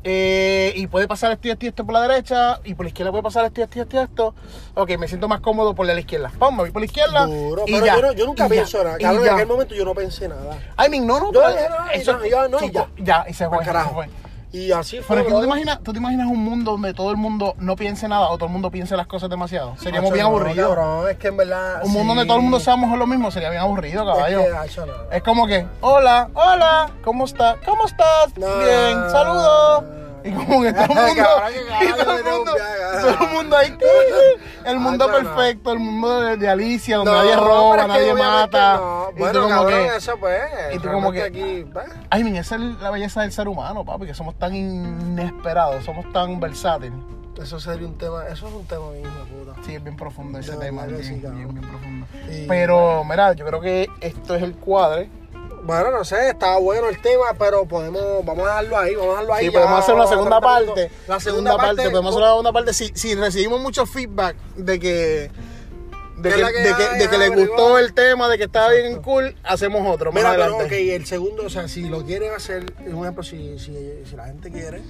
Eh, 0.05 0.73
y 0.77 0.87
puede 0.87 1.09
pasar 1.09 1.33
esto 1.33 1.49
y 1.49 1.51
esto 1.51 1.64
y 1.64 1.69
esto 1.69 1.85
por 1.85 1.95
la 1.95 2.03
derecha. 2.07 2.61
Y 2.64 2.75
por 2.75 2.85
la 2.85 2.88
izquierda 2.88 3.11
puede 3.11 3.23
pasar 3.23 3.45
esto 3.47 3.61
y 3.61 3.64
esto 3.64 3.79
y 3.79 3.81
esto 3.83 3.97
y 3.97 3.99
esto. 4.01 4.35
Ok, 4.75 4.90
me 4.99 5.09
siento 5.09 5.29
más 5.29 5.40
cómodo 5.40 5.75
por 5.75 5.87
la 5.87 5.99
izquierda. 5.99 6.31
Pum, 6.38 6.55
me 6.57 6.62
voy 6.62 6.71
por 6.71 6.83
la 6.83 6.87
izquierda. 6.87 7.27
Duro, 7.27 7.64
y 7.67 7.73
pero 7.73 7.87
ya, 7.87 7.97
yo, 7.97 8.03
no- 8.03 8.12
yo 8.12 8.27
nunca 8.27 8.47
y 8.47 8.51
pienso 8.51 8.79
ya, 8.79 8.85
nada. 8.85 8.99
Cabrón, 8.99 9.27
en 9.27 9.33
aquel 9.35 9.47
momento 9.47 9.75
yo 9.75 9.85
no 9.85 9.95
pensé 9.95 10.29
nada. 10.29 10.59
I 10.85 10.88
mean, 10.90 11.07
no, 11.07 11.19
no, 11.19 11.33
Yo, 11.33 11.40
no, 11.40 11.90
eso, 11.93 12.12
no, 12.19 12.27
yo, 12.27 12.49
no, 12.49 12.59
y 12.62 12.71
ya. 13.05 13.25
y 13.29 13.33
se 13.35 13.49
fue, 13.49 13.57
Pa'l 13.59 13.67
se 13.67 13.73
carajo. 13.73 13.95
fue. 13.95 14.09
Y 14.55 14.71
así 14.71 15.01
fue. 15.01 15.17
Pero 15.17 15.21
es 15.21 15.27
que 15.27 15.33
tú 15.33 15.40
te, 15.40 15.47
imaginas, 15.47 15.81
tú 15.83 15.93
te 15.93 15.99
imaginas 15.99 16.29
un 16.29 16.38
mundo 16.38 16.71
donde 16.73 16.95
todo 16.95 17.11
el 17.11 17.17
mundo 17.17 17.57
no 17.59 17.75
piense 17.75 18.07
nada 18.07 18.29
o 18.29 18.37
todo 18.38 18.47
el 18.47 18.53
mundo 18.53 18.71
piense 18.71 18.97
las 18.97 19.09
cosas 19.09 19.29
demasiado. 19.29 19.77
Seríamos 19.79 20.12
bien 20.12 20.23
no, 20.23 20.29
aburridos. 20.31 20.69
cabrón, 20.69 21.11
es 21.11 21.17
que 21.19 21.29
en 21.29 21.37
verdad. 21.37 21.81
Un 21.83 21.93
mundo 21.93 22.14
donde 22.14 22.27
todo 22.27 22.37
el 22.37 22.43
mundo 22.45 22.61
seamos 22.61 22.97
lo 22.97 23.07
mismo 23.09 23.33
sería 23.33 23.51
bien 23.51 23.62
aburrido, 23.62 24.07
caballo. 24.07 24.43
Es 24.43 24.75
que, 24.77 24.81
no. 24.83 24.93
Es 25.11 25.23
como 25.25 25.49
que, 25.49 25.67
hola, 25.81 26.29
hola, 26.35 26.88
¿cómo 27.03 27.25
estás? 27.25 27.57
¿Cómo 27.67 27.85
estás? 27.85 28.37
No. 28.38 28.47
Bien, 28.59 29.11
saludos. 29.11 30.04
Y 30.25 30.33
como 30.33 30.63
que 30.63 30.73
todo 30.73 30.83
el 30.85 30.89
mundo, 30.89 31.23
y 31.83 31.93
todo 32.03 32.17
el 32.19 32.25
mundo, 32.25 32.53
todo 33.01 33.11
el 33.27 33.31
mundo 33.35 33.57
ahí, 33.59 33.79
el 34.65 34.79
mundo 34.79 35.07
perfecto, 35.07 35.73
el 35.73 35.79
mundo 35.81 36.21
de, 36.23 36.37
de 36.39 36.49
Alicia, 36.49 36.97
donde 36.97 37.11
No, 37.13 37.19
nadie 37.19 37.37
roba, 37.37 37.87
nadie 37.87 38.15
mata. 38.15 38.81
Bueno, 39.19 39.43
como 39.43 39.49
cabrón, 39.55 39.89
que, 39.91 39.97
eso 39.97 40.17
pues. 40.19 40.41
y 40.73 40.79
tú 40.79 40.91
como 40.91 41.13
que- 41.13 41.23
aquí, 41.23 41.67
pues, 41.71 41.87
ay, 42.11 42.25
min, 42.25 42.37
esa 42.37 42.55
es 42.55 42.63
la 42.81 42.91
belleza 42.91 43.21
del 43.21 43.33
ser 43.33 43.49
humano, 43.49 43.85
papi, 43.85 44.07
que 44.07 44.15
somos 44.15 44.35
tan 44.39 44.55
inesperados, 44.55 45.85
somos 45.85 46.11
tan 46.13 46.41
versátiles. 46.41 46.99
Eso 47.41 47.59
sería 47.59 47.87
un 47.87 47.99
tema. 47.99 48.25
Eso 48.29 48.47
es 48.47 48.55
un 48.55 48.65
tema 48.65 48.91
bien 48.93 49.03
puta. 49.05 49.61
Sí, 49.67 49.75
es 49.75 49.83
bien 49.83 49.97
profundo 49.97 50.39
ese 50.39 50.57
tema, 50.57 50.87
bien, 50.87 51.21
bien, 51.21 51.61
profundo. 51.61 52.07
Pero, 52.49 53.03
mira, 53.05 53.33
yo 53.33 53.45
creo 53.45 53.61
que 53.61 53.89
esto 54.01 54.37
es 54.37 54.43
el 54.43 54.55
cuadre. 54.55 55.11
Bueno, 55.64 55.90
no 55.90 56.05
sé, 56.05 56.29
estaba 56.29 56.59
bueno 56.59 56.90
el 56.90 57.00
tema, 57.00 57.33
pero 57.38 57.64
podemos, 57.64 58.03
vamos 58.24 58.44
a 58.46 58.48
dejarlo 58.48 58.77
ahí, 58.79 58.94
vamos 58.94 59.09
a 59.09 59.11
dejarlo 59.12 59.35
ahí. 59.35 59.46
Sí, 59.46 59.53
ya 59.53 59.59
podemos 59.61 59.79
hacer 59.81 59.94
una 59.94 60.07
segunda 60.07 60.40
parte. 60.40 60.90
La 61.09 61.20
segunda, 61.20 61.57
parte, 61.57 61.83
podemos 61.90 62.11
hacer 62.11 62.22
una 62.22 62.31
segunda 62.31 62.53
parte. 62.53 62.74
Si, 62.74 62.92
si 62.94 63.14
recibimos 63.14 63.61
mucho 63.61 63.87
feedback 63.87 64.37
de 64.57 64.79
que. 64.79 65.31
De 66.18 66.31
Que 66.31 66.37
que, 66.37 66.42
de 66.42 66.74
que, 66.77 66.98
de 66.98 67.09
que 67.11 67.18
le 67.18 67.29
gustó 67.31 67.79
el 67.79 67.92
tema, 67.92 68.29
de 68.29 68.38
que 68.38 68.44
estaba 68.44 68.70
bien 68.70 69.03
cool, 69.03 69.35
hacemos 69.42 69.87
otro. 69.92 70.12
Más 70.12 70.22
Mira, 70.22 70.31
pero 70.33 70.42
adelante. 70.44 70.64
ok, 70.66 70.72
el 70.94 71.07
segundo, 71.07 71.44
o 71.46 71.50
sea, 71.50 71.66
si 71.66 71.88
lo 71.88 72.05
quieren 72.05 72.33
hacer, 72.35 72.72
un 72.87 73.03
ejemplo, 73.03 73.22
si, 73.24 73.59
si, 73.59 73.74
si 74.09 74.16
la 74.16 74.27
gente 74.27 74.50
quiere, 74.50 74.81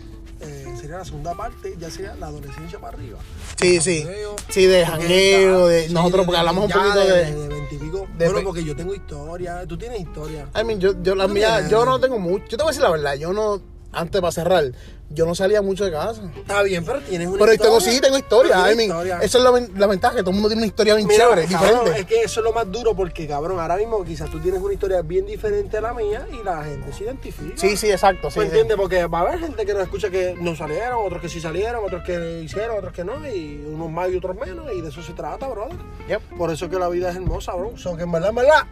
eh, 0.41 0.75
sería 0.81 0.99
la 0.99 1.05
segunda 1.05 1.35
parte, 1.35 1.75
ya 1.79 1.91
sería 1.91 2.15
la 2.17 2.27
adolescencia 2.27 2.79
para 2.79 2.97
arriba. 2.97 3.19
Sí, 3.57 3.81
sí. 3.81 4.03
Jangueo. 4.03 4.37
Sí, 4.49 4.67
de 4.67 4.87
jangueo, 4.87 5.67
de 5.69 5.89
sí, 5.89 5.95
nosotros, 5.95 6.27
porque 6.27 6.39
hablamos 6.39 6.65
un 6.65 6.71
poquito 6.71 7.01
de. 7.01 7.33
De 7.33 7.49
veintipico. 7.49 8.07
de 8.19 8.29
Bueno, 8.29 8.45
porque 8.45 8.65
yo 8.65 8.77
tengo 8.77 8.95
historia, 8.95 9.67
tú 9.67 9.77
tienes 9.77 10.01
historia. 10.01 10.49
I 10.55 10.65
mean, 10.65 10.81
yo, 10.81 11.03
yo 11.03 11.15
la 11.15 11.29
mía, 11.29 11.69
yo 11.69 11.85
no 11.85 11.99
tengo 12.01 12.19
mucho. 12.19 12.45
Yo 12.49 12.57
te 12.57 12.63
voy 12.63 12.67
a 12.67 12.71
decir 12.71 12.83
la 12.83 12.91
verdad, 12.91 13.15
yo 13.15 13.33
no. 13.33 13.74
Antes 13.95 14.21
para 14.21 14.33
cerrar, 14.33 14.65
yo 15.11 15.27
no 15.27 15.35
salía 15.35 15.63
mucho 15.63 15.85
de 15.85 15.93
casa. 15.93 16.23
Está 16.37 16.63
bien, 16.63 16.85
pero 16.85 17.01
tienes 17.01 17.29
una 17.29 17.39
Pero 17.39 17.53
historia. 17.53 17.79
tengo, 17.79 17.81
sí, 17.93 18.01
tengo 18.01 18.19
historia. 18.19 18.53
Pero 18.63 18.73
I 18.73 18.77
mean, 18.77 18.89
historia. 18.91 19.19
Eso 19.23 19.39
es 19.39 19.45
la, 19.45 19.51
ven- 19.51 19.71
la 19.77 19.87
ventaja, 19.87 20.15
que 20.17 20.21
todo 20.23 20.31
el 20.31 20.35
mundo 20.35 20.49
tiene 20.49 20.63
una 20.63 20.67
historia 20.67 20.95
bien 20.95 21.07
Mira, 21.07 21.25
chévere, 21.25 21.47
cabrón, 21.47 21.71
diferente. 21.85 22.01
Es 22.01 22.07
que 22.07 22.23
eso 22.25 22.41
es 22.41 22.45
lo 22.45 22.53
más 22.53 22.71
duro 22.73 22.95
porque, 22.97 23.27
cabrón, 23.29 23.61
ahora 23.61 23.77
mismo 23.77 24.03
quizás 24.05 24.29
tú 24.31 24.41
tienes 24.41 24.61
una 24.61 24.73
historia 24.75 25.03
bien 25.03 25.27
diferente 25.27 25.77
a 25.77 25.81
la 25.83 25.95
mía 25.95 26.27
y 26.33 26.43
la 26.45 26.65
gente 26.65 26.93
se 26.93 27.05
identifica. 27.05 27.55
Sí, 27.57 27.77
sí, 27.77 27.91
exacto. 27.91 28.31
Sí, 28.31 28.39
¿Me 28.41 28.45
sí. 28.47 28.49
entiendes? 28.51 28.77
Porque 28.77 29.07
va 29.07 29.19
a 29.19 29.23
haber 29.23 29.39
gente 29.41 29.65
que 29.67 29.75
nos 29.75 29.83
escucha 29.83 30.11
que 30.11 30.35
no 30.41 30.57
salieron, 30.57 31.05
otros 31.07 31.21
que 31.21 31.29
sí 31.29 31.41
salieron, 31.41 31.85
otros 31.85 32.03
que 32.05 32.41
hicieron, 32.43 32.79
otros 32.79 32.93
que 32.93 33.05
no, 33.05 33.27
y 33.29 33.63
unos 33.67 33.91
más 33.91 34.11
y 34.11 34.17
otros 34.17 34.37
menos, 34.37 34.67
y 34.75 34.81
de 34.81 34.89
eso 34.89 35.03
se 35.03 35.13
trata, 35.13 35.47
brother. 35.49 35.77
Yep. 36.09 36.23
Por 36.37 36.51
eso 36.51 36.69
que 36.69 36.79
la 36.79 36.89
vida 36.89 37.11
es 37.11 37.17
hermosa, 37.17 37.53
bro. 37.55 37.77
So 37.77 37.97
que 37.97 38.03
en 38.03 38.11
verdad, 38.13 38.31
en 38.31 38.35
verdad, 38.37 38.63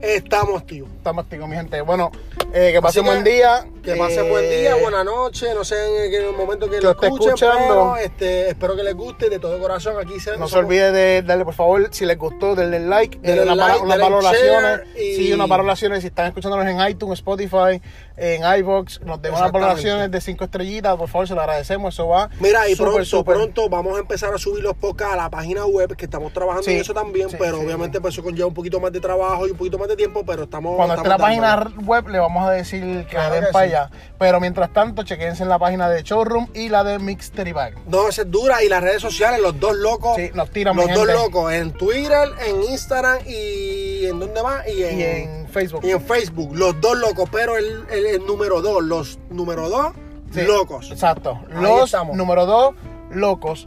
estamos 0.00 0.60
activos. 0.62 0.90
Estamos 0.96 1.24
activos, 1.24 1.48
mi 1.48 1.56
gente. 1.56 1.80
Bueno, 1.82 2.10
eh, 2.52 2.70
que 2.72 2.80
pasen 2.80 3.04
buen 3.04 3.24
día. 3.24 3.66
Que 3.94 3.96
pasen 3.98 4.26
Eh, 4.26 4.28
buen 4.30 4.50
día, 4.50 4.74
buena 4.76 5.02
noche, 5.02 5.46
no 5.54 5.64
sé 5.64 6.06
en 6.06 6.14
el 6.26 6.32
momento 6.36 6.68
que, 6.68 6.76
Que 6.76 6.82
lo 6.82 6.90
escuchen, 6.90 7.28
escuchando. 7.28 7.56
pero 7.68 7.96
este, 7.96 8.50
espero 8.50 8.76
que 8.76 8.82
les 8.82 8.94
guste 8.94 9.30
de 9.30 9.38
todo 9.38 9.58
corazón. 9.58 9.96
Aquí 9.98 10.20
se, 10.20 10.36
No 10.36 10.46
se 10.46 10.52
somos- 10.52 10.64
olvide 10.66 10.92
de 10.92 11.22
darle, 11.22 11.44
por 11.44 11.54
favor, 11.54 11.88
si 11.90 12.04
les 12.04 12.18
gustó, 12.18 12.54
denle 12.54 12.80
like, 12.80 13.18
Denle 13.18 13.46
denle 13.46 13.56
like, 13.56 13.86
valoraciones. 13.86 14.80
y- 14.96 15.14
Sí, 15.16 15.32
unas 15.32 15.48
valoraciones. 15.48 16.00
Si 16.02 16.08
están 16.08 16.26
escuchándonos 16.26 16.66
en 16.66 16.86
iTunes, 16.88 17.18
Spotify, 17.20 17.80
en 18.16 18.42
iBox, 18.60 19.00
nos 19.02 19.22
den 19.22 19.32
unas 19.32 19.52
valoraciones 19.52 20.10
de 20.10 20.20
cinco 20.20 20.44
estrellitas. 20.44 20.96
Por 20.96 21.08
favor, 21.08 21.26
se 21.28 21.34
lo 21.34 21.40
agradecemos. 21.40 21.94
Eso 21.94 22.08
va. 22.08 22.28
Mira, 22.40 22.68
y 22.68 22.76
pronto, 22.76 23.24
pronto 23.24 23.68
vamos 23.68 23.96
a 23.96 24.00
empezar 24.00 24.34
a 24.34 24.38
subir 24.38 24.62
los 24.62 24.74
podcasts 24.76 25.14
a 25.14 25.16
la 25.16 25.30
página 25.30 25.64
web, 25.66 25.96
que 25.96 26.04
estamos 26.04 26.32
trabajando 26.32 26.64
Sí, 26.64 26.72
en 26.74 26.80
eso 26.80 26.92
también, 26.92 27.30
sí, 27.30 27.36
pero 27.38 27.60
obviamente 27.60 28.00
pues, 28.00 28.14
eso 28.14 28.22
conlleva 28.22 28.46
un 28.48 28.54
poquito 28.54 28.80
más 28.80 28.92
de 28.92 29.00
trabajo 29.00 29.46
y 29.46 29.52
un 29.52 29.56
poquito 29.56 29.78
más 29.78 29.88
de 29.88 29.96
tiempo, 29.96 30.24
pero 30.26 30.42
estamos... 30.44 30.76
Cuando 30.76 30.94
esté 30.94 31.08
la 31.08 31.16
página 31.18 31.72
web, 31.84 32.08
le 32.08 32.18
vamos 32.18 32.46
a 32.46 32.50
decir 32.50 32.82
que 33.04 33.06
Claro 33.06 33.34
den 33.34 33.44
para 33.52 33.66
sí. 33.66 33.72
Pero 34.18 34.40
mientras 34.40 34.72
tanto, 34.72 35.02
chequense 35.02 35.42
en 35.42 35.48
la 35.48 35.58
página 35.58 35.88
de 35.88 36.02
Showroom 36.02 36.48
y 36.54 36.68
la 36.68 36.84
de 36.84 36.98
Mixtery 36.98 37.52
Bag. 37.52 37.74
No, 37.86 38.08
esa 38.08 38.22
es 38.22 38.30
dura. 38.30 38.62
Y 38.62 38.68
las 38.68 38.82
redes 38.82 39.00
sociales, 39.02 39.40
los 39.40 39.58
dos 39.60 39.76
locos. 39.76 40.16
Sí, 40.16 40.30
nos 40.34 40.50
tiran, 40.50 40.76
Los 40.76 40.86
dos 40.88 40.96
gente. 41.06 41.12
locos. 41.12 41.52
En 41.52 41.72
Twitter, 41.72 42.28
en 42.46 42.62
Instagram 42.64 43.18
y 43.26 44.06
en 44.06 44.18
dónde 44.20 44.42
más. 44.42 44.66
Y 44.68 44.82
en, 44.84 44.98
Y 44.98 45.02
en 45.02 45.48
Facebook. 45.48 45.80
y 45.84 45.90
en 45.90 46.00
Facebook. 46.02 46.56
Los 46.56 46.80
dos 46.80 46.96
locos. 46.98 47.28
Pero 47.30 47.56
el, 47.56 47.84
el- 47.90 48.06
el 48.06 48.26
número 48.26 48.60
dos. 48.60 48.82
Los 48.82 49.18
número 49.30 49.68
dos 49.68 49.92
Sí, 50.32 50.42
locos. 50.42 50.90
Exacto. 50.90 51.38
Ahí 51.54 51.62
Los 51.62 51.84
estamos. 51.86 52.16
número 52.16 52.44
dos, 52.44 52.74
locos. 53.10 53.66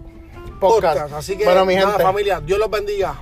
Podcast. 0.60 0.98
Podcast. 1.00 1.14
Así 1.16 1.36
que, 1.38 1.44
bueno, 1.46 1.66
mi 1.66 1.74
nada, 1.76 1.88
gente. 1.90 2.04
familia, 2.04 2.40
Dios 2.40 2.60
los 2.60 2.70
bendiga. 2.70 3.16